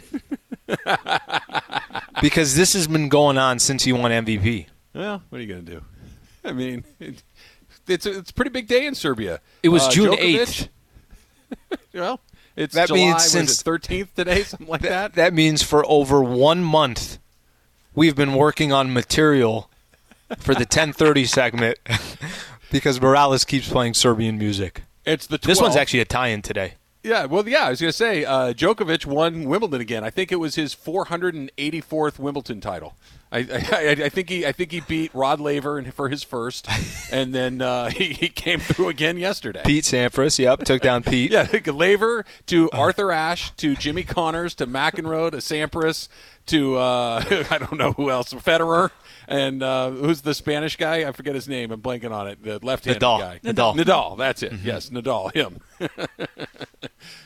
because 2.21 2.55
this 2.55 2.73
has 2.73 2.87
been 2.87 3.09
going 3.09 3.37
on 3.37 3.59
since 3.59 3.83
he 3.83 3.93
won 3.93 4.09
MVP. 4.11 4.67
Well, 4.93 5.21
what 5.29 5.37
are 5.37 5.41
you 5.41 5.47
going 5.47 5.65
to 5.65 5.71
do? 5.71 5.83
I 6.45 6.51
mean, 6.53 6.83
it, 6.99 7.21
it's 7.87 8.05
a, 8.07 8.17
it's 8.19 8.31
a 8.31 8.33
pretty 8.33 8.51
big 8.51 8.67
day 8.67 8.85
in 8.87 8.95
Serbia. 8.95 9.39
It 9.61 9.69
was 9.69 9.83
Uh, 9.83 9.91
June 9.91 10.11
Djokovic- 10.15 10.37
8th. 10.45 10.69
Well, 11.93 12.19
it's 12.55 12.75
That 12.75 12.87
July, 12.89 12.99
means 12.99 13.23
since- 13.25 13.61
it, 13.61 13.65
13th 13.65 14.13
today, 14.15 14.43
something 14.43 14.67
like 14.67 14.81
that. 14.81 15.13
That 15.13 15.33
means 15.33 15.63
for 15.63 15.83
over 15.87 16.21
one 16.23 16.63
month, 16.63 17.17
we've 17.95 18.15
been 18.15 18.33
working 18.33 18.71
on 18.73 18.93
material 18.93 19.71
for 20.37 20.53
the 20.53 20.65
10:30 20.65 21.27
segment 21.27 21.79
because 22.71 22.99
Morales 23.01 23.45
keeps 23.45 23.69
playing 23.69 23.93
Serbian 23.93 24.37
music. 24.37 24.83
It's 25.05 25.27
the 25.27 25.37
12th. 25.39 25.41
This 25.43 25.61
one's 25.61 25.75
actually 25.75 26.01
a 26.01 26.05
tie-in 26.05 26.41
today. 26.41 26.73
Yeah, 27.03 27.25
well, 27.25 27.47
yeah, 27.47 27.67
I 27.67 27.69
was 27.69 27.79
going 27.79 27.89
to 27.89 27.97
say 27.97 28.25
uh, 28.25 28.51
Djokovic 28.53 29.05
won 29.05 29.45
Wimbledon 29.45 29.79
again. 29.79 30.03
I 30.03 30.09
think 30.09 30.31
it 30.31 30.37
was 30.37 30.55
his 30.55 30.75
484th 30.75 32.19
Wimbledon 32.19 32.59
title. 32.59 32.95
I, 33.31 33.39
I, 33.39 33.95
I 34.05 34.09
think 34.09 34.29
he 34.29 34.45
I 34.45 34.53
think 34.53 34.71
he 34.71 34.79
beat 34.79 35.13
Rod 35.13 35.41
Laver 35.41 35.77
in- 35.79 35.91
for 35.91 36.07
his 36.07 36.23
first, 36.23 36.67
and 37.11 37.33
then 37.35 37.61
uh, 37.61 37.89
he, 37.89 38.13
he 38.13 38.29
came 38.29 38.59
through 38.59 38.87
again 38.89 39.17
yesterday. 39.17 39.61
Pete 39.65 39.83
Sampras, 39.83 40.39
yep, 40.39 40.59
took 40.63 40.81
down 40.81 41.03
Pete. 41.03 41.31
Yeah, 41.37 41.45
Laver 41.71 42.25
to 42.47 42.69
Arthur 42.71 43.11
Ashe 43.11 43.51
to 43.57 43.75
Jimmy 43.75 44.03
Connors 44.03 44.55
to 44.55 44.67
McEnroe 44.67 45.29
to 45.31 45.37
Sampras 45.37 46.07
to 46.47 46.77
uh, 46.77 47.23
I 47.51 47.57
don't 47.57 47.77
know 47.77 47.91
who 47.91 48.09
else 48.09 48.33
Federer 48.33 48.91
and 49.27 49.61
uh, 49.61 49.91
who's 49.91 50.21
the 50.21 50.33
Spanish 50.33 50.77
guy? 50.77 51.07
I 51.07 51.11
forget 51.11 51.35
his 51.35 51.49
name. 51.49 51.71
I'm 51.71 51.81
blanking 51.81 52.11
on 52.11 52.27
it. 52.27 52.41
The 52.41 52.59
left-handed 52.65 53.01
Nadal. 53.01 53.19
guy. 53.19 53.39
Nadal. 53.43 53.75
Nadal. 53.75 54.17
That's 54.17 54.41
it. 54.41 54.53
Yes, 54.63 54.89
Nadal. 54.89 55.33
Him. 55.33 55.59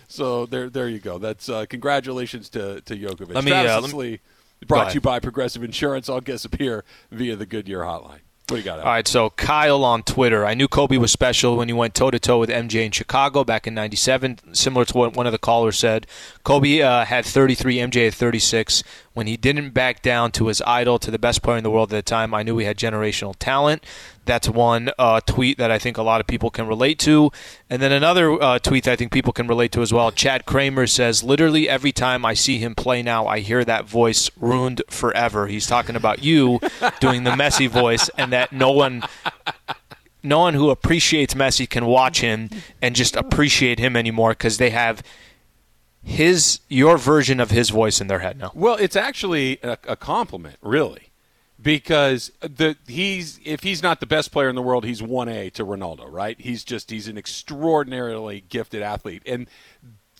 so 0.07 0.47
there, 0.47 0.69
there 0.69 0.89
you 0.89 0.99
go. 0.99 1.19
That's 1.19 1.47
uh, 1.47 1.65
congratulations 1.69 2.49
to 2.49 2.81
to 2.81 2.95
Djokovic. 2.95 3.35
Let 3.35 3.43
me, 3.43 4.19
Travis 4.67 4.67
and 4.67 4.67
let 4.67 4.67
me- 4.67 4.67
Slee, 4.67 4.67
Go 4.67 4.67
brought 4.67 4.89
to 4.89 4.93
you 4.95 5.01
by 5.01 5.19
Progressive 5.19 5.63
Insurance. 5.63 6.09
All 6.09 6.21
guests 6.21 6.45
appear 6.45 6.83
via 7.11 7.35
the 7.35 7.45
Goodyear 7.45 7.79
Hotline. 7.79 8.19
What 8.47 8.57
do 8.57 8.57
you 8.57 8.63
got? 8.63 8.79
Al? 8.79 8.85
All 8.85 8.91
right, 8.91 9.07
so 9.07 9.29
Kyle 9.29 9.85
on 9.85 10.03
Twitter. 10.03 10.45
I 10.45 10.55
knew 10.55 10.67
Kobe 10.67 10.97
was 10.97 11.09
special 11.09 11.55
when 11.55 11.69
he 11.69 11.73
went 11.73 11.95
toe 11.95 12.11
to 12.11 12.19
toe 12.19 12.37
with 12.37 12.49
MJ 12.49 12.85
in 12.85 12.91
Chicago 12.91 13.45
back 13.45 13.65
in 13.65 13.73
'97. 13.73 14.39
Similar 14.53 14.83
to 14.85 14.97
what 14.97 15.15
one 15.15 15.25
of 15.25 15.31
the 15.31 15.37
callers 15.37 15.79
said, 15.79 16.05
Kobe 16.43 16.81
uh, 16.81 17.05
had 17.05 17.25
33, 17.25 17.77
MJ 17.77 18.03
had 18.05 18.13
36. 18.13 18.83
When 19.13 19.27
he 19.27 19.35
didn't 19.35 19.71
back 19.71 20.01
down 20.01 20.31
to 20.33 20.47
his 20.47 20.61
idol, 20.65 20.97
to 20.99 21.11
the 21.11 21.19
best 21.19 21.41
player 21.41 21.57
in 21.57 21.63
the 21.63 21.69
world 21.69 21.91
at 21.91 21.95
the 21.97 22.01
time, 22.01 22.33
I 22.33 22.43
knew 22.43 22.57
he 22.57 22.65
had 22.65 22.77
generational 22.77 23.35
talent. 23.37 23.83
That's 24.23 24.47
one 24.47 24.91
uh, 24.97 25.19
tweet 25.21 25.57
that 25.57 25.69
I 25.69 25.79
think 25.79 25.97
a 25.97 26.03
lot 26.03 26.21
of 26.21 26.27
people 26.27 26.49
can 26.49 26.65
relate 26.65 26.97
to. 26.99 27.31
And 27.69 27.81
then 27.81 27.91
another 27.91 28.41
uh, 28.41 28.59
tweet 28.59 28.85
that 28.85 28.93
I 28.93 28.95
think 28.95 29.11
people 29.11 29.33
can 29.33 29.47
relate 29.47 29.73
to 29.73 29.81
as 29.81 29.91
well. 29.91 30.11
Chad 30.11 30.45
Kramer 30.45 30.87
says, 30.87 31.23
literally 31.23 31.67
every 31.67 31.91
time 31.91 32.23
I 32.23 32.33
see 32.33 32.57
him 32.59 32.73
play 32.73 33.01
now, 33.01 33.27
I 33.27 33.39
hear 33.39 33.65
that 33.65 33.85
voice 33.85 34.31
ruined 34.39 34.81
forever. 34.89 35.47
He's 35.47 35.67
talking 35.67 35.97
about 35.97 36.23
you 36.23 36.59
doing 37.01 37.23
the 37.25 37.31
Messi 37.31 37.67
voice, 37.67 38.09
and 38.17 38.31
that 38.31 38.53
no 38.53 38.71
one 38.71 39.03
no 40.23 40.39
one 40.39 40.53
who 40.53 40.69
appreciates 40.69 41.33
Messi 41.33 41.69
can 41.69 41.85
watch 41.85 42.21
him 42.21 42.49
and 42.81 42.95
just 42.95 43.15
appreciate 43.15 43.79
him 43.79 43.95
anymore 43.95 44.31
because 44.31 44.57
they 44.57 44.69
have 44.69 45.01
his 46.03 46.59
your 46.67 46.97
version 46.97 47.39
of 47.39 47.51
his 47.51 47.69
voice 47.69 48.01
in 48.01 48.07
their 48.07 48.19
head 48.19 48.37
now. 48.37 48.51
Well, 48.53 48.75
it's 48.75 48.95
actually 48.95 49.59
a, 49.63 49.77
a 49.87 49.95
compliment, 49.95 50.57
really, 50.61 51.11
because 51.61 52.31
the 52.41 52.75
he's 52.87 53.39
if 53.45 53.63
he's 53.63 53.83
not 53.83 53.99
the 53.99 54.05
best 54.05 54.31
player 54.31 54.49
in 54.49 54.55
the 54.55 54.61
world, 54.61 54.85
he's 54.85 55.01
one 55.01 55.29
A 55.29 55.49
to 55.51 55.63
Ronaldo, 55.65 56.11
right? 56.11 56.39
He's 56.39 56.63
just 56.63 56.89
he's 56.89 57.07
an 57.07 57.17
extraordinarily 57.17 58.43
gifted 58.49 58.81
athlete, 58.81 59.23
and 59.25 59.47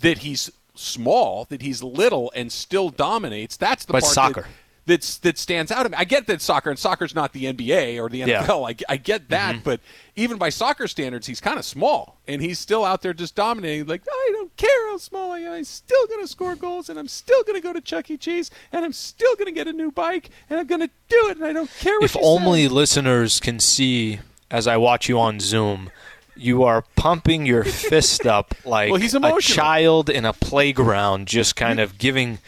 that 0.01 0.19
he's 0.19 0.51
small, 0.75 1.45
that 1.45 1.61
he's 1.61 1.83
little, 1.83 2.31
and 2.35 2.51
still 2.51 2.89
dominates. 2.89 3.57
That's 3.57 3.85
the 3.85 3.93
But 3.93 4.03
part. 4.03 4.13
soccer. 4.13 4.41
That, 4.41 4.47
that's 4.85 5.19
that 5.19 5.37
stands 5.37 5.71
out. 5.71 5.93
I, 5.95 6.03
get 6.05 6.27
that 6.27 6.41
soccer 6.41 6.69
and 6.69 6.79
soccer's 6.79 7.13
not 7.13 7.33
the 7.33 7.45
NBA 7.53 8.01
or 8.01 8.09
the 8.09 8.21
NFL. 8.21 8.27
Yeah. 8.27 8.53
I, 8.55 8.75
I 8.93 8.97
get 8.97 9.29
that, 9.29 9.55
Mm-hmm. 9.55 9.63
but 9.63 9.79
even 10.15 10.37
by 10.37 10.49
soccer 10.49 10.87
standards, 10.87 11.27
he's 11.27 11.39
kind 11.39 11.57
of 11.59 11.65
small, 11.65 12.19
and 12.27 12.41
he's 12.41 12.57
still 12.59 12.83
out 12.83 13.01
there 13.01 13.13
just 13.13 13.35
dominating. 13.35 13.85
Like 13.87 14.01
I 14.11 14.29
don't 14.33 14.55
care 14.57 14.89
how 14.89 14.97
small 14.97 15.31
I 15.31 15.39
am, 15.39 15.51
I'm 15.53 15.63
still 15.63 16.07
going 16.07 16.21
to 16.21 16.27
score 16.27 16.55
goals, 16.55 16.89
and 16.89 16.97
I'm 16.99 17.07
still 17.07 17.43
going 17.43 17.55
to 17.55 17.61
go 17.61 17.73
to 17.73 17.81
Chuck 17.81 18.09
E. 18.09 18.17
Cheese, 18.17 18.49
and 18.71 18.83
I'm 18.83 18.93
still 18.93 19.35
going 19.35 19.45
to 19.45 19.51
get 19.51 19.67
a 19.67 19.73
new 19.73 19.91
bike, 19.91 20.29
and 20.49 20.59
I'm 20.59 20.67
going 20.67 20.81
to 20.81 20.89
do 21.09 21.29
it, 21.29 21.37
and 21.37 21.45
I 21.45 21.53
don't 21.53 21.69
care 21.79 21.95
what 21.99 22.05
if 22.05 22.17
only 22.21 22.63
say. 22.63 22.69
listeners 22.69 23.39
can 23.39 23.59
see 23.59 24.19
as 24.49 24.67
I 24.67 24.77
watch 24.77 25.07
you 25.07 25.19
on 25.19 25.39
Zoom, 25.39 25.91
you 26.35 26.63
are 26.63 26.83
pumping 26.95 27.45
your 27.45 27.63
fist 27.65 28.25
up 28.25 28.55
like 28.65 28.91
Well, 28.91 28.99
he's 28.99 29.13
a 29.15 29.37
child 29.41 30.09
in 30.09 30.25
a 30.25 30.33
playground, 30.33 31.27
just 31.27 31.55
kind 31.55 31.79
of 31.79 31.97
giving, 31.97 32.39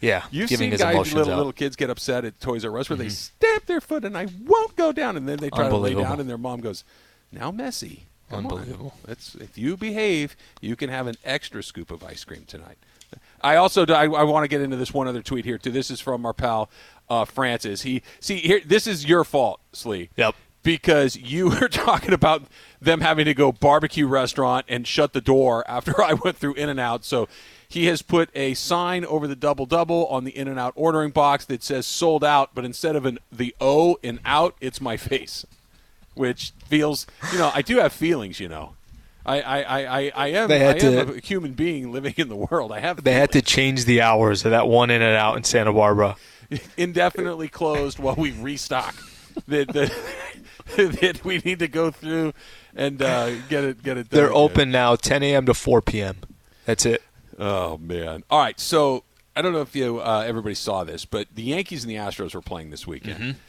yeah, 0.00 0.24
You've 0.30 0.48
giving 0.48 0.66
seen 0.66 0.72
his 0.72 0.80
guys, 0.80 0.94
little, 0.94 1.20
out. 1.20 1.26
Mm-hmm. 1.26 1.36
little 1.36 1.52
kids 1.52 1.76
get 1.76 1.90
upset 1.90 2.24
at 2.24 2.40
Toys 2.40 2.64
R 2.64 2.78
Us 2.78 2.90
where 2.90 2.96
they 2.96 3.08
stamp 3.08 3.66
their 3.66 3.80
foot 3.80 4.04
and 4.04 4.16
I 4.16 4.26
won't 4.44 4.76
go 4.76 4.92
down, 4.92 5.16
and 5.16 5.28
then 5.28 5.38
they 5.38 5.50
try 5.50 5.68
to 5.68 5.76
lay 5.76 5.94
down, 5.94 6.20
and 6.20 6.28
their 6.28 6.38
mom 6.38 6.60
goes, 6.60 6.84
"Now, 7.32 7.50
Messi." 7.50 8.00
come 8.28 8.38
Unbelievable. 8.40 8.94
Let's, 9.06 9.36
if 9.36 9.56
you 9.56 9.76
behave, 9.76 10.36
you 10.60 10.74
can 10.74 10.90
have 10.90 11.06
an 11.06 11.14
extra 11.24 11.62
scoop 11.62 11.90
of 11.90 12.02
ice 12.04 12.24
cream 12.24 12.44
tonight." 12.46 12.78
I 13.40 13.56
also 13.56 13.86
I, 13.86 14.04
I 14.04 14.22
want 14.24 14.44
to 14.44 14.48
get 14.48 14.60
into 14.60 14.76
this 14.76 14.92
one 14.92 15.06
other 15.06 15.22
tweet 15.22 15.44
here 15.44 15.58
too. 15.58 15.70
This 15.70 15.90
is 15.90 16.00
from 16.00 16.26
our 16.26 16.32
pal 16.32 16.68
uh, 17.08 17.24
Francis. 17.24 17.82
He 17.82 18.02
see 18.20 18.38
here. 18.38 18.60
This 18.64 18.86
is 18.86 19.06
your 19.06 19.24
fault, 19.24 19.60
Slee. 19.72 20.10
Yep. 20.16 20.34
Because 20.62 21.16
you 21.16 21.50
were 21.60 21.68
talking 21.68 22.12
about 22.12 22.42
them 22.80 23.00
having 23.00 23.26
to 23.26 23.34
go 23.34 23.52
barbecue 23.52 24.06
restaurant 24.06 24.66
and 24.68 24.86
shut 24.86 25.12
the 25.12 25.20
door 25.20 25.64
after 25.68 26.02
I 26.02 26.14
went 26.14 26.36
through 26.36 26.54
In-N-Out. 26.54 27.04
So 27.04 27.28
he 27.68 27.86
has 27.86 28.02
put 28.02 28.30
a 28.34 28.54
sign 28.54 29.04
over 29.04 29.26
the 29.26 29.36
double 29.36 29.66
double 29.66 30.06
on 30.06 30.24
the 30.24 30.36
In-N-Out 30.36 30.72
ordering 30.76 31.10
box 31.10 31.44
that 31.46 31.62
says 31.62 31.86
sold 31.86 32.22
out, 32.24 32.50
but 32.54 32.64
instead 32.64 32.96
of 32.96 33.04
an 33.06 33.18
the 33.30 33.54
O 33.60 33.98
in 34.02 34.20
out, 34.24 34.54
it's 34.60 34.80
my 34.80 34.96
face, 34.96 35.44
which 36.14 36.52
feels 36.66 37.06
you 37.32 37.38
know 37.38 37.50
I 37.54 37.62
do 37.62 37.78
have 37.78 37.92
feelings. 37.92 38.40
You 38.40 38.48
know, 38.48 38.74
I 39.24 39.40
I 39.40 39.58
I, 39.62 40.12
I, 40.14 40.26
am 40.28 40.48
They 40.48 40.58
had 40.58 40.82
I 40.82 40.86
am 40.88 41.06
to- 41.08 41.14
a 41.14 41.20
human 41.20 41.52
being 41.54 41.92
living 41.92 42.14
in 42.16 42.28
the 42.28 42.36
world. 42.36 42.72
I 42.72 42.80
have 42.80 43.02
They 43.02 43.14
had 43.14 43.32
to 43.32 43.42
change 43.42 43.84
the 43.84 44.00
hours 44.00 44.44
of 44.44 44.50
that 44.52 44.68
one 44.68 44.90
In-N-Out 44.90 45.36
in 45.36 45.44
Santa 45.44 45.72
Barbara. 45.72 46.16
indefinitely 46.76 47.48
closed 47.48 47.98
while 47.98 48.14
we 48.14 48.32
restock. 48.32 48.94
that, 49.48 49.68
that, 49.68 49.92
that 50.76 51.24
we 51.24 51.38
need 51.38 51.58
to 51.58 51.68
go 51.68 51.90
through 51.90 52.32
and 52.74 53.02
uh, 53.02 53.30
get 53.48 53.64
it 53.64 53.82
get 53.82 53.96
it 53.96 54.08
done. 54.08 54.20
They're 54.20 54.32
open 54.32 54.70
now, 54.70 54.96
10 54.96 55.22
a.m. 55.22 55.46
to 55.46 55.54
4 55.54 55.82
p.m. 55.82 56.16
That's 56.64 56.86
it. 56.86 57.02
Oh 57.38 57.78
man! 57.78 58.24
All 58.30 58.40
right, 58.40 58.58
so 58.58 59.04
I 59.34 59.42
don't 59.42 59.52
know 59.52 59.60
if 59.60 59.76
you 59.76 60.00
uh, 60.00 60.24
everybody 60.26 60.54
saw 60.54 60.84
this, 60.84 61.04
but 61.04 61.28
the 61.34 61.42
Yankees 61.42 61.84
and 61.84 61.90
the 61.90 61.96
Astros 61.96 62.34
were 62.34 62.42
playing 62.42 62.70
this 62.70 62.86
weekend. 62.86 63.20
Mm-hmm. 63.20 63.40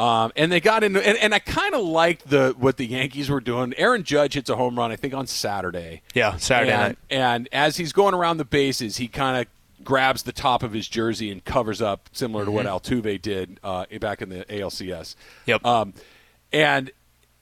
Um, 0.00 0.32
and 0.34 0.50
they 0.50 0.60
got 0.60 0.82
into, 0.82 1.06
and, 1.06 1.18
and 1.18 1.34
I 1.34 1.40
kind 1.40 1.74
of 1.74 1.82
liked 1.82 2.28
the 2.28 2.54
what 2.58 2.78
the 2.78 2.86
Yankees 2.86 3.28
were 3.28 3.40
doing. 3.40 3.74
Aaron 3.76 4.02
Judge 4.02 4.34
hits 4.34 4.48
a 4.48 4.56
home 4.56 4.78
run, 4.78 4.90
I 4.90 4.96
think, 4.96 5.12
on 5.12 5.26
Saturday. 5.26 6.02
Yeah, 6.14 6.36
Saturday 6.36 6.72
and, 6.72 6.80
night. 6.80 6.98
And 7.10 7.48
as 7.52 7.76
he's 7.76 7.92
going 7.92 8.14
around 8.14 8.38
the 8.38 8.46
bases, 8.46 8.96
he 8.96 9.08
kind 9.08 9.42
of 9.42 9.84
grabs 9.84 10.22
the 10.22 10.32
top 10.32 10.62
of 10.62 10.72
his 10.72 10.88
jersey 10.88 11.30
and 11.30 11.44
covers 11.44 11.82
up, 11.82 12.08
similar 12.12 12.44
to 12.44 12.50
what 12.50 12.66
Altuve 12.66 13.20
did 13.20 13.60
uh, 13.62 13.86
back 14.00 14.22
in 14.22 14.30
the 14.30 14.44
ALCS. 14.46 14.86
Mm-hmm. 14.88 15.50
Yep. 15.50 15.66
Um, 15.66 15.94
and 16.52 16.90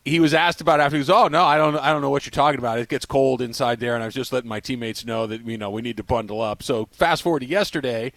he 0.09 0.21
was 0.21 0.35
asked 0.35 0.61
about 0.61 0.81
it 0.81 0.85
after 0.85 0.97
he 0.97 1.01
goes, 1.01 1.11
"Oh 1.11 1.29
no, 1.29 1.45
I 1.45 1.57
don't, 1.57 1.77
I 1.77 1.93
don't 1.93 2.03
know 2.03 2.11
what 2.11 2.27
you're 2.27 2.31
talking 2.31 2.59
about. 2.59 2.79
It 2.79 2.89
gets 2.89 3.07
cold 3.07 3.41
inside 3.43 3.81
there, 3.81 3.95
and 3.95 4.03
I 4.03 4.07
was 4.07 4.15
just 4.15 4.33
letting 4.33 4.49
my 4.49 4.61
teammates 4.61 5.05
know 5.05 5.27
that 5.27 5.47
you 5.47 5.59
know 5.59 5.71
we 5.71 5.83
need 5.83 5.97
to 5.99 6.03
bundle 6.05 6.41
up." 6.41 6.63
So 6.63 6.87
fast 6.93 7.23
forward 7.23 7.41
to 7.41 7.47
yesterday. 7.47 8.13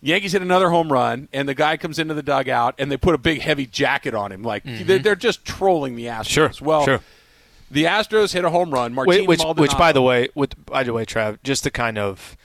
Yankees 0.00 0.32
hit 0.32 0.42
another 0.42 0.68
home 0.68 0.92
run, 0.92 1.28
and 1.32 1.48
the 1.48 1.54
guy 1.54 1.78
comes 1.78 1.98
into 1.98 2.12
the 2.12 2.22
dugout, 2.22 2.74
and 2.76 2.92
they 2.92 2.98
put 2.98 3.14
a 3.14 3.18
big 3.18 3.40
heavy 3.40 3.64
jacket 3.64 4.14
on 4.14 4.32
him. 4.32 4.42
Like 4.42 4.62
mm-hmm. 4.64 4.86
they're, 4.86 4.98
they're 4.98 5.16
just 5.16 5.46
trolling 5.46 5.96
the 5.96 6.04
Astros. 6.06 6.28
Sure, 6.28 6.50
Well, 6.60 6.84
sure. 6.84 7.00
the 7.70 7.84
Astros 7.84 8.34
hit 8.34 8.44
a 8.44 8.50
home 8.50 8.70
run. 8.70 8.92
Martin 8.92 9.24
Which, 9.26 9.40
which, 9.40 9.56
which, 9.56 9.78
by 9.78 9.92
the 9.92 10.02
way, 10.02 10.28
with, 10.34 10.62
by 10.66 10.82
the 10.82 10.92
way, 10.92 11.06
Trav, 11.06 11.38
just 11.42 11.62
to 11.64 11.70
kind 11.70 11.96
of, 11.96 12.36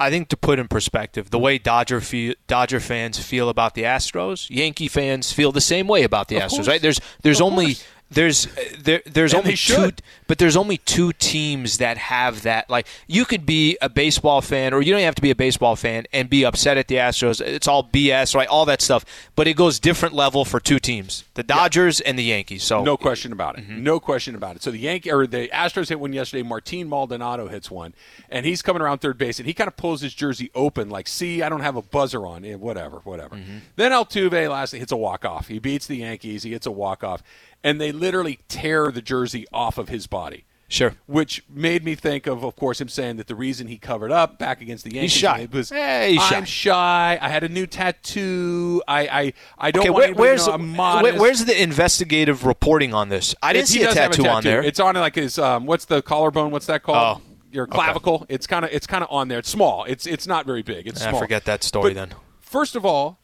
I 0.00 0.10
think 0.10 0.26
to 0.30 0.36
put 0.36 0.58
in 0.58 0.66
perspective, 0.66 1.30
the 1.30 1.38
way 1.38 1.58
Dodger 1.58 2.00
fe- 2.00 2.34
Dodger 2.48 2.80
fans 2.80 3.20
feel 3.20 3.48
about 3.50 3.74
the 3.74 3.84
Astros, 3.84 4.50
Yankee 4.50 4.88
fans 4.88 5.32
feel 5.32 5.52
the 5.52 5.60
same 5.60 5.86
way 5.86 6.02
about 6.02 6.26
the 6.26 6.38
Of 6.38 6.42
Astros. 6.42 6.54
course. 6.56 6.66
Right? 6.68 6.82
There's 6.82 7.00
there's 7.22 7.40
Of 7.40 7.46
only 7.46 7.66
course. 7.66 7.84
There's 8.10 8.46
there 8.78 9.02
there's 9.04 9.34
And 9.34 9.42
only 9.42 9.56
two, 9.56 9.90
but 10.28 10.38
there's 10.38 10.56
only 10.56 10.78
two 10.78 11.12
teams 11.12 11.78
that 11.78 11.98
have 11.98 12.42
that. 12.42 12.70
Like 12.70 12.86
you 13.08 13.24
could 13.24 13.44
be 13.44 13.76
a 13.82 13.88
baseball 13.88 14.40
fan, 14.40 14.72
or 14.72 14.80
you 14.80 14.92
don't 14.92 15.02
have 15.02 15.16
to 15.16 15.22
be 15.22 15.30
a 15.30 15.34
baseball 15.34 15.74
fan 15.74 16.06
and 16.12 16.30
be 16.30 16.44
upset 16.44 16.76
at 16.76 16.86
the 16.86 16.96
Astros. 16.96 17.40
It's 17.40 17.66
all 17.66 17.82
BS, 17.82 18.34
right? 18.34 18.46
All 18.46 18.64
that 18.66 18.80
stuff, 18.80 19.04
but 19.34 19.48
it 19.48 19.54
goes 19.54 19.80
different 19.80 20.14
level 20.14 20.44
for 20.44 20.60
two 20.60 20.78
teams: 20.78 21.24
the 21.34 21.42
Dodgers 21.42 22.00
and 22.00 22.16
the 22.16 22.22
Yankees. 22.22 22.62
So 22.62 22.84
No 22.84 22.96
question 22.96 23.32
about 23.32 23.58
it. 23.58 23.64
Mm-hmm. 23.64 23.82
No 23.82 23.98
question 23.98 24.36
about 24.36 24.54
it. 24.54 24.62
So 24.62 24.70
the 24.70 24.78
Yankee 24.78 25.10
or 25.10 25.26
the 25.26 25.48
Astros 25.48 25.88
hit 25.88 25.98
one 25.98 26.12
yesterday. 26.12 26.42
Martin 26.44 26.88
Maldonado 26.88 27.48
hits 27.48 27.72
one, 27.72 27.92
and 28.30 28.46
he's 28.46 28.62
coming 28.62 28.82
around 28.82 28.98
third 28.98 29.18
base, 29.18 29.40
and 29.40 29.48
he 29.48 29.54
kind 29.54 29.66
of 29.66 29.76
pulls 29.76 30.00
his 30.00 30.14
jersey 30.14 30.50
open, 30.54 30.88
like, 30.90 31.08
"See, 31.08 31.42
I 31.42 31.48
don't 31.48 31.60
have 31.62 31.74
a 31.74 31.82
buzzer 31.82 32.24
on." 32.24 32.44
Eh, 32.44 32.54
whatever, 32.54 32.98
whatever. 32.98 33.34
Mm-hmm. 33.34 33.58
Then 33.74 33.90
Altuve 33.90 34.48
lastly 34.48 34.78
hits 34.78 34.92
a 34.92 34.96
walk 34.96 35.24
off. 35.24 35.48
He 35.48 35.58
beats 35.58 35.86
the 35.88 35.96
Yankees. 35.96 36.44
He 36.44 36.52
hits 36.52 36.66
a 36.66 36.70
walk 36.70 37.02
off, 37.02 37.22
and 37.66 37.80
they 37.80 37.90
literally 37.92 38.38
tear 38.48 38.90
the 38.92 39.02
jersey 39.02 39.44
off 39.52 39.76
of 39.78 39.88
his 39.88 40.06
body. 40.06 40.44
Sure. 40.68 40.94
Which 41.06 41.44
made 41.48 41.84
me 41.84 41.94
think 41.94 42.26
of, 42.26 42.42
of 42.42 42.56
course, 42.56 42.80
him 42.80 42.88
saying 42.88 43.18
that 43.18 43.28
the 43.28 43.36
reason 43.36 43.68
he 43.68 43.78
covered 43.78 44.10
up 44.10 44.36
back 44.36 44.60
against 44.60 44.82
the 44.84 44.92
Yankees 44.94 45.12
shy. 45.12 45.46
was 45.52 45.70
hey, 45.70 46.14
he's 46.14 46.32
I'm 46.32 46.44
shy. 46.44 47.16
I 47.20 47.28
had 47.28 47.44
a 47.44 47.48
new 47.48 47.66
tattoo. 47.66 48.82
I 48.88 49.00
I, 49.08 49.32
I 49.58 49.70
don't 49.70 49.82
Okay, 49.82 49.90
want 49.90 50.16
where, 50.16 50.30
where's 50.30 50.44
to 50.46 50.58
know 50.58 50.82
I'm 50.82 51.02
where- 51.02 51.18
where's 51.20 51.44
the 51.44 51.60
investigative 51.62 52.44
reporting 52.44 52.94
on 52.94 53.08
this? 53.10 53.34
I 53.42 53.52
didn't 53.52 53.64
It's- 53.64 53.68
see 53.74 53.82
a 53.82 53.86
does 53.86 53.94
have 53.96 54.10
tattoo, 54.12 54.28
on 54.28 54.42
there. 54.42 54.62
It's 54.62 54.80
on 54.80 54.94
like 54.96 55.14
his 55.14 55.38
um, 55.38 55.66
what's 55.66 55.84
the 55.84 56.02
collarbone? 56.02 56.50
What's 56.50 56.66
that 56.66 56.82
called? 56.82 57.20
Oh, 57.20 57.22
Your 57.52 57.64
okay. 57.64 57.74
clavicle. 57.74 58.26
It's 58.28 58.46
kind 58.48 58.64
of 58.64 58.72
it's 58.72 58.86
kind 58.88 59.04
of 59.04 59.08
on 59.12 59.28
there. 59.28 59.38
It's 59.38 59.48
small. 59.50 59.84
It's 59.84 60.06
it's 60.06 60.26
not 60.26 60.46
very 60.46 60.62
big. 60.62 60.86
It's 60.88 61.00
I 61.02 61.10
small. 61.10 61.20
forget 61.20 61.44
that 61.44 61.62
story 61.62 61.94
But 61.94 62.08
then. 62.10 62.18
First 62.40 62.74
of 62.76 62.84
all, 62.84 63.18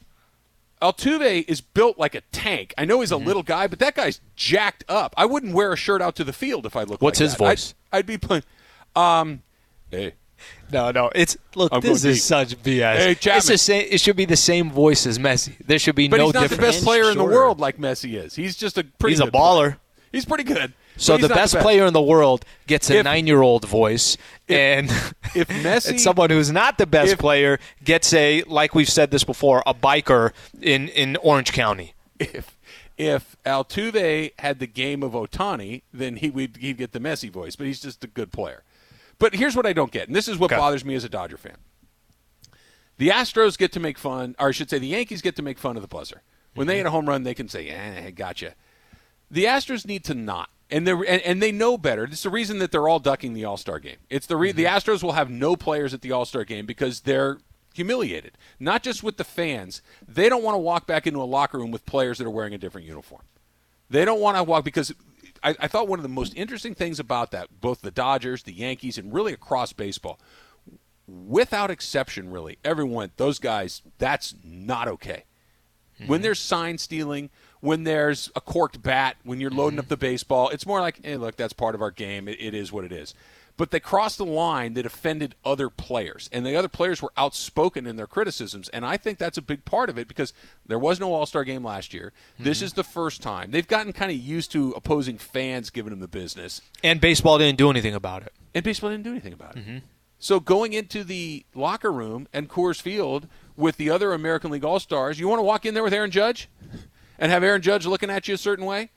Altuve 0.83 1.45
is 1.49 1.61
built 1.61 1.99
like 1.99 2.15
a 2.15 2.21
tank. 2.33 2.75
I 2.77 2.85
know 2.85 3.01
he's 3.01 3.11
a 3.13 3.15
Mm-hmm. 3.15 3.27
little 3.27 3.43
guy, 3.43 3.67
but 3.69 3.79
that 3.79 3.95
guy's 3.95 4.21
jacked 4.37 4.85
up. 4.89 5.15
I 5.17 5.25
wouldn't 5.25 5.55
wear 5.55 5.73
a 5.73 5.77
shirt 5.77 6.03
out 6.03 6.17
to 6.17 6.25
the 6.25 6.33
field 6.33 6.67
if 6.67 6.77
I 6.77 6.83
looked. 6.83 7.03
What's 7.03 7.21
like 7.21 7.25
his 7.25 7.37
that. 7.37 7.45
I'd- 7.45 7.51
voice? 7.53 7.75
I'd, 7.93 8.07
be 8.07 8.19
playing. 8.19 8.43
Um, 8.97 9.43
hey, 9.91 10.15
No, 10.73 10.91
no, 10.91 11.11
it's 11.15 11.37
look. 11.55 11.73
I'm 11.73 11.81
this 11.81 12.05
is 12.05 12.17
deep. 12.17 12.23
such 12.23 12.63
BS. 12.63 12.97
Hey, 12.97 13.11
it's 13.13 13.21
Chapman. 13.21 13.47
the 13.53 13.59
same. 13.59 13.87
It 13.91 14.01
should 14.01 14.17
be 14.17 14.25
the 14.25 14.37
same 14.37 14.71
voice 14.71 15.07
as 15.07 15.19
Messi. 15.19 15.55
There 15.65 15.79
should 15.79 15.95
be 15.95 16.09
but 16.09 16.17
no 16.19 16.33
But 16.33 16.41
he's 16.43 16.51
not 16.51 16.57
the 16.57 16.63
best 16.63 16.83
player 16.85 17.11
in 17.11 17.17
the 17.19 17.25
world 17.25 17.61
like 17.61 17.79
Messi 17.79 18.15
is. 18.23 18.35
He's 18.35 18.57
just 18.57 18.77
a 18.79 18.85
pretty. 18.85 19.13
He's 19.13 19.21
a 19.21 19.25
good 19.25 19.33
player. 19.33 19.43
baller. 19.73 19.77
He's 20.11 20.25
pretty 20.25 20.45
good. 20.45 20.73
So 20.97 21.15
but 21.15 21.21
he's 21.21 21.29
the 21.29 21.35
best, 21.35 21.57
player 21.59 21.87
in 21.87 21.93
the 21.95 22.03
world 22.03 22.45
gets 22.67 22.91
a 22.91 22.99
If- 22.99 23.05
nine-year-old 23.05 23.67
voice, 23.67 24.17
and 24.49 24.89
If 25.35 25.49
Messi, 25.65 25.91
and 25.91 26.01
someone 26.01 26.31
who's 26.31 26.53
not 26.53 26.79
the 26.79 26.87
best 26.87 27.13
if- 27.15 27.19
player 27.19 27.59
gets 27.83 28.13
a, 28.13 28.43
like 28.45 28.75
we've 28.75 28.89
said 28.91 29.11
this 29.11 29.25
before, 29.25 29.63
a 29.67 29.73
biker 29.75 30.33
in 30.61 30.89
in 30.89 31.17
Orange 31.17 31.53
County. 31.53 31.95
if 32.19 32.59
if 32.99 33.37
Altuve 33.47 34.33
had 34.39 34.59
the 34.59 34.67
game 34.67 35.03
of 35.03 35.13
Ohtani, 35.13 35.83
then 35.93 36.17
he 36.17 36.29
would 36.31 36.59
he'd 36.59 36.77
get 36.77 36.93
the 36.93 37.01
Messi 37.01 37.31
voice. 37.31 37.57
But 37.57 37.67
he's 37.67 37.81
just 37.81 38.05
a 38.05 38.07
good 38.07 38.31
player. 38.31 38.63
But 39.19 39.35
here's 39.35 39.57
what 39.57 39.67
I 39.67 39.73
don't 39.73 39.91
get, 39.91 40.09
and 40.09 40.15
this 40.17 40.29
is 40.29 40.37
what 40.37 40.53
Okay. 40.53 40.59
bothers 40.61 40.85
me 40.85 40.95
as 40.95 41.05
a 41.05 41.09
Dodger 41.09 41.37
fan. 41.39 41.57
The 42.99 43.09
Astros 43.09 43.57
get 43.59 43.73
to 43.73 43.81
make 43.81 43.99
fun, 43.99 44.35
or 44.39 44.49
I 44.49 44.53
should 44.53 44.69
say, 44.71 44.79
the 44.79 44.87
Yankees 44.89 45.23
get 45.23 45.37
to 45.37 45.43
make 45.43 45.59
fun 45.59 45.77
of 45.77 45.83
the 45.83 45.89
buzzer. 45.89 46.23
When 46.55 46.67
Mm-hmm. 46.67 46.69
they 46.69 46.77
hit 46.79 46.87
a 46.87 46.91
home 46.91 47.09
run, 47.09 47.23
they 47.23 47.35
can 47.35 47.49
say, 47.49 47.69
"Eh, 47.71 48.11
gotcha." 48.11 48.55
The 49.31 49.45
Astros 49.47 49.87
need 49.87 50.05
to 50.05 50.15
not, 50.15 50.51
and 50.73 50.87
they 50.87 50.93
and, 50.93 51.23
and 51.23 51.43
they 51.43 51.53
know 51.53 51.79
better. 51.79 52.05
It's 52.05 52.23
the 52.23 52.31
reason 52.31 52.59
that 52.59 52.73
they're 52.73 52.89
all 52.89 52.99
ducking 52.99 53.35
the 53.35 53.45
All 53.45 53.57
Star 53.57 53.79
game. 53.79 53.99
It's 54.11 54.27
the 54.27 54.37
re- 54.37 54.53
the 54.53 54.65
Mm-hmm. 54.65 54.91
Astros 54.91 55.03
will 55.03 55.13
have 55.13 55.31
no 55.31 55.55
players 55.55 55.95
at 55.95 56.01
the 56.01 56.11
All 56.13 56.25
Star 56.25 56.45
game 56.45 56.67
because 56.67 57.01
they're 57.01 57.39
humiliated, 57.75 58.37
not 58.59 58.83
just 58.83 59.03
with 59.03 59.17
the 59.17 59.25
fans. 59.25 59.83
They 60.07 60.29
don't 60.29 60.43
want 60.43 60.55
to 60.55 60.59
walk 60.59 60.87
back 60.87 61.07
into 61.07 61.23
a 61.23 61.25
locker 61.25 61.59
room 61.59 61.71
with 61.71 61.87
players 61.87 62.19
that 62.19 62.27
are 62.27 62.31
wearing 62.31 62.55
a 62.55 62.59
different 62.59 62.87
uniform. 62.87 63.23
They 63.89 64.05
don't 64.05 64.21
want 64.21 64.37
to 64.37 64.43
walk 64.43 64.65
because 64.65 64.93
I, 65.43 65.55
I 65.61 65.69
thought 65.69 65.89
one 65.89 65.99
of 65.99 66.03
the 66.03 66.09
most 66.09 66.35
interesting 66.35 66.75
things 66.75 66.99
about 66.99 67.31
that, 67.33 67.61
both 67.61 67.83
the 67.83 67.91
Dodgers, 67.91 68.43
the 68.43 68.53
Yankees, 68.53 68.99
and 68.99 69.13
really 69.13 69.33
across 69.33 69.73
baseball, 69.73 70.19
without 71.07 71.71
exception, 71.71 72.31
really, 72.31 72.59
everyone, 72.65 73.11
those 73.17 73.39
guys, 73.39 73.83
that's 73.99 74.35
not 74.45 74.89
okay. 74.89 75.25
When 76.07 76.23
there's 76.23 76.41
sign 76.41 76.79
stealing, 76.79 77.31
when 77.63 77.85
there's 77.85 78.31
a 78.37 78.41
corked 78.41 78.83
bat, 78.83 79.17
when 79.23 79.41
you're 79.41 79.51
loading 79.51 79.79
up 79.79 79.89
the 79.89 79.97
baseball, 79.97 80.51
it's 80.51 80.67
more 80.67 80.81
like, 80.81 81.03
hey, 81.05 81.17
look, 81.17 81.37
that's 81.37 81.53
part 81.55 81.75
of 81.75 81.81
our 81.81 81.91
game. 81.93 82.29
It, 82.29 82.37
it 82.41 82.53
is 82.55 82.71
what 82.73 82.85
it 82.85 82.93
is. 82.93 83.15
But 83.57 83.71
they 83.71 83.81
crossed 83.81 84.19
the 84.19 84.25
line 84.25 84.75
that 84.75 84.85
offended 84.87 85.35
other 85.45 85.69
players, 85.71 86.29
and 86.33 86.45
the 86.45 86.57
other 86.57 86.69
players 86.69 87.01
were 87.03 87.13
outspoken 87.17 87.87
in 87.87 87.97
their 87.97 88.07
criticisms. 88.07 88.69
And 88.71 88.85
I 88.85 88.97
think 88.97 89.19
that's 89.19 89.39
a 89.39 89.43
big 89.43 89.65
part 89.65 89.89
of 89.91 89.97
it 89.99 90.09
because 90.09 90.33
there 90.67 90.79
was 90.79 90.99
no 90.99 91.13
All 91.15 91.27
Star 91.27 91.45
game 91.45 91.63
last 91.63 91.95
year. 91.95 92.13
This 92.39 92.63
is 92.63 92.73
the 92.73 92.83
first 92.83 93.23
time 93.23 93.51
they've 93.53 93.69
gotten 93.69 93.93
kind 93.93 94.11
of 94.11 94.17
used 94.17 94.51
to 94.53 94.73
opposing 94.73 95.19
fans 95.19 95.71
giving 95.71 95.91
them 95.91 96.01
the 96.01 96.09
business, 96.09 96.63
And 96.83 97.01
baseball 97.01 97.39
didn't 97.39 97.59
do 97.59 97.71
anything 97.71 97.95
about 97.95 98.23
it. 98.23 98.33
and 98.55 98.65
baseball 98.65 98.91
didn't 98.91 99.05
do 99.05 99.11
anything 99.13 99.35
about 99.35 99.57
it. 99.57 99.61
Mm-hmm. 99.67 99.79
So 100.19 100.41
going 100.41 100.73
into 100.73 101.05
the 101.05 101.45
locker 101.55 101.93
room 101.93 102.27
and 102.33 102.49
Coors 102.49 102.81
Field 102.81 103.29
with 103.57 103.77
the 103.77 103.91
other 103.91 104.13
American 104.15 104.51
League 104.51 104.65
All 104.65 104.81
Stars. 104.81 105.21
You 105.21 105.29
want 105.29 105.41
to 105.41 105.45
walk 105.45 105.67
in 105.67 105.75
there 105.75 105.83
with 105.83 105.93
Aaron 105.93 106.11
Judge 106.11 106.49
and 107.23 107.31
have 107.31 107.45
Aaron 107.45 107.63
Judge 107.63 107.87
looking 107.87 108.11
at 108.11 108.27
you 108.27 108.35
a 108.35 108.39
certain 108.39 108.67
way? 108.67 108.91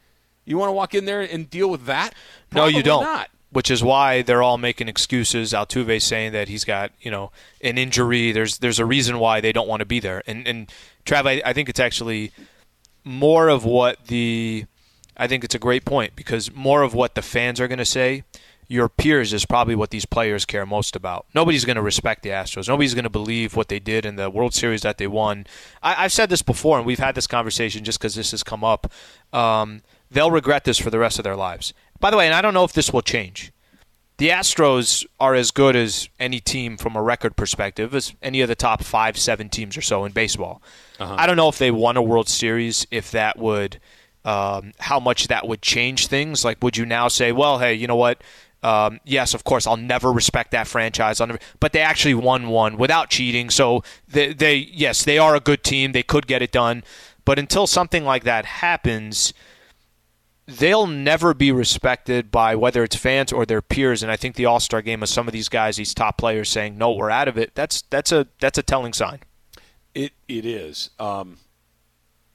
You 0.46 0.58
want 0.58 0.70
to 0.70 0.74
walk 0.74 0.96
in 0.96 1.06
there 1.06 1.22
and 1.22 1.48
deal 1.48 1.70
with 1.70 1.86
that? 1.86 2.16
No, 2.52 2.66
you 2.66 2.82
don't. 2.82 3.04
Not. 3.04 3.30
Which 3.52 3.70
is 3.70 3.84
why 3.84 4.24
they're 4.24 4.42
all 4.42 4.58
making 4.58 4.90
excuses. 4.90 5.54
Altuve 5.54 6.02
saying 6.02 6.34
that 6.34 6.50
he's 6.50 6.66
got 6.66 6.92
you 7.00 7.12
know 7.12 7.32
an 7.62 7.78
injury. 7.78 8.32
There's 8.32 8.58
there's 8.58 8.80
a 8.80 8.86
reason 8.86 9.20
why 9.20 9.42
they 9.42 9.54
don't 9.54 9.68
want 9.68 9.82
to 9.82 9.86
be 9.86 10.00
there. 10.00 10.24
And 10.26 10.46
and 10.48 10.72
Trav, 11.06 11.28
I, 11.28 11.42
I 11.46 11.54
think 11.54 11.70
it's 11.70 11.80
actually 11.80 12.32
more 13.04 13.48
of 13.48 13.64
what 13.64 14.08
the 14.08 14.66
I 15.16 15.28
think 15.28 15.44
it's 15.44 15.56
a 15.56 15.60
great 15.60 15.86
point 15.86 16.16
because 16.16 16.54
more 16.54 16.82
of 16.82 16.96
what 16.96 17.14
the 17.14 17.22
fans 17.22 17.62
are 17.62 17.68
going 17.68 17.78
to 17.78 17.86
say. 17.86 18.24
Your 18.68 18.90
peers 18.90 19.34
is 19.34 19.46
probably 19.46 19.76
what 19.76 19.92
these 19.92 20.06
players 20.06 20.46
care 20.46 20.66
most 20.66 20.96
about. 20.96 21.26
Nobody's 21.34 21.66
going 21.66 21.76
to 21.76 21.82
respect 21.82 22.24
the 22.24 22.30
Astros. 22.30 22.68
Nobody's 22.68 22.94
going 22.94 23.04
to 23.04 23.10
believe 23.10 23.56
what 23.56 23.68
they 23.68 23.80
did 23.80 24.06
in 24.06 24.16
the 24.16 24.30
World 24.30 24.54
Series 24.54 24.82
that 24.82 24.98
they 24.98 25.08
won. 25.08 25.46
I, 25.84 26.06
I've 26.06 26.14
said 26.14 26.30
this 26.30 26.42
before, 26.42 26.78
and 26.78 26.86
we've 26.86 27.00
had 27.00 27.16
this 27.16 27.28
conversation 27.28 27.84
just 27.84 28.00
because 28.00 28.16
this 28.16 28.32
has 28.32 28.44
come 28.44 28.64
up. 28.64 28.92
Um, 29.32 29.82
they'll 30.10 30.32
regret 30.32 30.64
this 30.64 30.78
for 30.78 30.90
the 30.90 31.00
rest 31.00 31.20
of 31.20 31.24
their 31.24 31.36
lives. 31.36 31.74
By 32.00 32.12
the 32.12 32.18
way, 32.18 32.26
and 32.26 32.36
I 32.36 32.42
don't 32.42 32.54
know 32.54 32.64
if 32.64 32.74
this 32.74 32.92
will 32.92 33.02
change. 33.02 33.52
The 34.18 34.30
Astros 34.30 35.06
are 35.20 35.36
as 35.36 35.52
good 35.52 35.76
as 35.76 36.08
any 36.20 36.40
team 36.40 36.78
from 36.78 36.96
a 36.96 37.02
record 37.04 37.36
perspective 37.36 37.94
as 37.94 38.14
any 38.22 38.40
of 38.40 38.48
the 38.48 38.56
top 38.56 38.82
five, 38.82 39.18
seven 39.18 39.50
teams 39.50 39.76
or 39.76 39.82
so 39.82 40.06
in 40.06 40.14
baseball. 40.14 40.62
I 41.18 41.28
don't 41.28 41.36
know 41.36 41.50
if 41.50 41.58
they 41.58 41.70
won 41.70 41.98
a 41.98 42.02
World 42.02 42.30
Series, 42.30 42.88
if 42.92 43.12
that 43.12 43.38
would, 43.38 43.80
um, 44.24 44.72
how 44.80 45.02
much 45.02 45.28
that 45.28 45.48
would 45.50 45.62
change 45.62 46.08
things. 46.08 46.46
Like, 46.46 46.64
would 46.64 46.78
you 46.78 46.86
now 46.86 47.10
say, 47.10 47.34
well, 47.34 47.60
hey, 47.60 47.74
you 47.74 47.88
know 47.88 47.98
what? 47.98 48.24
Um, 48.66 49.00
yes, 49.06 49.36
of 49.36 49.44
course, 49.44 49.68
I'll 49.68 49.78
never 49.78 50.12
respect 50.12 50.50
that 50.50 50.66
franchise. 50.66 51.22
But 51.60 51.72
they 51.72 51.82
actually 51.82 52.16
won 52.16 52.48
one 52.48 52.78
without 52.78 53.12
cheating. 53.12 53.52
So 53.52 53.84
they, 54.08 54.34
they, 54.34 54.56
yes, 54.56 55.04
they 55.04 55.20
are 55.20 55.36
a 55.36 55.40
good 55.40 55.64
team. 55.64 55.92
They 55.92 56.02
could 56.02 56.26
get 56.26 56.42
it 56.42 56.52
done. 56.52 56.84
But 57.26 57.38
until 57.38 57.68
something 57.68 58.04
like 58.04 58.24
that 58.24 58.46
happens, 58.46 59.36
they'll 60.48 60.88
never 60.88 61.36
be 61.36 61.52
respected 61.52 62.32
by 62.32 62.56
whether 62.56 62.84
it's 62.84 62.96
fans 62.96 63.32
or 63.32 63.46
their 63.46 63.62
peers. 63.62 64.02
And 64.02 64.12
I 64.12 64.16
think 64.16 64.36
the 64.36 64.46
All 64.46 64.60
Star 64.60 64.82
game 64.82 65.04
of 65.04 65.10
some 65.10 65.28
of 65.28 65.32
these 65.32 65.48
guys, 65.48 65.76
these 65.76 65.94
top 65.94 66.18
players, 66.18 66.50
saying 66.50 66.76
no, 66.76 66.92
we're 66.92 67.12
out 67.12 67.28
of 67.28 67.38
it. 67.38 67.54
That's 67.54 67.84
that's 67.84 68.12
a 68.12 68.28
that's 68.40 68.58
a 68.58 68.64
telling 68.64 68.94
sign. 68.94 69.20
It 69.94 70.14
it 70.28 70.44
is. 70.44 70.90
Um, 70.98 71.38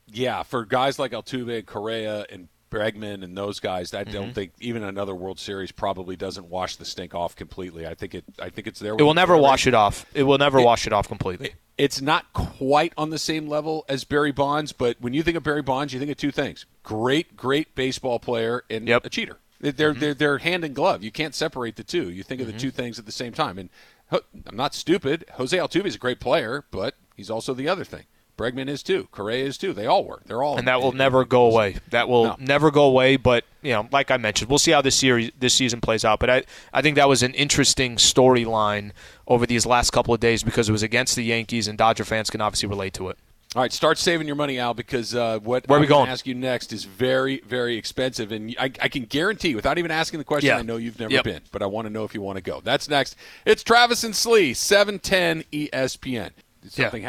yeah, 0.07 0.45
for 0.45 0.65
guys 0.65 1.01
like 1.01 1.11
Altuve, 1.11 1.67
Correa, 1.67 2.25
and 2.31 2.49
Bregman 2.71 3.23
and 3.25 3.37
those 3.37 3.61
guys, 3.61 3.93
I 3.93 4.05
Mm-hmm. 4.05 4.13
don't 4.13 4.35
think 4.35 4.53
even 4.61 4.83
another 4.83 5.15
World 5.15 5.39
Series 5.39 5.73
probably 5.73 6.17
doesn't 6.17 6.47
wash 6.49 6.77
the 6.77 6.85
stink 6.85 7.15
off 7.15 7.37
completely. 7.37 7.87
I 7.87 7.95
think 7.95 8.15
it. 8.15 8.25
I 8.41 8.49
think 8.51 8.67
it's 8.67 8.81
there. 8.81 8.95
It 8.95 9.03
will 9.03 9.15
never 9.15 9.37
wash 9.37 9.67
it 9.67 9.75
off. 9.75 10.07
It 10.15 10.23
will 10.23 10.39
never 10.39 10.61
wash 10.61 10.87
it 10.87 10.93
off 10.93 11.09
completely. 11.09 11.53
It's 11.77 12.01
not 12.01 12.33
quite 12.33 12.93
on 12.97 13.11
the 13.11 13.19
same 13.19 13.49
level 13.49 13.85
as 13.89 14.05
Barry 14.05 14.33
Bonds, 14.33 14.73
but 14.73 14.97
when 15.01 15.15
you 15.15 15.23
think 15.23 15.37
of 15.37 15.43
Barry 15.43 15.63
Bonds, 15.63 15.93
you 15.93 15.99
think 15.99 16.11
of 16.11 16.17
two 16.19 16.31
things: 16.31 16.67
great, 16.83 17.37
great 17.37 17.75
baseball 17.75 18.19
player 18.19 18.65
and 18.71 18.87
Yep. 18.87 19.05
a 19.07 19.11
cheater. 19.11 19.39
They're 19.61 19.93
they're 19.95 20.15
they're 20.15 20.39
hand 20.39 20.65
in 20.65 20.73
glove. 20.73 21.03
You 21.03 21.11
can't 21.11 21.35
separate 21.35 21.77
the 21.77 21.85
two. 21.85 22.11
You 22.11 22.23
think 22.23 22.41
of 22.41 22.47
the 22.47 22.53
two 22.55 22.71
things 22.71 22.99
at 22.99 23.07
the 23.07 23.13
same 23.13 23.33
time. 23.33 23.59
And 23.59 23.69
I'm 24.11 24.57
not 24.57 24.75
stupid. 24.75 25.25
Jose 25.35 25.57
Altuve 25.57 25.85
is 25.87 25.95
a 25.95 25.99
great 25.99 26.19
player, 26.21 26.65
but 26.71 26.95
he's 27.17 27.31
also 27.31 27.53
the 27.55 27.69
other 27.69 27.85
thing. 27.85 28.05
Bregman 28.41 28.69
is 28.69 28.83
too. 28.83 29.09
Correa 29.13 29.45
is 29.45 29.59
too. 29.59 29.73
They 29.73 29.87
all 29.87 30.05
were. 30.05 30.21
They're 30.27 30.43
all. 30.43 30.57
and 30.57 30.67
that 30.67 30.81
will 30.81 30.93
never 30.93 31.25
go 31.25 31.45
away. 31.45 31.77
That 31.91 32.09
will 32.09 32.25
No. 32.25 32.37
never 32.39 32.71
go 32.71 32.85
away. 32.85 33.17
But 33.17 33.45
you 33.63 33.73
know, 33.73 33.87
like 33.93 34.11
I 34.11 34.17
mentioned, 34.17 34.49
we'll 34.49 34.59
see 34.59 34.71
how 34.71 34.81
this 34.83 34.97
series, 34.97 35.31
this 35.39 35.53
season 35.55 35.81
plays 35.81 36.05
out. 36.05 36.19
But 36.21 36.31
I, 36.31 36.43
I 36.73 36.81
think 36.83 36.97
that 36.97 37.09
was 37.09 37.23
an 37.23 37.35
interesting 37.35 37.97
storyline 37.97 38.93
over 39.27 39.47
these 39.47 39.67
last 39.67 39.91
couple 39.91 40.15
of 40.15 40.21
days 40.21 40.43
because 40.43 40.69
it 40.69 40.73
was 40.73 40.83
against 40.83 41.17
the 41.17 41.23
Yankees, 41.25 41.69
and 41.69 41.77
Dodger 41.77 42.05
fans 42.05 42.31
can 42.31 42.41
obviously 42.41 42.69
relate 42.69 42.95
to 42.95 43.09
it. 43.11 43.19
All 43.57 43.63
right, 43.63 43.73
start 43.73 43.99
saving 43.99 44.29
your 44.29 44.37
money, 44.37 44.61
Al, 44.61 44.75
because 44.75 45.13
uh, 45.13 45.41
what 45.41 45.67
Where 45.67 45.77
are 45.77 45.79
I'm 45.79 45.83
we 45.83 45.89
gonna? 45.89 46.09
Ask 46.11 46.25
you 46.25 46.37
next 46.37 46.73
is 46.73 46.85
very, 46.85 47.41
very 47.41 47.77
expensive, 47.77 48.31
and 48.31 48.55
I, 48.61 48.67
I 48.81 48.89
can 48.89 49.07
guarantee, 49.07 49.57
without 49.57 49.77
even 49.77 49.91
asking 49.91 50.19
the 50.19 50.25
question, 50.25 50.47
Yeah. 50.49 50.59
I 50.59 50.63
know 50.63 50.77
you've 50.77 51.01
never 51.01 51.13
Yep. 51.13 51.25
been, 51.25 51.41
but 51.51 51.61
I 51.61 51.67
want 51.67 51.87
to 51.87 51.93
know 51.93 52.05
if 52.05 52.15
you 52.15 52.21
want 52.23 52.37
to 52.37 52.43
go. 52.43 52.61
That's 52.63 52.89
next. 52.89 53.17
It's 53.45 53.65
Travis 53.65 54.05
and 54.05 54.15
Slee, 54.15 54.55
seven 54.55 55.01
ten 55.01 55.43
ESPN. 55.53 56.31
Is 56.63 56.79
Yeah, 56.79 56.85
something 56.85 57.03
no. 57.03 57.09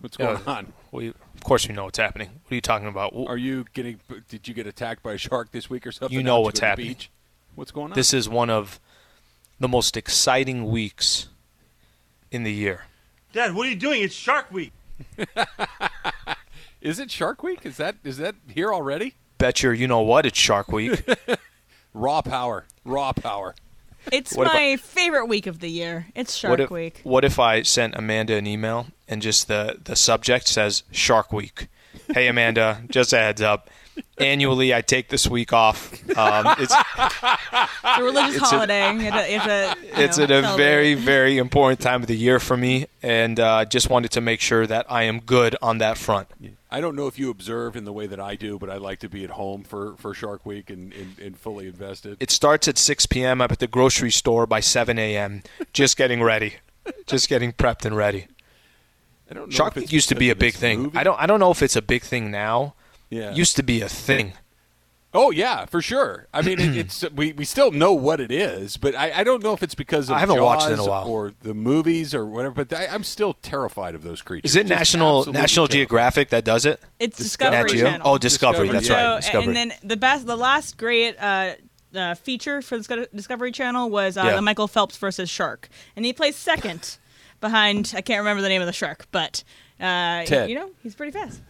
What's 0.00 0.16
going 0.16 0.38
Yeah. 0.46 0.52
on? 0.52 0.72
We, 0.92 1.08
of 1.08 1.44
course, 1.44 1.68
we 1.68 1.74
know 1.74 1.84
what's 1.84 1.98
happening. 1.98 2.28
What 2.44 2.52
are 2.52 2.54
you 2.54 2.60
talking 2.60 2.88
about? 2.88 3.12
Are 3.14 3.36
you 3.36 3.64
getting? 3.74 4.00
Did 4.28 4.48
you 4.48 4.54
get 4.54 4.66
attacked 4.66 5.02
by 5.02 5.12
a 5.12 5.18
shark 5.18 5.52
this 5.52 5.68
week 5.70 5.86
or 5.86 5.92
something? 5.92 6.16
You 6.16 6.22
know 6.22 6.40
what's 6.40 6.60
happening. 6.60 6.88
beach? 6.88 7.10
What's 7.54 7.70
going 7.70 7.92
on? 7.92 7.94
This 7.94 8.14
is 8.14 8.28
one 8.28 8.48
of 8.50 8.80
the 9.58 9.68
most 9.68 9.96
exciting 9.96 10.66
weeks 10.70 11.28
in 12.30 12.44
the 12.44 12.52
year. 12.52 12.86
Dad, 13.32 13.54
what 13.54 13.66
are 13.66 13.70
you 13.70 13.76
doing? 13.76 14.02
It's 14.02 14.14
Shark 14.14 14.50
Week. 14.50 14.72
is 16.80 16.98
it 16.98 17.10
Shark 17.10 17.42
Week? 17.42 17.64
Is 17.64 17.76
that 17.76 17.96
is 18.04 18.16
that 18.18 18.34
here 18.48 18.72
already? 18.72 19.14
Bet 19.38 19.62
your 19.62 19.72
you 19.74 19.86
know 19.86 20.00
what? 20.00 20.26
It's 20.26 20.38
Shark 20.38 20.68
Week. 20.68 21.02
Raw 21.94 22.22
power, 22.22 22.66
raw 22.84 23.12
power. 23.12 23.54
It's 24.12 24.34
What 24.34 24.46
if 24.48 24.52
my 24.54 24.76
favorite 24.76 25.26
week 25.26 25.46
of 25.46 25.60
the 25.60 25.68
year. 25.68 26.06
It's 26.14 26.34
Shark 26.34 26.50
what 26.50 26.60
if, 26.60 26.70
Week. 26.70 27.00
What 27.04 27.24
if 27.24 27.38
I 27.38 27.62
sent 27.62 27.94
Amanda 27.96 28.34
an 28.34 28.46
email 28.46 28.86
and 29.08 29.20
just 29.22 29.48
the, 29.48 29.78
the 29.82 29.96
subject 29.96 30.48
says 30.48 30.82
Shark 30.90 31.32
Week? 31.32 31.68
Hey, 32.12 32.28
Amanda, 32.28 32.82
just 32.90 33.12
a 33.12 33.18
heads 33.18 33.42
up. 33.42 33.68
Annually, 34.18 34.72
I 34.72 34.80
take 34.80 35.08
this 35.08 35.28
week 35.28 35.52
off. 35.52 35.92
Um, 36.16 36.54
it's 36.58 36.72
It's 36.74 37.98
a 37.98 38.02
religious 38.02 38.36
It's 38.36 38.42
a- 38.42 38.46
holiday. 38.46 38.96
It's 38.96 39.14
a, 39.14 39.34
it's 39.34 39.46
a, 39.46 40.02
it's 40.04 40.18
know, 40.18 40.24
at 40.24 40.30
a 40.30 40.42
celebrate. 40.42 40.64
very, 40.64 40.94
very 40.94 41.38
important 41.38 41.80
time 41.80 42.00
of 42.00 42.06
the 42.06 42.16
year 42.16 42.38
for 42.40 42.56
me, 42.56 42.86
and 43.02 43.38
uh, 43.38 43.64
just 43.66 43.90
wanted 43.90 44.12
to 44.12 44.20
make 44.20 44.40
sure 44.40 44.66
that 44.66 44.86
I 44.88 45.02
am 45.02 45.20
good 45.20 45.56
on 45.60 45.78
that 45.78 45.98
front. 45.98 46.28
I 46.70 46.80
don't 46.80 46.94
know 46.94 47.06
if 47.08 47.18
you 47.18 47.30
observe 47.30 47.74
in 47.74 47.84
the 47.84 47.92
way 47.92 48.06
that 48.06 48.20
I 48.20 48.36
do, 48.36 48.58
but 48.58 48.70
I 48.70 48.76
like 48.76 49.00
to 49.00 49.08
be 49.08 49.24
at 49.24 49.30
home 49.30 49.64
for, 49.64 49.96
for 49.96 50.14
Shark 50.14 50.46
Week 50.46 50.70
and, 50.70 50.92
and, 50.92 51.18
and 51.18 51.36
fully 51.36 51.66
invested. 51.66 52.16
It 52.20 52.30
starts 52.30 52.68
at 52.68 52.78
6 52.78 53.06
p.m. 53.06 53.40
I'm 53.40 53.50
at 53.50 53.58
the 53.58 53.66
grocery 53.66 54.12
store 54.12 54.46
by 54.46 54.60
7 54.60 54.98
a.m. 54.98 55.42
Just 55.72 55.96
getting 55.96 56.22
ready, 56.22 56.54
just 57.06 57.28
getting 57.28 57.52
prepped 57.52 57.84
and 57.84 57.96
ready. 57.96 58.28
I 59.30 59.34
don't 59.34 59.48
know 59.48 59.54
Shark 59.54 59.76
Week 59.76 59.92
used 59.92 60.08
to 60.10 60.14
be 60.14 60.30
a 60.30 60.36
big 60.36 60.54
thing. 60.54 60.82
movie. 60.82 60.98
I 60.98 61.04
don't. 61.04 61.20
I 61.20 61.26
don't 61.26 61.38
know 61.38 61.50
if 61.50 61.62
it's 61.62 61.76
a 61.76 61.82
big 61.82 62.02
thing 62.02 62.30
now. 62.30 62.74
Yeah. 63.10 63.32
Used 63.32 63.56
to 63.56 63.62
be 63.62 63.80
a 63.80 63.88
thing. 63.88 64.32
Oh 65.12 65.30
yeah, 65.32 65.64
for 65.64 65.82
sure. 65.82 66.28
I 66.32 66.40
mean, 66.42 66.60
it, 66.60 66.76
it's 66.76 67.04
we, 67.10 67.32
we 67.32 67.44
still 67.44 67.72
know 67.72 67.92
what 67.92 68.20
it 68.20 68.30
is, 68.30 68.76
but 68.76 68.94
I, 68.94 69.10
I 69.20 69.24
don't 69.24 69.42
know 69.42 69.52
if 69.52 69.62
it's 69.62 69.74
because 69.74 70.08
of 70.08 70.16
I 70.16 70.20
haven't 70.20 70.40
watched 70.40 70.68
it 70.68 70.74
in 70.74 70.78
a 70.78 70.84
while. 70.86 71.08
or 71.08 71.32
the 71.42 71.52
movies 71.54 72.14
or 72.14 72.24
whatever. 72.24 72.64
But 72.64 72.72
I, 72.78 72.86
I'm 72.86 73.02
still 73.02 73.34
terrified 73.34 73.94
of 73.96 74.02
those 74.02 74.22
creatures. 74.22 74.52
Is 74.52 74.56
it 74.56 74.68
Just 74.68 74.78
National 74.78 75.18
absolutely 75.18 75.40
National 75.40 75.66
terrified. 75.66 75.78
Geographic 75.78 76.28
that 76.30 76.44
does 76.44 76.64
it? 76.64 76.80
It's 77.00 77.16
Discovery. 77.18 77.62
Discovery, 77.62 77.78
Nat 77.78 77.82
Geo? 77.82 77.90
Channel. 77.90 78.08
Oh, 78.08 78.18
Discovery. 78.18 78.68
Discovery, 78.68 78.72
That's 78.72 78.86
so, 78.86 78.94
right. 78.94 79.16
Discovery. 79.20 79.46
and 79.48 79.56
then 79.56 79.72
the 79.82 79.96
best, 79.96 80.26
the 80.26 80.36
last 80.36 80.76
great 80.78 81.16
uh, 81.20 81.54
uh, 81.94 82.14
feature 82.14 82.62
for 82.62 82.78
the 82.78 83.08
Discovery 83.12 83.50
Channel 83.50 83.90
was 83.90 84.16
uh, 84.16 84.22
Yeah. 84.24 84.36
the 84.36 84.42
Michael 84.42 84.68
Phelps 84.68 84.96
versus 84.96 85.28
shark, 85.28 85.68
and 85.96 86.04
he 86.04 86.12
plays 86.12 86.36
second 86.36 86.98
behind. 87.40 87.92
I 87.96 88.00
can't 88.00 88.20
remember 88.20 88.42
the 88.42 88.48
name 88.48 88.62
of 88.62 88.66
the 88.66 88.72
shark, 88.72 89.06
but 89.10 89.42
uh, 89.80 90.24
Ted. 90.24 90.48
you 90.50 90.54
know 90.54 90.70
he's 90.84 90.94
pretty 90.94 91.10
fast. 91.12 91.40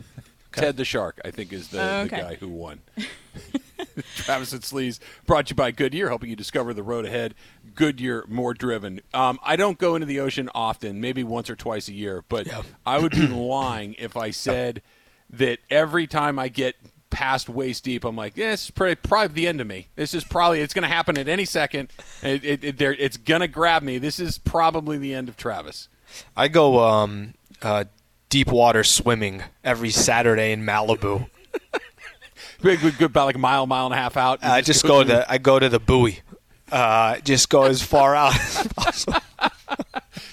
Ted 0.52 0.76
the 0.76 0.84
Shark, 0.84 1.20
I 1.24 1.30
think, 1.30 1.52
is 1.52 1.68
the, 1.68 1.80
Oh, 1.82 2.02
the 2.04 2.10
guy 2.10 2.34
who 2.34 2.48
won. 2.48 2.80
Travis 4.16 4.52
and 4.52 4.62
Sleaze 4.62 4.98
brought 5.26 5.46
to 5.46 5.52
you 5.52 5.56
by 5.56 5.70
Goodyear, 5.70 6.08
helping 6.08 6.30
you 6.30 6.36
discover 6.36 6.74
the 6.74 6.82
road 6.82 7.04
ahead. 7.06 7.34
Goodyear, 7.74 8.24
more 8.28 8.52
driven. 8.54 9.00
Um, 9.14 9.38
I 9.42 9.56
don't 9.56 9.78
go 9.78 9.94
into 9.94 10.06
the 10.06 10.20
ocean 10.20 10.50
often, 10.54 11.00
maybe 11.00 11.24
once 11.24 11.48
or 11.48 11.56
twice 11.56 11.88
a 11.88 11.92
year, 11.92 12.24
but 12.28 12.46
I 12.84 12.98
would 12.98 13.12
be 13.12 13.26
lying 13.28 13.94
if 13.98 14.16
I 14.16 14.30
said 14.30 14.82
that 15.30 15.60
every 15.70 16.06
time 16.06 16.38
I 16.38 16.48
get 16.48 16.76
past 17.08 17.48
waist 17.48 17.84
deep, 17.84 18.04
I'm 18.04 18.16
like, 18.16 18.36
yeah, 18.36 18.50
this 18.50 18.64
is 18.64 18.70
pretty, 18.70 18.96
probably 19.02 19.34
the 19.34 19.48
end 19.48 19.60
of 19.60 19.66
me. 19.66 19.88
This 19.96 20.14
is 20.14 20.24
probably, 20.24 20.60
it's 20.60 20.74
going 20.74 20.82
to 20.82 20.88
happen 20.94 21.16
at 21.18 21.28
any 21.28 21.44
second. 21.44 21.90
It, 22.22 22.44
it, 22.44 22.64
it, 22.64 22.78
there- 22.78 22.92
it's 22.94 23.16
going 23.16 23.40
to 23.40 23.48
grab 23.48 23.82
me. 23.82 23.98
This 23.98 24.18
is 24.20 24.38
probably 24.38 24.98
the 24.98 25.14
end 25.14 25.28
of 25.28 25.36
Travis. 25.36 25.88
I 26.36 26.48
go 26.48 26.80
um, 26.80 27.34
uh, 27.62 27.84
deep 28.30 28.48
water 28.48 28.82
swimming 28.82 29.42
every 29.62 29.90
Saturday 29.90 30.52
in 30.52 30.62
Malibu. 30.64 31.28
Big, 32.62 32.80
good, 32.80 32.96
good, 32.98 33.10
about 33.10 33.26
like 33.26 33.34
a 33.34 33.38
mile, 33.38 33.66
mile 33.66 33.86
and 33.86 33.94
a 33.94 33.98
half 33.98 34.16
out. 34.16 34.42
I 34.42 34.60
just 34.62 34.82
go 34.84 35.02
through- 35.02 35.14
to 35.14 35.30
I 35.30 35.36
go 35.38 35.58
to 35.58 35.68
the 35.68 35.78
buoy. 35.78 36.20
Uh, 36.72 37.18
just 37.20 37.48
go 37.48 37.64
as 37.64 37.82
far 37.82 38.14
out 38.14 38.34
as 38.38 38.66
possible. 38.76 39.18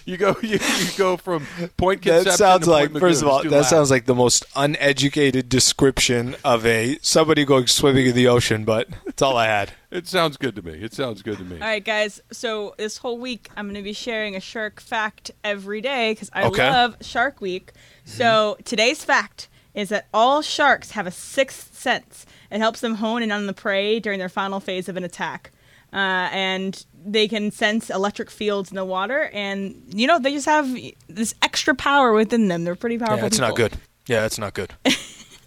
You 0.08 0.16
go 0.16 0.38
you, 0.42 0.58
you 0.58 0.88
go 0.98 1.18
from 1.18 1.46
point 1.76 2.02
That 2.04 2.32
sounds 2.32 2.64
to 2.64 2.72
like, 2.72 2.92
Point 2.92 3.02
first 3.02 3.22
of 3.22 3.28
all, 3.28 3.44
that 3.44 3.52
loud. 3.52 3.62
sounds 3.64 3.92
like 3.92 4.06
the 4.06 4.16
most 4.16 4.46
uneducated 4.56 5.50
description 5.50 6.36
of 6.46 6.66
a 6.66 6.98
somebody 7.02 7.44
going 7.44 7.68
swimming 7.68 8.08
in 8.08 8.16
the 8.16 8.26
ocean. 8.28 8.64
But 8.64 8.88
that's 9.06 9.22
all 9.22 9.38
I 9.38 9.46
had. 9.46 9.74
It 9.90 10.06
sounds 10.06 10.36
good 10.36 10.54
to 10.58 10.62
me. 10.62 10.74
It 10.74 10.94
sounds 10.94 11.22
good 11.22 11.38
to 11.38 11.46
me. 11.46 11.62
All 11.62 11.68
right, 11.68 11.84
guys. 11.84 12.22
So 12.30 12.76
this 12.78 12.98
whole 12.98 13.18
week, 13.18 13.50
I'm 13.56 13.68
going 13.68 13.76
to 13.76 13.82
be 13.82 13.94
sharing 13.94 14.36
a 14.36 14.42
shark 14.42 14.82
fact 14.82 15.32
every 15.46 15.80
day 15.80 16.12
because 16.12 16.30
I 16.34 16.44
Okay. 16.44 16.70
love 16.70 16.98
Shark 17.00 17.40
Week. 17.40 17.72
So 18.04 18.58
today's 18.66 19.06
fact 19.06 19.48
is 19.74 19.88
that 19.90 20.08
all 20.14 20.42
sharks 20.42 20.92
have 20.92 21.08
a 21.08 21.12
sixth 21.12 21.74
sense. 21.74 22.26
It 22.52 22.60
helps 22.60 22.82
them 22.82 22.96
hone 22.96 23.24
in 23.24 23.32
on 23.32 23.48
the 23.48 23.54
prey 23.54 24.02
during 24.02 24.20
their 24.20 24.28
final 24.28 24.60
phase 24.60 24.90
of 24.90 24.98
an 24.98 25.06
attack. 25.06 25.52
Uh, 25.94 26.28
and 26.34 26.86
they 27.08 27.28
can 27.28 27.52
sense 27.52 27.90
electric 27.90 28.30
fields 28.30 28.70
in 28.70 28.76
the 28.76 28.86
water, 28.86 29.30
and 29.34 29.82
you 29.90 30.08
know 30.08 30.20
they 30.20 30.34
just 30.34 30.46
have 30.46 30.76
this 31.08 31.34
extra 31.42 31.74
power 31.74 32.14
within 32.14 32.48
them. 32.48 32.64
They're 32.64 32.76
pretty 32.76 32.98
powerful. 32.98 33.18
Yeah, 33.18 33.22
that's 33.24 33.38
people. 33.38 33.48
not 33.48 33.56
good. 33.56 33.74
Yeah, 34.08 34.22
that's 34.22 34.38
not 34.40 34.54
good. 34.54 34.74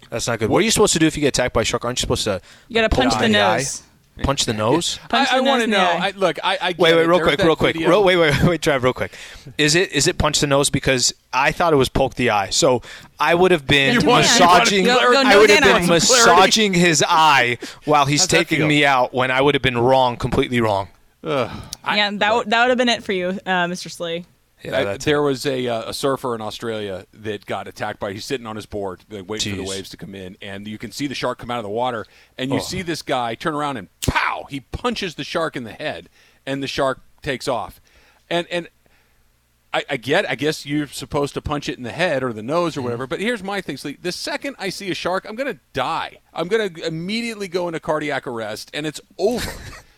That's 0.09 0.27
not 0.27 0.39
good. 0.39 0.49
What 0.49 0.57
are 0.59 0.65
you 0.65 0.71
supposed 0.71 0.93
to 0.93 0.99
do 0.99 1.05
if 1.07 1.15
you 1.15 1.21
get 1.21 1.29
attacked 1.29 1.53
by 1.53 1.61
a 1.61 1.65
shark? 1.65 1.85
Aren't 1.85 1.99
you 1.99 2.01
supposed 2.01 2.25
to? 2.25 2.41
You 2.67 2.73
gotta 2.75 2.89
punch 2.89 3.17
the 3.17 3.25
in 3.25 3.35
eye? 3.35 3.57
nose. 3.57 3.83
Punch 4.23 4.45
the 4.45 4.53
nose. 4.53 4.99
Punch 5.09 5.31
I, 5.31 5.37
I 5.37 5.39
want 5.39 5.61
to 5.61 5.67
know. 5.67 5.79
I, 5.79 6.11
look, 6.11 6.37
I, 6.43 6.57
I 6.61 6.75
Wait, 6.77 6.93
wait, 6.95 7.07
real 7.07 7.21
quick, 7.21 7.39
real 7.39 7.55
quick, 7.55 7.75
video- 7.75 7.89
real, 7.89 8.03
wait, 8.03 8.17
wait, 8.17 8.43
wait, 8.43 8.61
drive 8.61 8.83
real 8.83 8.93
quick. 8.93 9.13
Is 9.57 9.73
it 9.73 9.91
is 9.93 10.07
it 10.07 10.17
punch 10.17 10.41
the 10.41 10.47
nose? 10.47 10.69
Because 10.69 11.13
I 11.31 11.53
thought 11.53 11.71
it 11.71 11.77
was 11.77 11.87
poke 11.87 12.15
the 12.15 12.29
eye. 12.29 12.49
So 12.49 12.81
I 13.19 13.33
would 13.35 13.51
have 13.51 13.65
been 13.65 13.93
You 13.93 14.01
massaging. 14.01 14.83
you 14.83 14.89
want 14.89 15.01
Go- 15.01 15.11
go 15.23 15.29
I 15.29 15.37
would 15.37 15.49
have 15.49 15.63
been 15.63 15.87
massaging 15.87 16.73
his 16.73 17.03
eye 17.07 17.57
while 17.85 18.05
he's 18.05 18.21
How's 18.21 18.27
taking 18.27 18.67
me 18.67 18.85
out. 18.85 19.13
When 19.13 19.31
I 19.31 19.39
would 19.41 19.55
have 19.55 19.61
been 19.63 19.77
wrong, 19.77 20.17
completely 20.17 20.59
wrong. 20.59 20.89
Ugh. 21.23 21.63
I- 21.83 21.97
yeah, 21.97 22.11
that 22.13 22.33
would 22.33 22.49
that 22.49 22.61
would 22.63 22.69
have 22.69 22.77
been 22.77 22.89
it 22.89 23.03
for 23.03 23.11
you, 23.13 23.27
uh, 23.45 23.65
Mr. 23.67 23.89
Slee. 23.91 24.25
Yeah, 24.63 24.91
I- 24.91 24.97
there 24.97 25.21
was 25.23 25.45
a, 25.47 25.67
uh, 25.67 25.89
a 25.89 25.93
surfer 25.93 26.35
in 26.35 26.41
Australia 26.41 27.05
that 27.13 27.47
got 27.47 27.67
attacked 27.67 27.99
by. 27.99 28.13
He's 28.13 28.25
sitting 28.25 28.45
on 28.45 28.55
his 28.55 28.67
board, 28.67 29.01
like, 29.09 29.27
waiting 29.27 29.53
for 29.55 29.61
the 29.63 29.67
waves 29.67 29.89
to 29.89 29.97
come 29.97 30.13
in, 30.13 30.37
and 30.39 30.67
you 30.67 30.77
can 30.77 30.91
see 30.91 31.07
the 31.07 31.15
shark 31.15 31.39
come 31.39 31.49
out 31.49 31.57
of 31.57 31.63
the 31.63 31.69
water, 31.69 32.05
and 32.37 32.51
you 32.51 32.57
Oh. 32.57 32.61
see 32.61 32.83
this 32.83 33.01
guy 33.01 33.33
turn 33.33 33.55
around 33.55 33.77
and 33.77 33.87
pow! 34.07 34.45
He 34.51 34.59
punches 34.59 35.15
the 35.15 35.23
shark 35.23 35.55
in 35.55 35.63
the 35.63 35.73
head, 35.73 36.09
and 36.45 36.61
the 36.61 36.67
shark 36.67 37.01
takes 37.23 37.47
off, 37.47 37.81
and 38.29 38.47
and. 38.51 38.69
I, 39.73 39.85
I 39.91 39.95
get. 39.95 40.29
I 40.29 40.35
guess 40.35 40.65
you're 40.65 40.85
supposed 40.87 41.33
to 41.35 41.41
punch 41.41 41.69
it 41.69 41.77
in 41.77 41.83
the 41.85 41.93
head 41.93 42.23
or 42.23 42.33
the 42.33 42.43
nose 42.43 42.75
or 42.75 42.81
whatever. 42.81 43.07
But 43.07 43.21
here's 43.21 43.41
my 43.41 43.61
thing, 43.61 43.77
Slee. 43.77 43.97
The 44.01 44.11
second 44.11 44.57
I 44.59 44.67
see 44.67 44.91
a 44.91 44.93
shark, 44.93 45.25
I'm 45.25 45.37
gonna 45.37 45.59
die. 45.71 46.17
I'm 46.33 46.49
gonna 46.49 46.69
immediately 46.85 47.47
go 47.47 47.69
into 47.69 47.79
cardiac 47.79 48.27
arrest, 48.27 48.69
and 48.73 48.85
it's 48.85 48.99
over. 49.17 49.49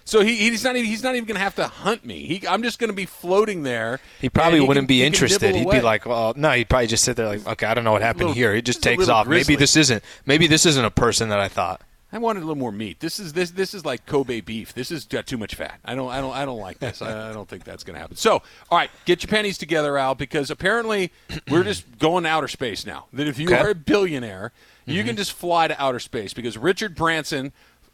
So 0.05 0.21
he, 0.21 0.35
he's 0.35 0.63
not 0.63 0.75
even 0.75 0.89
he's 0.89 1.03
not 1.03 1.15
even 1.15 1.25
gonna 1.27 1.39
have 1.39 1.55
to 1.55 1.67
hunt 1.67 2.05
me. 2.05 2.25
He, 2.25 2.47
I'm 2.47 2.63
just 2.63 2.79
gonna 2.79 2.93
be 2.93 3.05
floating 3.05 3.63
there. 3.63 3.99
He 4.21 4.29
probably 4.29 4.59
he 4.59 4.65
wouldn't 4.67 4.83
can- 4.83 4.87
be 4.87 5.03
interested. 5.03 5.55
He'd 5.55 5.69
be 5.69 5.81
like, 5.81 6.05
"Well, 6.05 6.33
no." 6.35 6.51
He'd 6.51 6.69
probably 6.69 6.87
just 6.87 7.03
sit 7.03 7.15
there 7.15 7.27
like, 7.27 7.45
"Okay, 7.47 7.65
I 7.65 7.73
don't 7.73 7.83
know 7.83 7.91
what 7.93 8.01
happened 8.01 8.21
Little- 8.27 8.33
here." 8.35 8.53
He 8.55 8.61
just 8.61 8.83
takes 8.83 9.07
off. 9.09 9.27
Maybe 9.27 9.55
this 9.55 9.75
isn't. 9.75 10.03
Maybe 10.25 10.47
this 10.47 10.65
isn't 10.65 10.83
a 10.85 10.91
person 10.91 11.29
that 11.29 11.39
I 11.39 11.47
thought. 11.47 11.81
I 12.11 12.19
wanted 12.19 12.43
a 12.43 12.45
little 12.45 12.59
more 12.61 12.71
meat. 12.71 12.99
This 12.99 13.19
is 13.19 13.33
this 13.33 13.49
this 13.49 13.73
is 13.73 13.85
like 13.85 14.05
Kobe 14.05 14.39
beef. 14.39 14.71
This 14.73 14.91
is 14.91 15.05
got 15.05 15.25
too 15.25 15.37
much 15.39 15.55
fat. 15.55 15.79
I 15.83 15.95
don't 15.95 16.11
I 16.11 16.21
don't 16.21 16.33
I 16.33 16.45
don't 16.45 16.59
like 16.59 16.77
this. 16.77 17.01
I, 17.01 17.31
I 17.31 17.33
don't 17.33 17.49
think 17.49 17.63
that's 17.63 17.83
going 17.83 17.95
to 17.95 17.99
happen. 17.99 18.17
So, 18.17 18.43
all 18.69 18.77
right, 18.77 18.91
get 19.05 19.23
your 19.23 19.29
pennies 19.29 19.57
together, 19.57 19.97
Al, 19.97 20.13
because 20.13 20.51
apparently 20.51 21.11
we're 21.49 21.63
just 21.63 21.97
going 21.97 22.25
to 22.25 22.29
outer 22.29 22.47
space 22.47 22.85
now. 22.85 23.05
That 23.13 23.27
if 23.27 23.39
you 23.39 23.47
Okay. 23.47 23.57
are 23.57 23.69
a 23.71 23.75
billionaire, 23.75 24.51
you 24.85 24.99
Mm-hmm. 24.99 25.07
can 25.07 25.15
just 25.17 25.31
fly 25.33 25.67
to 25.67 25.81
outer 25.81 25.97
space 25.97 26.35
because 26.35 26.55
Richard 26.55 26.93
Branson 26.93 27.51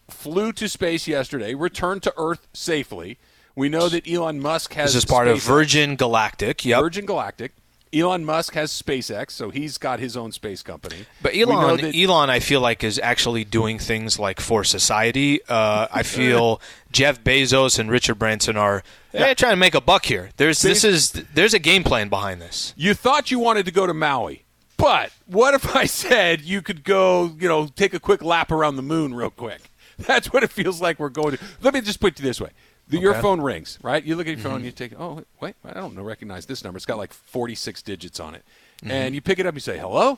flew 0.10 0.51
to 0.53 0.68
space 0.68 1.07
yesterday, 1.07 1.53
returned 1.53 2.03
to 2.03 2.14
Earth 2.18 2.47
safely. 2.53 3.18
We 3.55 3.70
know 3.70 3.89
that 3.89 4.10
Elon 4.10 4.39
Musk 4.39 4.74
has 4.74 4.93
This 4.93 5.03
is 5.03 5.10
part 5.10 5.28
of 5.28 5.41
Virgin 5.41 5.95
Galactic. 5.95 6.64
Yep. 6.64 6.80
Virgin 6.82 7.05
Galactic. 7.05 7.53
Elon 7.91 8.24
Musk 8.24 8.53
has 8.53 8.72
SpaceX, 8.72 9.32
so 9.32 9.49
he's 9.49 9.78
got 9.78 9.99
his 9.99 10.16
own 10.16 10.32
space 10.32 10.62
company. 10.62 11.05
But 11.22 11.36
Elon, 11.36 11.95
Elon, 11.95 12.30
I 12.30 12.39
feel 12.39 12.62
like 12.62 12.84
is 12.84 12.99
actually 12.99 13.43
doing 13.43 13.80
things 13.80 14.20
like 14.20 14.39
for 14.39 14.64
society. 14.64 15.41
Uh, 15.49 15.88
I 15.91 16.03
feel 16.03 16.62
Jeff 16.91 17.24
Bezos 17.24 17.80
and 17.80 17.89
Richard 17.89 18.16
Branson 18.16 18.57
are 18.57 18.84
they're 19.12 19.34
trying 19.34 19.53
to 19.53 19.57
make 19.57 19.74
a 19.74 19.82
buck 19.82 20.05
here. 20.05 20.30
There's 20.38 20.62
this 20.62 20.84
is 20.84 21.12
there's 21.34 21.55
a 21.55 21.60
game 21.60 21.84
plan 21.84 22.10
behind 22.10 22.41
this. 22.41 22.74
You 22.78 22.93
thought 22.93 23.32
you 23.32 23.39
wanted 23.39 23.66
to 23.66 23.72
go 23.72 23.88
to 23.88 23.93
Maui, 23.93 24.45
but 24.78 25.12
what 25.26 25.55
if 25.55 25.76
I 25.76 25.86
said 25.86 26.41
you 26.41 26.62
could 26.62 26.84
go, 26.84 27.36
you 27.39 27.47
know, 27.47 27.68
take 27.68 27.93
a 27.95 27.99
quick 27.99 28.24
lap 28.24 28.51
around 28.51 28.76
the 28.76 28.84
moon 28.84 29.16
real 29.16 29.32
quick? 29.32 29.68
That's 30.07 30.31
what 30.31 30.43
it 30.43 30.51
feels 30.51 30.81
like 30.81 30.99
we're 30.99 31.09
going 31.09 31.37
to. 31.37 31.43
Let 31.61 31.73
me 31.73 31.81
just 31.81 31.99
put 31.99 32.19
it 32.19 32.21
this 32.21 32.39
way. 32.39 32.49
The, 32.87 32.97
Your 32.97 33.13
phone 33.15 33.39
rings, 33.39 33.77
right? 33.83 34.03
You 34.03 34.15
look 34.15 34.25
at 34.25 34.31
your 34.31 34.39
phone, 34.39 34.53
and 34.53 34.59
mm-hmm. 34.61 34.65
you 34.65 34.71
take, 34.71 34.99
oh, 34.99 35.23
wait, 35.39 35.55
I 35.63 35.73
don't 35.73 35.95
know, 35.95 36.01
recognize 36.01 36.47
this 36.47 36.63
number. 36.63 36.77
It's 36.77 36.87
got 36.87 36.97
like 36.97 37.13
46 37.13 37.83
digits 37.83 38.19
on 38.19 38.33
it. 38.33 38.43
Mm-hmm. 38.81 38.91
And 38.91 39.13
you 39.15 39.21
pick 39.21 39.37
it 39.37 39.45
up, 39.45 39.53
you 39.53 39.59
say, 39.59 39.77
hello? 39.77 40.17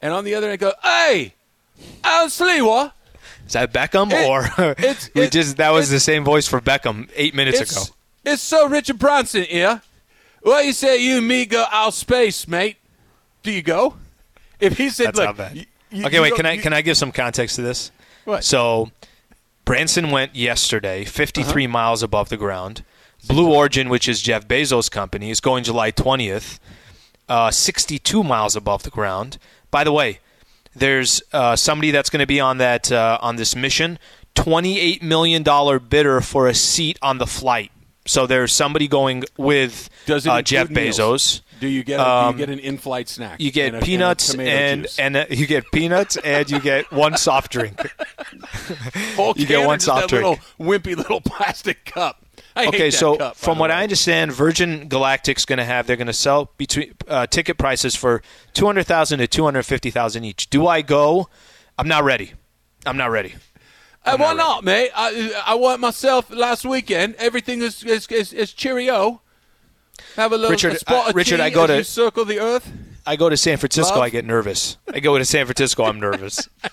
And 0.00 0.14
on 0.14 0.24
the 0.24 0.34
other 0.34 0.48
end, 0.48 0.58
go, 0.58 0.72
hey, 0.82 1.34
Al 2.04 2.28
Sliwa. 2.28 2.92
Is 3.46 3.52
that 3.52 3.72
Beckham 3.72 4.12
It- 4.12 4.26
or 4.28 4.72
it's- 4.78 5.10
it- 5.14 5.30
just 5.32 5.58
that 5.58 5.70
was 5.70 5.90
the 5.90 6.00
same 6.00 6.24
voice 6.24 6.48
for 6.48 6.60
Beckham 6.60 7.10
eight 7.14 7.34
minutes 7.34 7.60
It's, 7.60 7.72
ago? 7.72 7.94
it's 8.24 8.42
so 8.42 8.66
Richard 8.68 8.98
Branson, 8.98 9.46
yeah. 9.50 9.80
What 10.42 10.64
you 10.64 10.72
say 10.72 10.96
you 11.02 11.18
and 11.18 11.28
me 11.28 11.44
go 11.44 11.66
out 11.70 11.92
space, 11.92 12.48
mate? 12.48 12.76
Do 13.42 13.50
you 13.52 13.62
go? 13.62 13.96
If 14.58 14.78
he 14.78 14.88
said, 14.88 15.08
That's 15.08 15.18
look, 15.18 15.26
not 15.26 15.36
bad. 15.36 15.56
you- 15.56 15.66
you- 15.90 16.06
okay, 16.06 16.16
you 16.16 16.22
wait. 16.22 16.30
go- 16.30 16.36
can 16.36 16.46
I 16.46 16.52
you- 16.52 16.62
can 16.62 16.72
I 16.72 16.80
give 16.80 16.96
some 16.96 17.12
context 17.12 17.56
to 17.56 17.62
this? 17.62 17.90
What? 18.24 18.42
So, 18.42 18.90
Branson 19.66 20.10
went 20.10 20.34
yesterday, 20.34 21.04
53 21.04 21.64
Uh-huh. 21.66 21.70
miles 21.72 22.02
above 22.02 22.30
the 22.30 22.36
ground. 22.38 22.82
Blue 23.26 23.52
Origin, 23.52 23.88
which 23.90 24.08
is 24.08 24.22
Jeff 24.22 24.46
Bezos' 24.48 24.90
company, 24.90 25.30
is 25.30 25.40
going 25.40 25.64
July 25.64 25.90
20th, 25.90 26.58
uh, 27.28 27.50
62 27.50 28.22
miles 28.22 28.54
above 28.56 28.84
the 28.84 28.90
ground. 28.90 29.36
By 29.72 29.82
the 29.84 29.92
way, 29.92 30.20
there's 30.74 31.20
uh, 31.32 31.56
somebody 31.56 31.90
that's 31.90 32.08
going 32.08 32.20
to 32.20 32.26
be 32.26 32.38
on 32.40 32.58
that 32.58 32.90
uh, 32.92 33.18
on 33.20 33.36
this 33.36 33.54
mission. 33.56 33.98
28 34.36 35.02
million 35.02 35.42
dollar 35.42 35.78
bidder 35.80 36.20
for 36.20 36.46
a 36.46 36.54
seat 36.54 36.98
on 37.02 37.18
the 37.18 37.26
flight. 37.26 37.72
So 38.06 38.26
there's 38.26 38.52
somebody 38.52 38.86
going 38.86 39.24
with 39.36 39.90
uh, 40.30 40.42
Jeff 40.42 40.68
meals? 40.98 41.42
Do 41.60 41.68
you 41.68 41.84
get 41.84 42.00
a, 42.00 42.06
Um, 42.06 42.36
do 42.36 42.40
you 42.40 42.46
get 42.46 42.52
an 42.52 42.58
in-flight 42.58 43.08
snack? 43.08 43.40
You 43.40 43.50
get 43.50 43.66
and 43.66 43.74
a- 43.74 43.78
and 43.78 43.82
a 43.82 43.86
peanuts 43.86 44.34
and 44.34 44.86
and, 44.98 45.16
uh, 45.16 45.26
you 45.30 45.46
get 45.46 45.64
peanuts 45.72 46.16
and 46.18 46.50
you 46.50 46.60
get 46.60 46.90
one 46.92 47.16
soft 47.16 47.50
drink. 47.52 47.80
You 49.36 49.46
get 49.46 49.66
one 49.66 49.80
soft 49.80 50.08
drink. 50.08 50.24
little 50.24 50.38
wimpy 50.60 50.96
little 50.96 51.20
plastic 51.24 51.84
cup. 51.84 52.24
I 52.54 52.66
okay, 52.68 52.90
so 52.90 53.16
cup, 53.16 53.36
from 53.36 53.58
what 53.58 53.70
way. 53.70 53.76
I 53.76 53.82
understand, 53.82 54.32
Virgin 54.32 54.88
Galactic's 54.88 55.44
going 55.44 55.58
to 55.58 55.64
have 55.64 55.86
they're 55.86 55.96
going 55.96 56.06
to 56.06 56.12
sell 56.12 56.52
between 56.56 56.94
uh, 57.08 57.26
ticket 57.26 57.58
prices 57.58 57.94
for 57.94 58.22
two 58.54 58.66
hundred 58.66 58.84
thousand 58.86 59.18
to 59.18 59.26
two 59.26 59.44
hundred 59.44 59.64
fifty 59.64 59.90
thousand 59.90 60.24
each. 60.24 60.48
Do 60.50 60.66
I 60.66 60.82
go? 60.82 61.28
I'm 61.78 61.88
not 61.88 62.04
ready. 62.04 62.32
I'm 62.86 62.96
not 62.96 63.10
ready. 63.10 63.34
Uh, 64.04 64.16
why 64.16 64.34
not, 64.34 64.64
mate? 64.64 64.90
I 64.94 65.42
I 65.46 65.54
went 65.54 65.80
myself 65.80 66.30
last 66.30 66.64
weekend. 66.64 67.14
Everything 67.16 67.60
is 67.62 67.82
is, 67.82 68.06
is, 68.08 68.32
is 68.32 68.52
cheerio. 68.52 69.20
Have 70.16 70.32
a 70.32 70.36
little 70.36 70.50
Richard, 70.50 70.72
a 70.74 70.78
spot 70.78 71.10
uh, 71.10 71.12
Richard, 71.14 71.40
I 71.40 71.50
go 71.50 71.66
to- 71.66 71.76
you 71.78 71.82
circle 71.84 72.24
the 72.24 72.40
earth. 72.40 72.70
I 73.08 73.14
go 73.16 73.28
to 73.28 73.36
San 73.36 73.56
Francisco, 73.56 73.94
Love? 73.94 74.02
I 74.04 74.10
get 74.10 74.24
nervous. 74.24 74.78
I 74.92 74.98
go 75.00 75.16
to 75.16 75.24
San 75.24 75.46
Francisco, 75.46 75.84
I'm 75.84 76.00
nervous. 76.00 76.48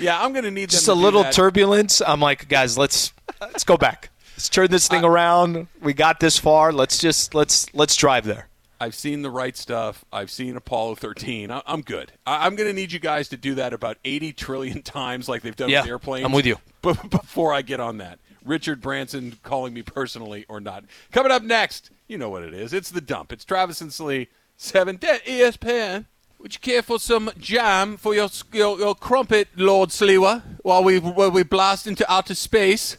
Yeah, 0.00 0.22
I'm 0.22 0.32
going 0.32 0.44
to 0.46 0.50
need 0.50 0.70
them 0.70 0.70
Just 0.70 0.86
to 0.86 0.92
a 0.92 0.94
little 0.94 1.22
that. 1.22 1.34
turbulence. 1.34 2.00
I'm 2.00 2.18
like, 2.18 2.48
guys, 2.48 2.78
let's 2.78 3.12
let's 3.42 3.62
go 3.62 3.76
back. 3.76 4.08
Let's 4.34 4.48
turn 4.48 4.70
this 4.70 4.88
thing 4.88 5.04
around. 5.04 5.66
We 5.82 5.92
got 5.92 6.18
this 6.18 6.38
far. 6.38 6.72
Let's 6.72 6.96
just 6.96 7.34
let's 7.34 7.72
let's 7.74 7.94
drive 7.94 8.24
there. 8.24 8.48
I've 8.80 8.94
seen 8.94 9.20
the 9.20 9.30
right 9.30 9.54
stuff. 9.54 10.02
I've 10.10 10.30
seen 10.30 10.56
Apollo 10.56 10.94
13. 10.94 11.50
I, 11.50 11.60
I'm 11.66 11.82
good. 11.82 12.10
I, 12.26 12.46
I'm 12.46 12.56
going 12.56 12.68
to 12.68 12.72
need 12.72 12.90
you 12.90 12.98
guys 13.00 13.28
to 13.28 13.36
do 13.36 13.54
that 13.56 13.74
about 13.74 13.98
80 14.02 14.32
trillion 14.32 14.80
times, 14.82 15.28
like 15.28 15.42
they've 15.42 15.54
done 15.54 15.68
Yeah, 15.68 15.82
with 15.82 15.90
airplanes. 15.90 16.24
I'm 16.24 16.32
with 16.32 16.46
you. 16.46 16.56
b- 16.82 16.94
before 17.10 17.52
I 17.52 17.60
get 17.60 17.78
on 17.78 17.98
that, 17.98 18.18
Richard 18.44 18.80
Branson 18.80 19.38
calling 19.42 19.72
me 19.74 19.82
personally 19.82 20.44
or 20.48 20.60
not. 20.60 20.84
Coming 21.12 21.32
up 21.32 21.42
next, 21.42 21.90
you 22.08 22.18
know 22.18 22.28
what 22.30 22.42
it 22.42 22.54
is. 22.54 22.72
It's 22.72 22.90
the 22.90 23.00
dump. 23.00 23.32
It's 23.32 23.44
Travis 23.44 23.80
and 23.80 23.92
Slee, 23.92 24.28
seven 24.56 24.96
E 24.96 25.06
ESPN. 25.40 26.06
Would 26.38 26.54
you 26.54 26.60
care 26.60 26.82
for 26.82 26.98
some 26.98 27.30
jam 27.38 27.96
for 27.96 28.14
your 28.14 28.28
your, 28.52 28.78
your 28.78 28.94
crumpet, 28.94 29.48
Lord 29.56 29.90
Sliwa, 29.90 30.42
while 30.62 30.82
we 30.82 30.98
while 30.98 31.30
we 31.30 31.42
blast 31.44 31.86
into 31.86 32.10
outer 32.12 32.34
space? 32.34 32.96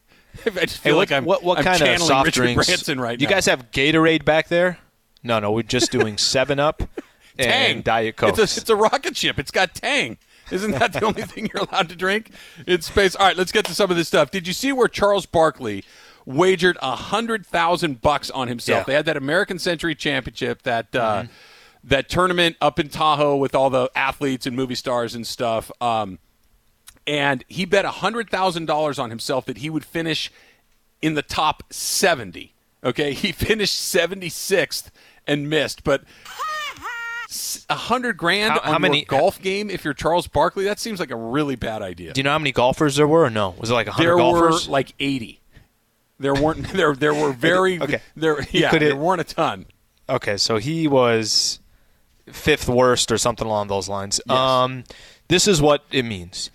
I 0.46 0.50
just 0.64 0.78
feel 0.78 0.94
Hey, 0.94 0.98
like 0.98 1.10
what, 1.10 1.16
I'm 1.16 1.24
what, 1.24 1.42
what 1.42 1.58
I'm 1.58 1.64
kind 1.64 1.82
of 1.82 2.00
soft 2.00 2.26
Richard 2.26 2.42
drinks? 2.42 2.66
Branson 2.66 3.00
right 3.00 3.20
you 3.20 3.26
now. 3.26 3.34
guys 3.34 3.46
have 3.46 3.70
Gatorade 3.70 4.24
back 4.24 4.48
there? 4.48 4.78
No, 5.22 5.38
no, 5.38 5.52
we're 5.52 5.62
just 5.62 5.92
doing 5.92 6.16
Seven 6.18 6.58
Up 6.58 6.82
and 7.38 7.46
Tang. 7.50 7.82
Diet 7.82 8.16
Coke. 8.16 8.30
It's 8.30 8.56
a, 8.56 8.60
it's 8.60 8.70
a 8.70 8.76
rocket 8.76 9.16
ship. 9.16 9.38
It's 9.38 9.50
got 9.50 9.74
Tang. 9.74 10.18
Isn't 10.52 10.72
that 10.72 10.92
the 10.92 11.04
only 11.04 11.22
thing 11.22 11.50
you're 11.52 11.64
allowed 11.64 11.88
to 11.90 11.96
drink 11.96 12.30
in 12.66 12.80
space? 12.82 13.14
All 13.14 13.26
right, 13.26 13.36
let's 13.36 13.52
get 13.52 13.64
to 13.66 13.74
some 13.74 13.90
of 13.90 13.96
this 13.96 14.08
stuff. 14.08 14.30
Did 14.30 14.46
you 14.46 14.52
see 14.52 14.72
where 14.72 14.88
Charles 14.88 15.26
Barkley 15.26 15.84
wagered 16.24 16.76
a 16.82 16.96
hundred 16.96 17.46
thousand 17.46 18.00
bucks 18.00 18.30
on 18.30 18.48
himself? 18.48 18.76
Yeah. 18.76 18.80
Mm-hmm. 18.80 18.90
They 18.90 18.94
had 18.94 19.04
that 19.06 19.16
American 19.16 19.58
Century 19.58 19.94
Championship, 19.94 20.62
that 20.62 20.94
uh, 20.94 21.24
that 21.84 22.08
tournament 22.08 22.56
up 22.60 22.78
in 22.78 22.88
Tahoe 22.88 23.36
with 23.36 23.54
all 23.54 23.70
the 23.70 23.90
athletes 23.94 24.46
and 24.46 24.56
movie 24.56 24.74
stars 24.74 25.14
and 25.14 25.26
stuff. 25.26 25.70
Um, 25.80 26.18
and 27.06 27.44
he 27.48 27.64
bet 27.64 27.84
a 27.84 27.90
hundred 27.90 28.30
thousand 28.30 28.66
dollars 28.66 28.98
on 28.98 29.10
himself 29.10 29.46
that 29.46 29.58
he 29.58 29.70
would 29.70 29.84
finish 29.84 30.30
in 31.00 31.14
the 31.14 31.22
top 31.22 31.64
seventy 31.70 32.54
Okay, 32.82 33.12
he 33.14 33.32
finished 33.32 33.74
76th 33.76 34.90
and 35.26 35.48
missed, 35.48 35.84
but 35.84 36.02
a 37.68 37.74
hundred 37.74 38.16
grand 38.16 38.52
How- 38.54 38.60
on 38.60 38.72
how 38.72 38.78
many- 38.78 39.04
golf 39.04 39.40
game 39.40 39.70
if 39.70 39.84
you're 39.84 39.94
Charles 39.94 40.26
Barkley, 40.26 40.64
that 40.64 40.78
seems 40.80 40.98
like 41.00 41.10
a 41.10 41.16
really 41.16 41.54
bad 41.56 41.82
idea. 41.82 42.12
Do 42.12 42.18
you 42.18 42.22
know 42.24 42.30
how 42.32 42.38
many 42.38 42.52
golfers 42.52 42.96
there 42.96 43.06
were 43.06 43.24
or 43.24 43.30
no? 43.30 43.54
Was 43.58 43.70
it 43.70 43.74
like 43.74 43.86
100 43.86 44.04
there 44.06 44.16
golfers? 44.16 44.66
were 44.66 44.72
like 44.72 44.92
80. 44.98 45.40
There 46.18 46.34
weren't 46.34 46.68
there 46.72 46.94
there 46.94 47.14
were 47.14 47.32
very 47.32 47.80
Okay. 47.80 48.00
there 48.16 48.40
yeah, 48.50 48.70
there 48.76 48.96
weren't 48.96 49.20
a 49.20 49.24
ton. 49.24 49.66
Okay, 50.08 50.36
so 50.36 50.56
he 50.58 50.88
was 50.88 51.60
fifth 52.30 52.68
worst 52.68 53.10
or 53.12 53.18
something 53.18 53.46
along 53.46 53.68
those 53.68 53.88
lines. 53.88 54.20
Um, 54.28 54.84
this 55.28 55.46
is 55.48 55.62
what 55.62 55.84
it 55.90 56.04
means. 56.04 56.50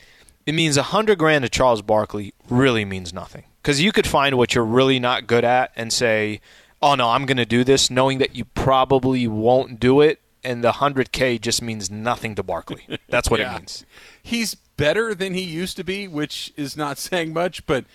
It 0.45 0.53
means 0.53 0.77
a 0.77 0.83
hundred 0.83 1.17
grand 1.17 1.43
to 1.43 1.49
Charles 1.49 1.81
Barkley 1.81 2.33
really 2.49 2.85
means 2.85 3.13
nothing 3.13 3.45
because 3.61 3.81
you 3.81 3.91
could 3.91 4.05
find 4.05 4.37
what 4.37 4.53
you're 4.53 4.65
really 4.65 4.99
not 4.99 5.25
good 5.25 5.43
at 5.43 5.71
and 5.75 5.91
say, 5.91 6.41
"Oh 6.81 6.95
no, 6.95 7.09
I'm 7.09 7.25
going 7.25 7.37
to 7.37 7.45
do 7.45 7.63
this," 7.63 7.89
knowing 7.89 8.19
that 8.19 8.35
you 8.35 8.45
probably 8.45 9.27
won't 9.27 9.79
do 9.79 10.01
it, 10.01 10.21
and 10.45 10.63
the 10.63 10.73
hundred 10.73 11.11
k 11.11 11.37
just 11.37 11.61
means 11.61 11.89
nothing 11.91 12.35
to 12.35 12.43
Barkley. 12.43 12.87
That's 13.09 13.29
what 13.29 13.39
Yeah. 13.39 13.55
it 13.55 13.59
means. 13.59 13.85
He's 14.21 14.55
better 14.55 15.13
than 15.15 15.33
he 15.33 15.41
used 15.41 15.75
to 15.77 15.83
be, 15.83 16.07
which 16.07 16.53
is 16.55 16.77
not 16.77 16.97
saying 17.09 17.33
much, 17.33 17.65
but 17.65 17.85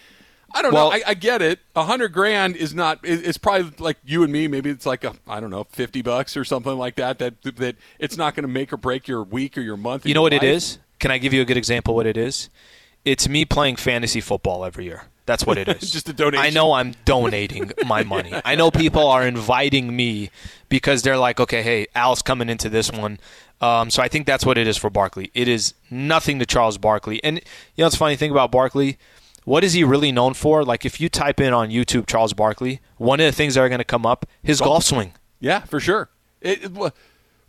I 0.53 0.63
don't 0.63 0.75
Well- 0.75 0.91
know. 0.91 0.97
I, 0.97 1.03
I 1.07 1.15
get 1.15 1.41
it. 1.43 1.61
A 1.77 1.85
hundred 1.85 2.09
grand 2.13 2.57
is 2.57 2.75
not. 2.75 2.99
it- 3.05 3.25
It's 3.25 3.39
probably 3.39 3.73
like 3.79 3.99
you 4.05 4.23
and 4.25 4.33
me. 4.33 4.49
Maybe 4.49 4.69
it's 4.69 4.85
like 4.85 5.05
a 5.05 5.15
I 5.29 5.39
don't 5.41 5.51
know, 5.51 5.65
fifty 5.71 6.03
bucks 6.03 6.37
or 6.37 6.45
something 6.45 6.77
like 6.77 6.97
that. 6.97 7.19
That 7.21 7.41
that 7.57 7.77
it's 8.01 8.17
not 8.17 8.35
going 8.35 8.43
to 8.43 8.49
make 8.53 8.73
or 8.73 8.77
break 8.77 9.07
your 9.07 9.23
week 9.23 9.57
or 9.57 9.61
your 9.61 9.77
month. 9.77 10.05
You 10.07 10.15
know 10.15 10.23
what 10.23 10.33
it 10.33 10.43
life. 10.43 10.51
is? 10.57 10.79
Can 10.99 11.11
I 11.11 11.19
give 11.19 11.33
you 11.33 11.41
a 11.41 11.45
good 11.45 11.57
example? 11.57 11.95
What 11.95 12.07
it 12.07 12.17
is? 12.17 12.51
It's 13.05 13.29
me 13.29 13.45
playing 13.47 13.77
fantasy 13.77 14.21
football 14.21 14.65
every 14.65 14.85
year. 14.85 15.05
That's 15.31 15.47
what 15.47 15.59
it 15.59 15.68
is. 15.83 15.93
Just 15.93 16.09
a 16.09 16.12
donation. 16.12 16.45
I 16.45 16.51
know 16.51 16.72
I'm 16.72 16.95
donating 17.05 17.70
my 17.87 18.03
money. 18.14 18.33
I 18.45 18.57
know 18.57 18.72
people 18.72 19.07
are 19.07 19.24
inviting 19.24 19.95
me 19.95 20.31
because 20.68 21.03
they're 21.03 21.16
like, 21.16 21.39
okay, 21.39 21.62
hey, 21.62 21.87
Al's 21.95 22.20
coming 22.20 22.49
into 22.49 22.68
this 22.68 22.91
one. 22.91 23.20
Um, 23.61 23.91
so 23.91 24.03
I 24.03 24.09
think 24.09 24.26
that's 24.26 24.45
what 24.45 24.59
it 24.59 24.66
is 24.66 24.76
for 24.76 24.91
Barkley. 24.91 25.31
It 25.33 25.47
is 25.47 25.74
nothing 25.89 26.41
to 26.41 26.47
Charles 26.47 26.78
Barkley. 26.78 27.22
And 27.22 27.37
you 27.37 27.43
know 27.78 27.85
what's 27.87 27.95
funny 27.95 28.16
thing 28.16 28.33
about 28.33 28.51
Barkley? 28.51 28.99
What 29.45 29.62
is 29.62 29.72
he 29.74 29.85
really 29.85 30.11
known 30.11 30.35
for? 30.35 30.64
Like 30.64 30.85
if 30.85 31.01
you 31.01 31.09
type 31.09 31.39
in 31.41 31.53
on 31.55 31.70
YouTube 31.70 32.07
Charles 32.09 32.33
Barkley, 32.33 32.81
one 32.97 33.20
of 33.20 33.26
the 33.26 33.33
things 33.33 33.55
that 33.55 33.61
are 33.61 33.68
going 33.68 33.78
to 33.78 33.85
come 33.85 34.05
up 34.05 34.26
his 34.43 34.61
golf 34.61 34.83
swing. 34.83 35.12
Yeah, 35.39 35.61
for 35.61 35.78
sure. 35.78 36.11
It, 36.41 36.64
it- 36.64 36.93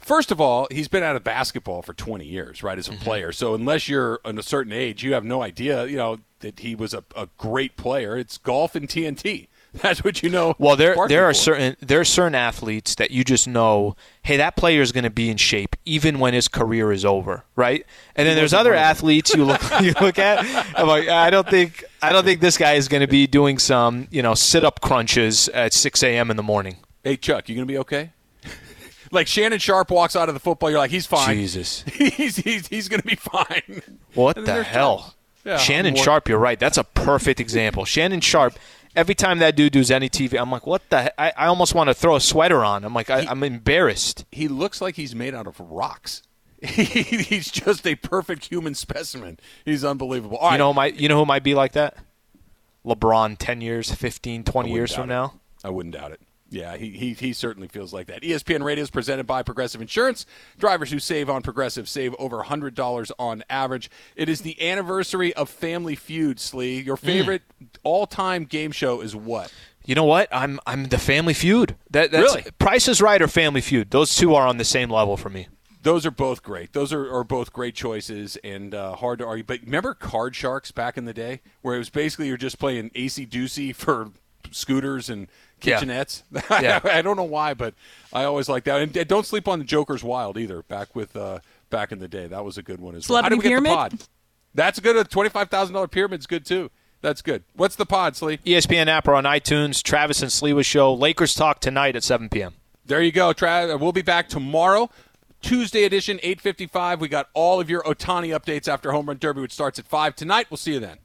first 0.01 0.31
of 0.31 0.41
all, 0.41 0.67
he's 0.71 0.87
been 0.87 1.03
out 1.03 1.15
of 1.15 1.23
basketball 1.23 1.81
for 1.81 1.93
20 1.93 2.25
years, 2.25 2.63
right, 2.63 2.77
as 2.77 2.87
Mm-hmm. 2.89 3.01
a 3.01 3.03
player. 3.03 3.31
So 3.31 3.53
unless 3.55 3.87
you're 3.87 4.19
in 4.25 4.37
a 4.37 4.43
certain 4.43 4.73
age, 4.73 5.03
you 5.03 5.13
have 5.13 5.23
no 5.23 5.41
idea, 5.41 5.85
you 5.85 5.97
know, 5.97 6.17
that 6.39 6.59
he 6.59 6.75
was 6.75 6.93
a, 6.93 7.03
a 7.15 7.29
great 7.37 7.77
player. 7.77 8.17
It's 8.17 8.37
golf 8.37 8.75
and 8.75 8.87
TNT. 8.89 9.47
That's 9.81 10.03
what 10.03 10.21
you 10.21 10.29
know. 10.29 10.53
Well, 10.59 10.75
there 10.75 10.97
there 11.07 11.23
are 11.23 11.33
for. 11.33 11.39
certain 11.39 11.77
there 11.79 12.01
are 12.01 12.05
certain 12.05 12.35
athletes 12.35 12.95
that 12.95 13.11
you 13.11 13.23
just 13.23 13.47
know, 13.47 13.95
hey, 14.23 14.35
that 14.35 14.57
player 14.57 14.81
is 14.81 14.91
going 14.91 15.05
to 15.05 15.09
be 15.09 15.29
in 15.29 15.37
shape 15.37 15.77
even 15.85 16.19
when 16.19 16.33
his 16.33 16.49
career 16.49 16.91
is 16.91 17.05
over, 17.05 17.45
right? 17.55 17.85
And 18.17 18.27
then 18.27 18.35
there's 18.35 18.53
other 18.53 18.73
athletes 18.73 19.33
you 19.33 19.45
look 19.45 19.61
you 19.81 19.93
look 20.01 20.19
at. 20.19 20.39
I'm 20.77 20.87
like, 20.89 21.07
I 21.07 21.29
don't 21.29 21.47
think 21.47 21.85
I 22.01 22.11
don't 22.11 22.25
think 22.25 22.41
this 22.41 22.57
guy 22.57 22.73
is 22.73 22.89
going 22.89 22.99
to 22.99 23.07
be 23.07 23.27
doing 23.27 23.59
some 23.59 24.09
you 24.11 24.21
know 24.21 24.33
sit 24.33 24.65
up 24.65 24.81
crunches 24.81 25.47
at 25.49 25.71
6 25.71 26.03
a.m. 26.03 26.29
in 26.31 26.35
the 26.35 26.43
morning. 26.43 26.75
Hey, 27.01 27.15
Chuck, 27.15 27.47
you 27.47 27.55
going 27.55 27.65
to 27.65 27.71
be 27.71 27.77
okay? 27.77 28.11
Like 29.11 29.27
Shannon 29.27 29.59
Sharpe 29.59 29.91
walks 29.91 30.15
out 30.15 30.29
of 30.29 30.33
the 30.35 30.39
football, 30.39 30.69
you're 30.69 30.79
like, 30.79 30.91
he's 30.91 31.05
fine. 31.05 31.35
Jesus, 31.35 31.83
he's 31.93 32.37
he's, 32.37 32.67
he's 32.67 32.87
going 32.87 33.01
to 33.01 33.07
be 33.07 33.15
fine. 33.15 33.81
what 34.13 34.35
the 34.45 34.63
hell? 34.63 35.15
Yeah, 35.43 35.57
Shannon 35.57 35.95
more- 35.95 36.03
Sharpe, 36.03 36.29
you're 36.29 36.37
right. 36.39 36.59
That's 36.59 36.77
a 36.77 36.83
perfect 36.83 37.39
example. 37.39 37.85
Shannon 37.85 38.21
Sharpe. 38.21 38.53
Every 38.93 39.15
time 39.15 39.39
that 39.39 39.55
dude 39.55 39.71
does 39.71 39.89
any 39.89 40.09
TV, 40.09 40.37
I'm 40.39 40.51
like, 40.51 40.67
what 40.67 40.81
the? 40.89 41.03
he- 41.03 41.09
I, 41.17 41.31
I 41.37 41.45
almost 41.47 41.73
want 41.73 41.89
to 41.89 41.93
throw 41.93 42.15
a 42.17 42.19
sweater 42.21 42.63
on. 42.63 42.83
I'm 42.83 42.93
like, 42.93 43.09
I, 43.09 43.25
I'm 43.25 43.41
embarrassed. 43.41 44.25
He 44.31 44.47
looks 44.49 44.81
like 44.81 44.95
he's 44.97 45.15
made 45.15 45.33
out 45.33 45.47
of 45.47 45.59
rocks. 45.61 46.23
he's 46.61 47.49
just 47.49 47.87
a 47.87 47.95
perfect 47.95 48.45
human 48.45 48.75
specimen. 48.75 49.39
He's 49.65 49.83
unbelievable. 49.85 50.37
All 50.37 50.49
You 50.49 50.51
right. 50.51 50.57
know, 50.57 50.67
who 50.71 50.75
might 50.75 50.95
you 50.97 51.07
know 51.09 51.17
who 51.17 51.25
might 51.25 51.43
be 51.43 51.55
like 51.55 51.71
that? 51.71 51.95
LeBron, 52.85 53.37
ten 53.39 53.61
years, 53.61 53.91
15, 53.93 54.43
20 54.43 54.71
years 54.71 54.93
from 54.93 55.07
doubt 55.09 55.33
now. 55.33 55.39
I 55.63 55.69
wouldn't 55.69 55.93
doubt 55.95 56.11
it. 56.11 56.21
Yeah, 56.51 56.75
he, 56.75 56.89
he 56.89 57.13
he 57.13 57.31
certainly 57.31 57.69
feels 57.69 57.93
like 57.93 58.07
that. 58.07 58.23
ESPN 58.23 58.61
Radio 58.61 58.83
is 58.83 58.89
presented 58.89 59.25
by 59.25 59.41
Progressive 59.41 59.79
Insurance. 59.79 60.25
Drivers 60.59 60.91
who 60.91 60.99
save 60.99 61.29
on 61.29 61.41
Progressive 61.41 61.87
save 61.87 62.13
over 62.19 62.43
hundred 62.43 62.75
dollars 62.75 63.09
on 63.17 63.41
average. 63.49 63.89
It 64.17 64.27
is 64.27 64.41
the 64.41 64.61
anniversary 64.61 65.33
of 65.33 65.49
Family 65.49 65.95
Feud. 65.95 66.41
Slee, 66.41 66.81
your 66.81 66.97
favorite 66.97 67.43
all-time 67.83 68.43
game 68.43 68.73
show 68.73 68.99
is 68.99 69.15
what? 69.15 69.51
You 69.85 69.95
know 69.95 70.03
what? 70.03 70.27
I'm 70.29 70.59
I'm 70.67 70.85
the 70.89 70.97
Family 70.97 71.33
Feud. 71.33 71.77
That 71.89 72.11
that's 72.11 72.35
Really? 72.35 72.51
Price 72.59 72.89
is 72.89 73.01
Right 73.01 73.21
or 73.21 73.29
Family 73.29 73.61
Feud. 73.61 73.89
Those 73.91 74.13
two 74.13 74.35
are 74.35 74.45
on 74.45 74.57
the 74.57 74.65
same 74.65 74.89
level 74.89 75.15
for 75.15 75.29
me. 75.29 75.47
Those 75.83 76.05
are 76.05 76.11
both 76.11 76.43
great. 76.43 76.73
Those 76.73 76.91
are, 76.91 77.11
are 77.11 77.23
both 77.23 77.53
great 77.53 77.75
choices 77.75 78.37
and 78.43 78.75
uh, 78.75 78.97
hard 78.97 79.19
to 79.19 79.25
argue. 79.25 79.45
But 79.45 79.61
remember 79.61 79.93
Card 79.93 80.35
Sharks 80.35 80.71
back 80.71 80.97
in 80.97 81.05
the 81.05 81.13
day, 81.13 81.39
where 81.61 81.75
it 81.75 81.79
was 81.79 81.89
basically 81.89 82.27
you're 82.27 82.35
just 82.37 82.59
playing 82.59 82.89
acey-deucey 82.89 83.73
for 83.73 84.09
scooters 84.51 85.09
and. 85.09 85.29
Kitchenettes. 85.61 86.23
Yeah. 86.61 86.79
I 86.83 87.01
don't 87.01 87.17
know 87.17 87.23
why, 87.23 87.53
but 87.53 87.73
I 88.11 88.23
always 88.25 88.49
like 88.49 88.65
that. 88.65 88.81
And 88.81 89.07
don't 89.07 89.25
sleep 89.25 89.47
on 89.47 89.59
the 89.59 89.65
Joker's 89.65 90.03
Wild 90.03 90.37
either. 90.37 90.63
Back 90.63 90.95
with 90.95 91.15
uh, 91.15 91.39
back 91.69 91.91
in 91.91 91.99
the 91.99 92.07
day, 92.07 92.27
that 92.27 92.43
was 92.43 92.57
a 92.57 92.63
good 92.63 92.79
one 92.79 92.95
as 92.95 93.07
well. 93.07 93.21
How 93.23 93.29
Celebrity 93.29 93.35
did 93.35 93.37
we 93.37 93.43
get 93.43 93.63
Pyramid? 93.63 93.91
the 93.91 93.97
pod? 93.97 94.07
That's 94.53 94.79
good. 94.79 94.97
A 94.97 95.03
twenty 95.03 95.29
five 95.29 95.49
thousand 95.49 95.73
dollar 95.73 95.87
pyramid's 95.87 96.27
good 96.27 96.45
too. 96.45 96.69
That's 97.01 97.21
good. 97.23 97.43
What's 97.55 97.75
the 97.75 97.85
pod, 97.85 98.15
Slee? 98.15 98.37
ESPN 98.45 98.85
app 98.87 99.07
or 99.07 99.15
on 99.15 99.23
iTunes. 99.23 99.81
Travis 99.81 100.21
and 100.21 100.29
Sliwa 100.29 100.63
show. 100.63 100.93
Lakers 100.93 101.33
talk 101.33 101.59
tonight 101.59 101.95
at 101.95 102.03
7 102.03 102.29
p.m. 102.29 102.53
There 102.85 103.01
you 103.01 103.11
go, 103.11 103.33
Trav. 103.33 103.79
We'll 103.79 103.91
be 103.91 104.03
back 104.03 104.29
tomorrow. 104.29 104.87
Tuesday 105.41 105.83
edition, 105.85 106.19
8.55. 106.19 106.99
We 106.99 107.07
got 107.07 107.29
all 107.33 107.59
of 107.59 107.71
your 107.71 107.81
Ohtani 107.83 108.37
updates 108.39 108.67
after 108.67 108.91
Home 108.91 109.07
Run 109.07 109.17
Derby, 109.17 109.41
which 109.41 109.51
starts 109.51 109.79
at 109.79 109.85
5 109.87 110.15
tonight. 110.15 110.45
We'll 110.51 110.57
see 110.57 110.73
you 110.73 110.79
then. 110.79 110.97